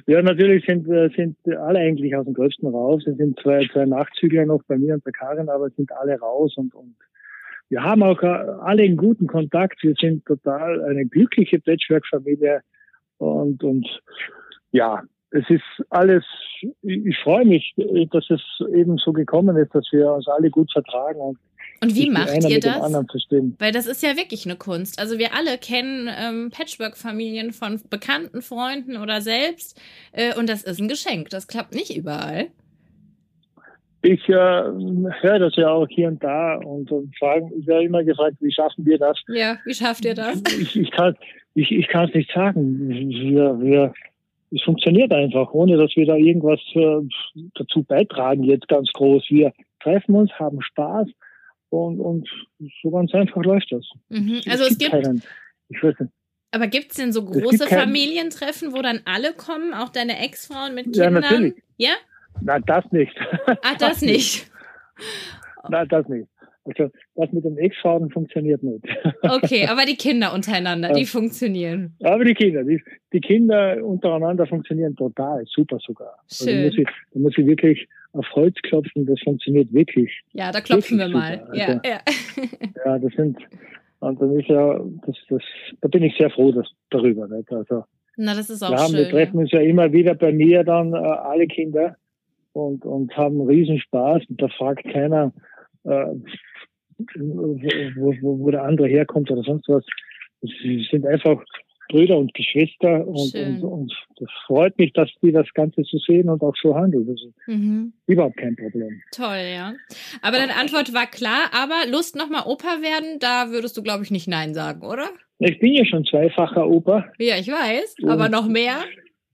Ja, 0.08 0.22
natürlich 0.22 0.66
sind, 0.66 0.88
äh, 0.88 1.10
sind 1.16 1.38
alle 1.48 1.80
eigentlich 1.80 2.16
aus 2.16 2.26
dem 2.26 2.34
Gröbsten 2.34 2.68
raus. 2.68 3.06
Es 3.06 3.18
sind 3.18 3.40
zwei, 3.40 3.68
zwei 3.72 3.86
Nachzügler 3.86 4.46
noch 4.46 4.64
bei 4.64 4.78
mir 4.78 4.96
und 4.96 5.04
bei 5.04 5.12
Karin, 5.12 5.50
aber 5.50 5.70
sind 5.72 5.92
alle 5.92 6.18
raus 6.20 6.56
und, 6.58 6.74
und 6.74 6.96
wir 7.70 7.84
haben 7.84 8.02
auch 8.02 8.22
äh, 8.24 8.28
alle 8.28 8.84
einen 8.84 8.98
guten 8.98 9.28
Kontakt. 9.28 9.84
Wir 9.84 9.94
sind 10.00 10.26
total 10.26 10.84
eine 10.84 11.06
glückliche 11.06 11.60
Patchwork-Familie 11.60 12.62
und, 13.18 13.64
und 13.64 13.88
ja, 14.72 15.04
es 15.32 15.48
ist 15.50 15.64
alles, 15.90 16.24
ich 16.82 17.18
freue 17.20 17.46
mich, 17.46 17.76
dass 18.12 18.30
es 18.30 18.42
eben 18.74 18.98
so 18.98 19.14
gekommen 19.14 19.56
ist, 19.58 19.76
dass 19.76 19.88
wir 19.92 20.12
uns 20.12 20.28
alle 20.28 20.50
gut 20.50 20.72
vertragen 20.72 21.20
und 21.20 21.38
und 21.82 21.96
wie 21.96 22.10
macht 22.10 22.44
ihr 22.50 22.60
das? 22.60 22.94
Weil 23.58 23.72
das 23.72 23.88
ist 23.88 24.04
ja 24.04 24.18
wirklich 24.18 24.46
eine 24.46 24.56
Kunst. 24.56 25.00
Also 25.00 25.18
wir 25.18 25.34
alle 25.34 25.58
kennen 25.58 26.10
ähm, 26.10 26.52
Patchwork-Familien 26.52 27.52
von 27.52 27.82
bekannten 27.90 28.42
Freunden 28.42 28.98
oder 28.98 29.22
selbst. 29.22 29.80
Äh, 30.12 30.38
und 30.38 30.50
das 30.50 30.64
ist 30.64 30.80
ein 30.80 30.88
Geschenk. 30.88 31.30
Das 31.30 31.48
klappt 31.48 31.74
nicht 31.74 31.96
überall. 31.96 32.48
Ich 34.02 34.28
äh, 34.30 34.34
höre 34.34 35.40
das 35.40 35.56
ja 35.56 35.70
auch 35.70 35.88
hier 35.90 36.08
und 36.08 36.24
da 36.24 36.56
und, 36.56 36.92
und 36.92 37.18
fragen, 37.18 37.52
ich 37.58 37.68
werde 37.68 37.86
immer 37.86 38.04
gefragt, 38.04 38.38
wie 38.40 38.52
schaffen 38.52 38.86
wir 38.86 38.98
das? 38.98 39.18
Ja, 39.28 39.58
wie 39.66 39.74
schafft 39.74 40.06
ihr 40.06 40.16
das? 40.16 40.42
Ich, 40.60 40.76
ich 40.80 40.92
kann 40.92 41.16
ich, 41.56 41.72
ich 41.72 41.88
kann 41.88 42.08
es 42.08 42.16
nicht 42.16 42.32
sagen. 42.32 42.90
Wir, 42.90 43.60
wir, 43.60 43.94
es 44.52 44.62
funktioniert 44.64 45.12
einfach, 45.12 45.52
ohne 45.54 45.78
dass 45.78 45.96
wir 45.96 46.06
da 46.06 46.16
irgendwas 46.16 46.60
äh, 46.74 47.02
dazu 47.56 47.84
beitragen, 47.84 48.44
jetzt 48.44 48.68
ganz 48.68 48.90
groß. 48.94 49.26
Wir 49.30 49.52
treffen 49.82 50.16
uns, 50.16 50.32
haben 50.40 50.62
Spaß 50.62 51.08
und, 51.70 52.00
und 52.00 52.28
so 52.82 52.92
ganz 52.92 53.14
einfach 53.14 53.44
läuft 53.44 53.72
das. 53.72 53.86
Mhm. 54.10 54.42
Also 54.48 54.66
es, 54.66 54.72
es 54.72 54.78
gibt, 54.78 54.92
keinen, 54.92 55.24
ich 55.70 55.84
weiß 55.84 56.00
nicht. 56.00 56.12
Aber 56.52 56.68
gibt 56.68 56.92
es 56.92 56.98
denn 56.98 57.12
so 57.12 57.24
große 57.24 57.68
Familientreffen, 57.68 58.74
wo 58.74 58.82
dann 58.82 59.02
alle 59.06 59.34
kommen, 59.34 59.74
auch 59.74 59.90
deine 59.90 60.20
Ex-Frauen 60.20 60.74
mit 60.74 60.86
Kindern? 60.86 61.14
Ja, 61.14 61.20
natürlich. 61.20 61.54
Ja? 61.78 61.92
Nein, 62.42 62.64
das 62.66 62.92
nicht. 62.92 63.16
Ach, 63.62 63.76
das 63.80 64.02
nicht. 64.02 64.50
Nein, 65.70 65.88
das 65.90 66.08
nicht. 66.08 66.28
Also 66.66 66.92
das 67.16 67.32
mit 67.32 67.46
dem 67.46 67.58
Ex-Frauen 67.58 68.10
funktioniert 68.12 68.62
nicht. 68.64 68.86
Okay, 69.22 69.68
aber 69.70 69.86
die 69.86 69.96
Kinder 69.96 70.34
untereinander, 70.34 70.92
die 70.94 71.06
funktionieren. 71.06 71.96
Aber 72.04 72.24
die 72.26 72.34
Kinder, 72.34 72.64
die, 72.64 72.82
die 73.14 73.22
Kinder 73.22 73.84
untereinander 73.84 74.46
funktionieren 74.46 74.96
total, 74.96 75.44
super 75.46 75.78
sogar. 75.80 76.18
Schön. 76.32 76.48
Also 76.48 76.56
da, 76.58 76.66
muss 76.66 76.78
ich, 76.78 76.88
da 77.14 77.20
muss 77.20 77.38
ich 77.38 77.46
wirklich 77.46 77.88
auf 78.14 78.26
Holz 78.34 78.56
klopfen, 78.64 79.06
das 79.06 79.20
funktioniert 79.22 79.72
wirklich. 79.72 80.22
Ja, 80.34 80.52
da 80.52 80.62
klopfen 80.62 80.98
wir 80.98 81.10
mal. 81.10 81.40
Also, 81.48 81.54
ja, 81.54 81.82
ja. 81.86 82.00
ja, 82.86 83.00
das 83.00 83.14
sind, 83.14 83.38
und 84.00 84.22
dann 84.22 84.40
ist 84.40 84.48
ja, 84.48 84.80
das, 85.06 85.16
das, 85.30 85.44
da 85.82 85.88
bin 85.88 86.04
ich 86.04 86.16
sehr 86.18 86.30
froh 86.30 86.52
dass, 86.52 86.68
darüber. 86.90 87.28
Nicht? 87.28 87.52
Also, 87.52 87.84
Na, 88.18 88.34
das 88.34 88.50
ist 88.50 88.64
auch 88.64 88.72
wir, 88.72 88.78
haben, 88.78 88.92
schön, 88.92 89.06
wir 89.06 89.10
treffen 89.10 89.40
uns 89.40 89.52
ja 89.52 89.60
immer 89.60 89.92
wieder 89.92 90.16
bei 90.16 90.32
mir 90.32 90.64
dann 90.64 90.94
äh, 90.94 90.98
alle 90.98 91.48
Kinder 91.48 91.96
und, 92.54 92.86
und 92.86 93.16
haben 93.16 93.42
riesen 93.42 93.80
Spaß 93.80 94.24
und 94.30 94.42
da 94.42 94.48
fragt 94.50 94.84
keiner, 94.92 95.34
äh, 95.84 96.06
wo, 97.16 98.14
wo, 98.22 98.40
wo 98.40 98.52
der 98.52 98.64
andere 98.64 98.88
herkommt 98.88 99.30
oder 99.32 99.44
sonst 99.44 99.68
was. 99.68 99.86
Sie 100.42 100.88
sind 100.90 101.06
einfach 101.06 101.44
Brüder 101.90 102.18
und 102.18 102.34
Geschwister 102.36 103.06
und, 103.06 103.34
und, 103.34 103.64
und, 103.64 103.94
das 104.18 104.30
freut 104.46 104.78
mich, 104.78 104.94
dass 104.94 105.10
die 105.22 105.32
das 105.32 105.48
Ganze 105.56 105.84
so 105.84 105.98
sehen 105.98 106.30
und 106.30 106.42
auch 106.44 106.56
so 106.62 106.76
handeln. 106.76 107.08
Das 107.08 107.16
ist 107.16 107.48
mhm. 107.48 107.94
überhaupt 108.06 108.38
kein 108.38 108.56
Problem. 108.56 109.02
Toll, 109.12 109.50
ja. 109.54 109.74
Aber 110.22 110.38
deine 110.38 110.56
Antwort 110.56 110.94
war 110.94 111.08
klar, 111.08 111.50
aber 111.52 111.90
Lust 111.92 112.16
nochmal 112.16 112.44
Opa 112.46 112.82
werden, 112.82 113.18
da 113.20 113.50
würdest 113.50 113.76
du, 113.76 113.84
glaube 113.84 114.04
ich, 114.04 114.12
nicht 114.12 114.28
Nein 114.28 114.54
sagen, 114.54 114.86
oder? 114.86 115.10
Ich 115.40 115.60
bin 115.60 115.74
ja 115.74 115.84
schon 115.84 116.06
zweifacher 116.06 116.70
Opa. 116.70 117.12
Ja, 117.18 117.38
ich 117.38 117.48
weiß, 117.48 117.96
und 118.04 118.10
aber 118.10 118.30
noch 118.30 118.48
mehr? 118.48 118.84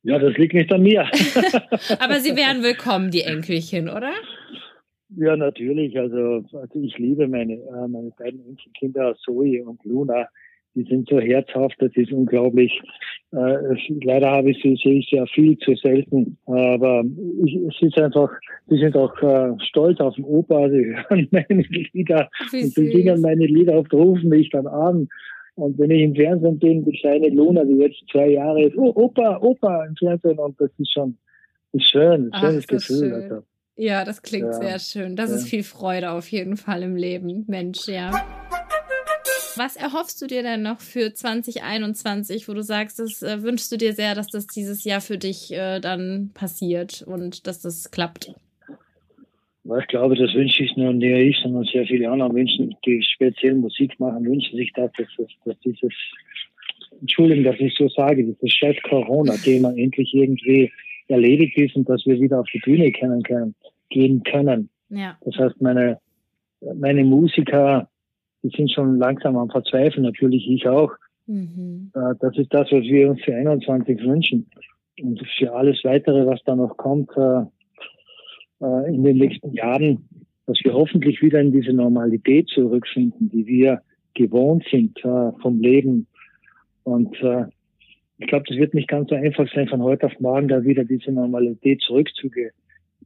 Ja, 0.03 0.18
das 0.18 0.38
liegt 0.38 0.53
nicht 0.53 0.72
an 0.72 0.84
mir. 0.84 1.01
aber 1.99 2.20
sie 2.20 2.36
wären 2.38 2.64
willkommen, 2.64 3.12
die 3.12 3.22
Enkelchen, 3.22 3.89
oder? 3.89 4.14
Ja, 5.18 5.36
natürlich. 5.36 5.97
Also, 5.97 6.45
also 6.53 6.80
ich 6.80 6.97
liebe 6.97 7.28
meine, 7.28 7.53
äh, 7.53 7.88
meine 7.88 8.12
beiden 8.18 8.45
Enkelkinder, 8.47 9.16
Zoe 9.18 9.64
und 9.66 9.84
Luna 9.84 10.28
die 10.76 10.84
sind 10.84 11.07
so 11.09 11.19
herzhaft, 11.19 11.76
das 11.80 11.91
ist 11.95 12.11
unglaublich. 12.11 12.82
Äh, 13.32 13.78
leider 14.03 14.30
habe 14.30 14.51
ich 14.51 14.61
sie, 14.61 14.78
sehe 14.82 14.99
ich 14.99 15.09
sehr 15.09 15.26
viel 15.28 15.57
zu 15.59 15.76
selten, 15.76 16.38
aber 16.45 17.03
ich, 17.45 17.55
es 17.55 17.82
ist 17.82 17.97
einfach, 17.97 18.30
sie 18.67 18.78
sind 18.78 18.95
auch 18.95 19.15
äh, 19.21 19.53
stolz 19.67 19.99
auf 19.99 20.15
den 20.15 20.26
Opa, 20.26 20.69
sie 20.69 20.95
hören 21.09 21.28
meine 21.32 21.63
Lieder 21.93 22.30
und 22.51 22.61
sie 22.61 22.91
singen 22.91 23.21
meine 23.21 23.45
Lieder 23.45 23.80
oft 23.80 23.93
rufen 23.93 24.30
mich 24.30 24.49
dann 24.49 24.67
an. 24.67 25.07
Und 25.55 25.80
wenn 25.80 25.89
ich 25.89 26.01
im 26.01 26.15
Fernsehen 26.15 26.59
bin, 26.59 26.84
die 26.84 26.99
kleine 26.99 27.30
Luna, 27.30 27.63
die 27.63 27.78
jetzt 27.78 28.03
zwei 28.11 28.32
Jahre 28.32 28.63
ist, 28.63 28.78
oh, 28.78 28.91
Opa, 28.93 29.39
Opa 29.41 29.86
im 29.86 29.95
Fernsehen 29.95 30.38
und 30.38 30.59
das 30.59 30.69
ist 30.78 30.91
schon 30.91 31.17
ist 31.71 31.89
schön, 31.89 32.32
ein 32.34 32.39
schönes 32.39 32.67
Gefühl. 32.67 32.97
Schön. 32.97 33.13
Also. 33.13 33.43
Ja, 33.78 34.05
das 34.05 34.21
klingt 34.21 34.45
ja. 34.45 34.53
sehr 34.53 34.80
schön. 34.80 35.15
Das 35.15 35.30
ja. 35.30 35.36
ist 35.38 35.49
viel 35.49 35.63
Freude 35.63 36.11
auf 36.11 36.28
jeden 36.30 36.55
Fall 36.55 36.84
im 36.84 36.95
Leben, 36.95 37.43
Mensch, 37.47 37.88
ja. 37.88 38.11
Was 39.58 39.76
erhoffst 39.76 40.22
du 40.22 40.28
dir 40.28 40.43
denn 40.43 40.64
noch 40.64 40.80
für 40.80 41.14
2021, 41.14 42.47
wo 42.47 42.53
du 42.53 42.62
sagst, 42.62 42.99
das 42.99 43.22
äh, 43.24 43.41
wünschst 43.41 43.72
du 43.72 43.78
dir 43.78 43.93
sehr, 43.93 44.16
dass 44.16 44.28
das 44.28 44.47
dieses 44.47 44.84
Jahr 44.84 45.01
für 45.01 45.18
dich 45.18 45.53
äh, 45.53 45.80
dann 45.80 46.32
passiert 46.34 47.03
und 47.08 47.47
dass 47.47 47.62
das 47.62 47.91
klappt? 47.91 48.34
Ich 49.80 49.88
glaube, 49.88 50.16
das 50.16 50.34
wünsche 50.36 50.64
ich 50.64 50.76
nur 50.78 50.93
nicht 50.93 51.38
ich, 51.38 51.38
sondern 51.41 51.64
sehr 51.64 51.86
viele 51.88 52.10
andere 52.10 52.32
Menschen, 52.32 52.76
die 52.86 53.01
speziell 53.01 53.56
Musik 53.56 53.99
machen, 53.99 54.26
wünschen 54.26 54.58
sich 54.58 54.72
das, 54.74 54.91
dass, 54.97 55.08
dass, 55.18 55.28
dass 55.43 55.60
dieses, 55.62 55.93
Entschuldigung, 57.01 57.45
dass 57.45 57.60
ich 57.60 57.74
so 57.76 57.88
sage, 57.89 58.24
dieses 58.24 58.53
scheiß 58.53 58.76
Corona-Thema 58.84 59.74
endlich 59.76 60.14
irgendwie 60.14 60.72
erledigt 61.08 61.58
ist 61.58 61.76
und 61.76 61.89
dass 61.89 62.06
wir 62.06 62.20
wieder 62.20 62.39
auf 62.39 62.47
die 62.53 62.60
Bühne 62.60 62.91
können, 62.91 63.24
können, 63.24 63.56
gehen 63.89 64.22
können. 64.24 64.70
Ja. 64.89 65.18
Das 65.22 65.36
heißt, 65.36 65.62
meine, 65.62 65.99
meine 66.76 67.03
Musiker, 67.03 67.89
die 68.45 68.55
sind 68.55 68.71
schon 68.71 68.99
langsam 68.99 69.37
am 69.37 69.49
Verzweifeln, 69.49 70.03
natürlich 70.03 70.47
ich 70.47 70.67
auch. 70.67 70.91
Mhm. 71.25 71.91
Äh, 71.95 72.13
das 72.19 72.37
ist 72.37 72.53
das, 72.53 72.71
was 72.71 72.83
wir 72.83 73.09
uns 73.09 73.21
für 73.23 73.33
21 73.33 73.99
wünschen. 74.03 74.47
Und 75.01 75.19
für 75.37 75.51
alles 75.51 75.83
weitere, 75.83 76.27
was 76.27 76.41
da 76.45 76.55
noch 76.55 76.77
kommt 76.77 77.09
äh, 77.17 77.41
äh, 78.63 78.93
in 78.93 79.03
den 79.03 79.17
nächsten 79.17 79.51
Jahren, 79.53 80.07
dass 80.45 80.59
wir 80.63 80.73
hoffentlich 80.73 81.23
wieder 81.23 81.41
in 81.41 81.51
diese 81.51 81.73
Normalität 81.73 82.49
zurückfinden, 82.49 83.29
die 83.29 83.47
wir 83.47 83.81
gewohnt 84.13 84.63
sind 84.69 84.97
vom 84.99 85.59
Leben. 85.59 86.07
Und 86.83 87.17
ich 88.19 88.27
glaube, 88.27 88.45
das 88.47 88.55
wird 88.55 88.75
nicht 88.75 88.87
ganz 88.87 89.09
so 89.09 89.15
einfach 89.15 89.51
sein, 89.53 89.67
von 89.67 89.81
heute 89.81 90.05
auf 90.05 90.17
morgen 90.19 90.47
da 90.47 90.63
wieder 90.63 90.85
diese 90.85 91.11
Normalität 91.11 91.81
zurückzugewinnen, 91.81 92.53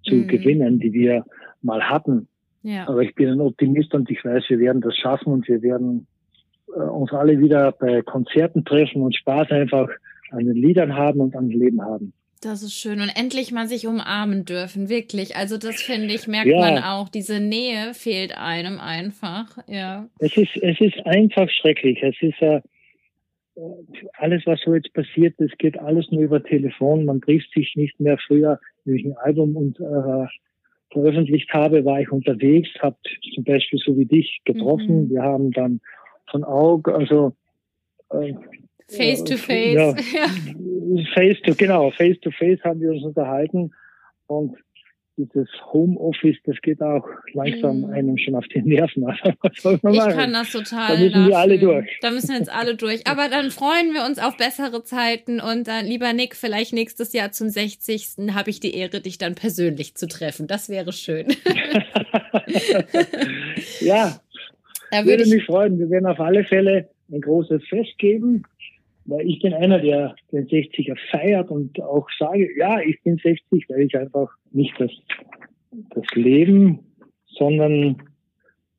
zu 0.03 0.15
mhm. 0.15 0.27
gewinnen, 0.27 0.79
die 0.79 0.91
wir 0.91 1.25
mal 1.61 1.81
hatten. 1.81 2.27
Ja. 2.63 2.87
Aber 2.87 3.01
ich 3.01 3.15
bin 3.15 3.29
ein 3.29 3.41
Optimist 3.41 3.93
und 3.93 4.09
ich 4.09 4.23
weiß, 4.23 4.43
wir 4.49 4.59
werden 4.59 4.81
das 4.81 4.95
schaffen 4.97 5.31
und 5.31 5.47
wir 5.47 5.61
werden 5.61 6.07
äh, 6.75 6.79
uns 6.79 7.11
alle 7.11 7.39
wieder 7.39 7.71
bei 7.71 8.01
Konzerten 8.01 8.65
treffen 8.65 9.01
und 9.01 9.15
Spaß 9.15 9.51
einfach 9.51 9.89
an 10.31 10.45
den 10.45 10.55
Liedern 10.55 10.95
haben 10.95 11.21
und 11.21 11.35
am 11.35 11.49
Leben 11.49 11.81
haben. 11.81 12.13
Das 12.41 12.63
ist 12.63 12.73
schön. 12.73 13.01
Und 13.01 13.09
endlich 13.09 13.51
mal 13.51 13.67
sich 13.67 13.85
umarmen 13.85 14.45
dürfen, 14.45 14.87
wirklich. 14.87 15.35
Also 15.35 15.57
das 15.57 15.81
finde 15.81 16.13
ich, 16.13 16.27
merkt 16.27 16.47
ja. 16.47 16.59
man 16.59 16.77
auch. 16.83 17.09
Diese 17.09 17.41
Nähe 17.41 17.93
fehlt 17.93 18.37
einem 18.37 18.79
einfach, 18.79 19.57
ja. 19.67 20.07
Es 20.19 20.37
ist, 20.37 20.55
es 20.61 20.79
ist 20.79 21.05
einfach 21.05 21.49
schrecklich. 21.49 22.01
Es 22.01 22.15
ist 22.21 22.41
äh, 22.41 22.61
alles, 24.13 24.43
was 24.45 24.61
so 24.61 24.73
jetzt 24.73 24.93
passiert, 24.93 25.35
das 25.37 25.51
geht 25.57 25.77
alles 25.79 26.09
nur 26.11 26.21
über 26.21 26.41
Telefon. 26.41 27.03
Man 27.03 27.19
trifft 27.19 27.51
sich 27.51 27.73
nicht 27.75 27.99
mehr. 27.99 28.17
Früher, 28.25 28.59
ich 28.85 29.03
ein 29.03 29.17
Album 29.17 29.57
und 29.57 29.79
äh, 29.79 30.27
veröffentlicht 30.91 31.51
habe, 31.53 31.85
war 31.85 32.01
ich 32.01 32.11
unterwegs, 32.11 32.69
habe 32.79 32.97
zum 33.33 33.43
Beispiel 33.43 33.79
so 33.79 33.97
wie 33.97 34.05
dich 34.05 34.41
getroffen. 34.45 35.05
Mhm. 35.05 35.09
Wir 35.09 35.21
haben 35.21 35.51
dann 35.51 35.81
von 36.29 36.43
Auge, 36.43 36.93
also 36.93 37.33
äh, 38.11 38.33
Face 38.89 39.23
to 39.23 39.37
face. 39.37 39.75
Ja, 40.13 41.05
face 41.13 41.39
to, 41.43 41.53
genau, 41.53 41.91
face 41.91 42.19
to 42.21 42.31
face 42.31 42.59
haben 42.63 42.81
wir 42.81 42.89
uns 42.89 43.03
unterhalten 43.03 43.71
und 44.25 44.57
dieses 45.19 45.49
Homeoffice, 45.73 46.37
das 46.45 46.55
geht 46.61 46.81
auch 46.81 47.05
langsam 47.33 47.81
mm. 47.81 47.89
einem 47.91 48.17
schon 48.17 48.35
auf 48.35 48.47
die 48.47 48.61
Nerven. 48.61 49.05
Also, 49.05 49.29
ich 49.73 49.83
machen? 49.83 50.13
kann 50.13 50.33
das 50.33 50.51
total. 50.51 50.95
Da 50.95 50.99
müssen 50.99 51.27
wir 51.27 51.37
alle 51.37 51.59
durch. 51.59 51.89
Da 52.01 52.11
müssen 52.11 52.33
jetzt 52.33 52.51
alle 52.51 52.75
durch. 52.75 53.05
Aber 53.07 53.27
dann 53.29 53.51
freuen 53.51 53.93
wir 53.93 54.05
uns 54.05 54.19
auf 54.19 54.37
bessere 54.37 54.83
Zeiten 54.83 55.39
und 55.39 55.67
dann, 55.67 55.85
lieber 55.85 56.13
Nick, 56.13 56.35
vielleicht 56.35 56.73
nächstes 56.73 57.13
Jahr 57.13 57.31
zum 57.31 57.49
60. 57.49 58.33
habe 58.33 58.49
ich 58.49 58.59
die 58.59 58.73
Ehre, 58.75 59.01
dich 59.01 59.17
dann 59.17 59.35
persönlich 59.35 59.95
zu 59.95 60.07
treffen. 60.07 60.47
Das 60.47 60.69
wäre 60.69 60.93
schön. 60.93 61.27
ja, 63.81 64.19
da 64.91 65.05
würde, 65.05 65.25
würde 65.25 65.35
mich 65.35 65.45
freuen. 65.45 65.77
Wir 65.77 65.89
werden 65.89 66.05
auf 66.05 66.19
alle 66.19 66.43
Fälle 66.43 66.89
ein 67.11 67.21
großes 67.21 67.63
Fest 67.67 67.97
geben 67.97 68.43
weil 69.09 69.27
ich 69.27 69.41
bin 69.41 69.53
einer, 69.53 69.79
der 69.79 70.15
den 70.31 70.47
60er 70.47 70.97
feiert 71.11 71.49
und 71.49 71.81
auch 71.81 72.07
sage, 72.17 72.49
ja, 72.57 72.79
ich 72.79 73.01
bin 73.03 73.17
60, 73.17 73.67
weil 73.69 73.81
ich 73.81 73.97
einfach 73.97 74.29
nicht 74.51 74.73
das, 74.79 74.91
das 75.95 76.05
Leben, 76.13 76.79
sondern 77.27 78.01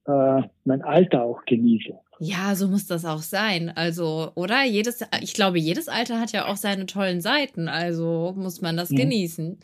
äh, 0.07 0.43
mein 0.65 0.83
Alter 0.83 1.25
auch 1.25 1.45
genieße. 1.45 1.99
Ja, 2.23 2.55
so 2.55 2.69
muss 2.69 2.87
das 2.87 3.07
auch 3.07 3.23
sein. 3.23 3.73
Also, 3.75 4.33
oder? 4.35 4.63
Jedes, 4.65 5.03
ich 5.23 5.33
glaube, 5.33 5.59
jedes 5.59 5.89
Alter 5.89 6.21
hat 6.21 6.33
ja 6.33 6.47
auch 6.49 6.57
seine 6.57 6.85
tollen 6.85 7.23
Seiten. 7.23 7.69
Also 7.69 8.35
muss 8.37 8.61
man 8.61 8.77
das 8.77 8.91
mhm. 8.91 8.97
genießen. 8.97 9.59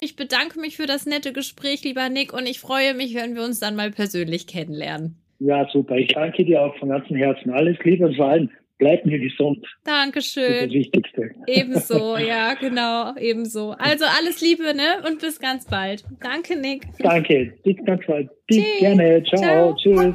Ich 0.00 0.16
bedanke 0.16 0.60
mich 0.60 0.76
für 0.76 0.86
das 0.86 1.06
nette 1.06 1.32
Gespräch, 1.32 1.84
lieber 1.84 2.08
Nick, 2.08 2.32
und 2.32 2.46
ich 2.46 2.60
freue 2.60 2.94
mich, 2.94 3.14
wenn 3.14 3.34
wir 3.34 3.44
uns 3.44 3.60
dann 3.60 3.76
mal 3.76 3.90
persönlich 3.90 4.46
kennenlernen. 4.46 5.16
Ja, 5.38 5.68
super. 5.72 5.96
Ich 5.96 6.08
danke 6.08 6.44
dir 6.44 6.62
auch 6.62 6.76
von 6.76 6.88
ganzem 6.88 7.16
Herzen. 7.16 7.50
Alles 7.50 7.76
Liebe 7.82 8.06
und 8.06 8.16
vor 8.16 8.28
allem 8.28 8.50
Bleib 8.82 9.06
mir 9.06 9.20
gesund. 9.20 9.64
Dankeschön. 9.84 10.42
Das 10.42 10.56
ist 10.56 10.66
das 10.66 10.72
Wichtigste. 10.72 11.30
Ebenso, 11.46 12.16
ja, 12.32 12.54
genau, 12.54 13.14
ebenso. 13.16 13.76
Also 13.78 14.06
alles 14.06 14.40
Liebe, 14.40 14.74
ne? 14.74 15.06
Und 15.06 15.20
bis 15.20 15.38
ganz 15.38 15.66
bald. 15.66 16.02
Danke, 16.20 16.58
Nick. 16.58 16.88
Danke, 16.98 17.54
bis 17.62 17.76
ganz 17.86 18.04
bald. 18.04 18.28
Bis 18.48 18.64
gerne. 18.80 19.22
Ciao. 19.22 19.40
Ciao. 19.40 19.76
Tschüss. 19.76 20.14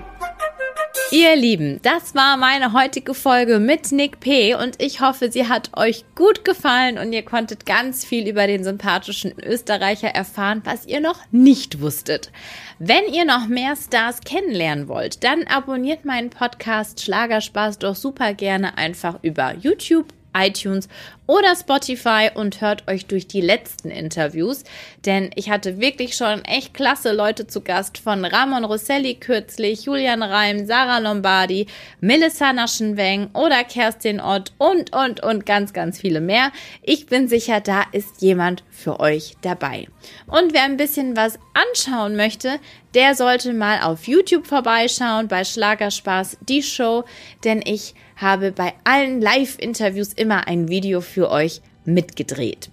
Ihr 1.12 1.38
Lieben, 1.38 1.80
das 1.84 2.16
war 2.16 2.36
meine 2.36 2.74
heutige 2.74 3.14
Folge 3.14 3.60
mit 3.60 3.94
Nick 3.94 4.20
P. 4.20 4.56
und 4.56 4.82
ich 4.82 5.00
hoffe, 5.00 5.32
sie 5.32 5.48
hat 5.48 5.72
euch 5.78 6.04
gut 6.16 6.44
gefallen 6.44 6.98
und 6.98 7.14
ihr 7.14 7.24
konntet 7.24 7.66
ganz 7.66 8.04
viel 8.04 8.28
über 8.28 8.46
den 8.46 8.66
sympathischen 8.66 9.34
Österreicher 9.42 10.10
erfahren, 10.10 10.62
was 10.66 10.86
ihr 10.86 11.00
noch 11.00 11.22
nicht 11.32 11.80
wusstet. 11.80 12.32
Wenn 12.78 13.06
ihr 13.14 13.24
noch 13.24 13.48
mehr 13.48 13.76
Stars 13.78 14.20
kennenlernen 14.22 14.90
wollt, 14.90 15.24
dann 15.24 15.48
abonniert 15.48 16.04
meinen 16.04 16.30
Podcast 16.30 17.02
Schlagerspaß 17.02 17.80
doch 17.80 17.96
super 17.96 18.34
gerne 18.34 18.78
einfach 18.78 19.20
über 19.24 19.56
YouTube 19.56 20.08
iTunes 20.38 20.88
oder 21.28 21.56
Spotify 21.56 22.30
und 22.34 22.62
hört 22.62 22.88
euch 22.88 23.06
durch 23.06 23.28
die 23.28 23.42
letzten 23.42 23.92
Interviews, 23.92 24.64
denn 25.06 25.30
ich 25.36 25.50
hatte 25.50 25.80
wirklich 25.80 26.16
schon 26.16 26.44
echt 26.46 26.74
klasse 26.74 27.12
Leute 27.12 27.48
zu 27.48 27.62
Gast 27.62 27.98
von 27.98 28.24
Ramon 28.24 28.64
Rosselli 28.64 29.16
kürzlich, 29.16 29.84
Julian 29.84 30.24
Reim, 30.24 30.66
Sarah 30.66 31.00
Lombardi, 31.00 31.68
Melissa 32.00 32.54
Naschenweng 32.54 33.30
oder 33.34 33.64
Kerstin 33.66 34.22
Ott 34.22 34.54
und, 34.58 34.96
und, 34.96 35.22
und 35.22 35.46
ganz, 35.46 35.74
ganz 35.74 36.00
viele 36.00 36.22
mehr. 36.22 36.52
Ich 36.82 37.08
bin 37.08 37.28
sicher, 37.28 37.60
da 37.60 37.84
ist 37.92 38.22
jemand 38.22 38.64
für 38.70 39.00
euch 39.00 39.36
dabei. 39.42 39.88
Und 40.28 40.54
wer 40.54 40.64
ein 40.64 40.78
bisschen 40.78 41.18
was 41.18 41.38
anschauen 41.54 42.16
möchte, 42.16 42.60
der 42.94 43.16
sollte 43.16 43.54
mal 43.54 43.82
auf 43.82 44.08
YouTube 44.08 44.48
vorbeischauen 44.48 45.28
bei 45.28 45.44
Schlagerspaß, 45.44 46.38
die 46.48 46.64
Show, 46.64 47.04
denn 47.44 47.62
ich 47.64 47.94
habe 48.18 48.52
bei 48.52 48.74
allen 48.84 49.22
Live-Interviews 49.22 50.14
immer 50.14 50.48
ein 50.48 50.68
Video 50.68 51.02
für 51.02 51.32
euch 51.32 51.62
mitgedreht. 51.86 52.70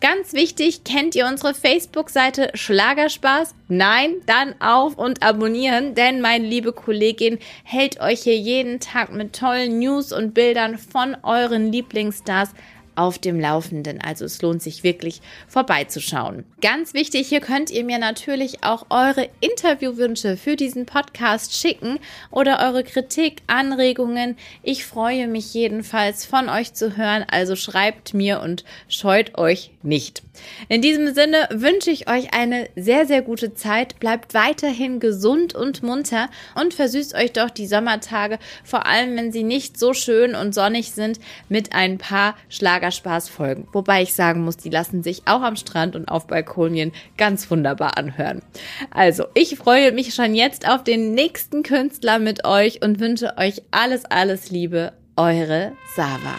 Ganz 0.00 0.34
wichtig, 0.34 0.84
kennt 0.84 1.14
ihr 1.14 1.26
unsere 1.26 1.54
Facebook-Seite 1.54 2.50
Schlagerspaß? 2.52 3.54
Nein, 3.68 4.16
dann 4.26 4.54
auf 4.60 4.98
und 4.98 5.22
abonnieren, 5.22 5.94
denn 5.94 6.20
meine 6.20 6.46
liebe 6.46 6.72
Kollegin 6.72 7.38
hält 7.62 8.00
euch 8.00 8.22
hier 8.22 8.36
jeden 8.36 8.80
Tag 8.80 9.12
mit 9.12 9.34
tollen 9.34 9.78
News 9.78 10.12
und 10.12 10.34
Bildern 10.34 10.76
von 10.76 11.16
euren 11.22 11.72
Lieblingsstars 11.72 12.50
auf 12.96 13.18
dem 13.18 13.40
Laufenden. 13.40 14.00
Also 14.00 14.24
es 14.24 14.40
lohnt 14.42 14.62
sich 14.62 14.82
wirklich 14.82 15.20
vorbeizuschauen. 15.48 16.44
Ganz 16.60 16.94
wichtig, 16.94 17.28
hier 17.28 17.40
könnt 17.40 17.70
ihr 17.70 17.84
mir 17.84 17.98
natürlich 17.98 18.64
auch 18.64 18.86
eure 18.90 19.28
Interviewwünsche 19.40 20.36
für 20.36 20.56
diesen 20.56 20.86
Podcast 20.86 21.56
schicken 21.56 21.98
oder 22.30 22.60
eure 22.60 22.84
Kritik, 22.84 23.42
Anregungen. 23.46 24.36
Ich 24.62 24.84
freue 24.84 25.28
mich 25.28 25.54
jedenfalls 25.54 26.24
von 26.24 26.48
euch 26.48 26.74
zu 26.74 26.96
hören. 26.96 27.24
Also 27.30 27.56
schreibt 27.56 28.14
mir 28.14 28.40
und 28.40 28.64
scheut 28.88 29.36
euch 29.38 29.70
nicht. 29.82 30.22
In 30.68 30.82
diesem 30.82 31.14
Sinne 31.14 31.48
wünsche 31.50 31.90
ich 31.90 32.08
euch 32.08 32.34
eine 32.34 32.68
sehr, 32.76 33.06
sehr 33.06 33.22
gute 33.22 33.54
Zeit. 33.54 34.00
Bleibt 34.00 34.34
weiterhin 34.34 35.00
gesund 35.00 35.54
und 35.54 35.82
munter 35.82 36.28
und 36.54 36.74
versüßt 36.74 37.14
euch 37.14 37.32
doch 37.32 37.50
die 37.50 37.66
Sommertage, 37.66 38.38
vor 38.64 38.86
allem 38.86 39.16
wenn 39.16 39.32
sie 39.32 39.44
nicht 39.44 39.78
so 39.78 39.94
schön 39.94 40.34
und 40.34 40.54
sonnig 40.54 40.92
sind, 40.92 41.20
mit 41.48 41.74
ein 41.74 41.98
paar 41.98 42.36
Schlagerspaß-Folgen. 42.84 43.68
Wobei 43.72 44.02
ich 44.02 44.14
sagen 44.14 44.44
muss, 44.44 44.56
die 44.56 44.70
lassen 44.70 45.02
sich 45.02 45.22
auch 45.26 45.42
am 45.42 45.56
Strand 45.56 45.96
und 45.96 46.08
auf 46.08 46.26
Balkonien 46.26 46.92
ganz 47.16 47.50
wunderbar 47.50 47.96
anhören. 47.96 48.42
Also, 48.90 49.24
ich 49.34 49.56
freue 49.56 49.92
mich 49.92 50.14
schon 50.14 50.34
jetzt 50.34 50.68
auf 50.68 50.84
den 50.84 51.12
nächsten 51.12 51.62
Künstler 51.62 52.18
mit 52.18 52.44
euch 52.44 52.82
und 52.82 53.00
wünsche 53.00 53.36
euch 53.38 53.62
alles, 53.70 54.04
alles 54.04 54.50
Liebe. 54.50 54.92
Eure 55.16 55.72
Sava. 55.94 56.34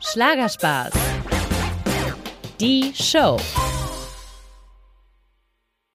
Schlagerspaß. 0.00 0.92
Die 2.60 2.92
Show. 2.94 3.38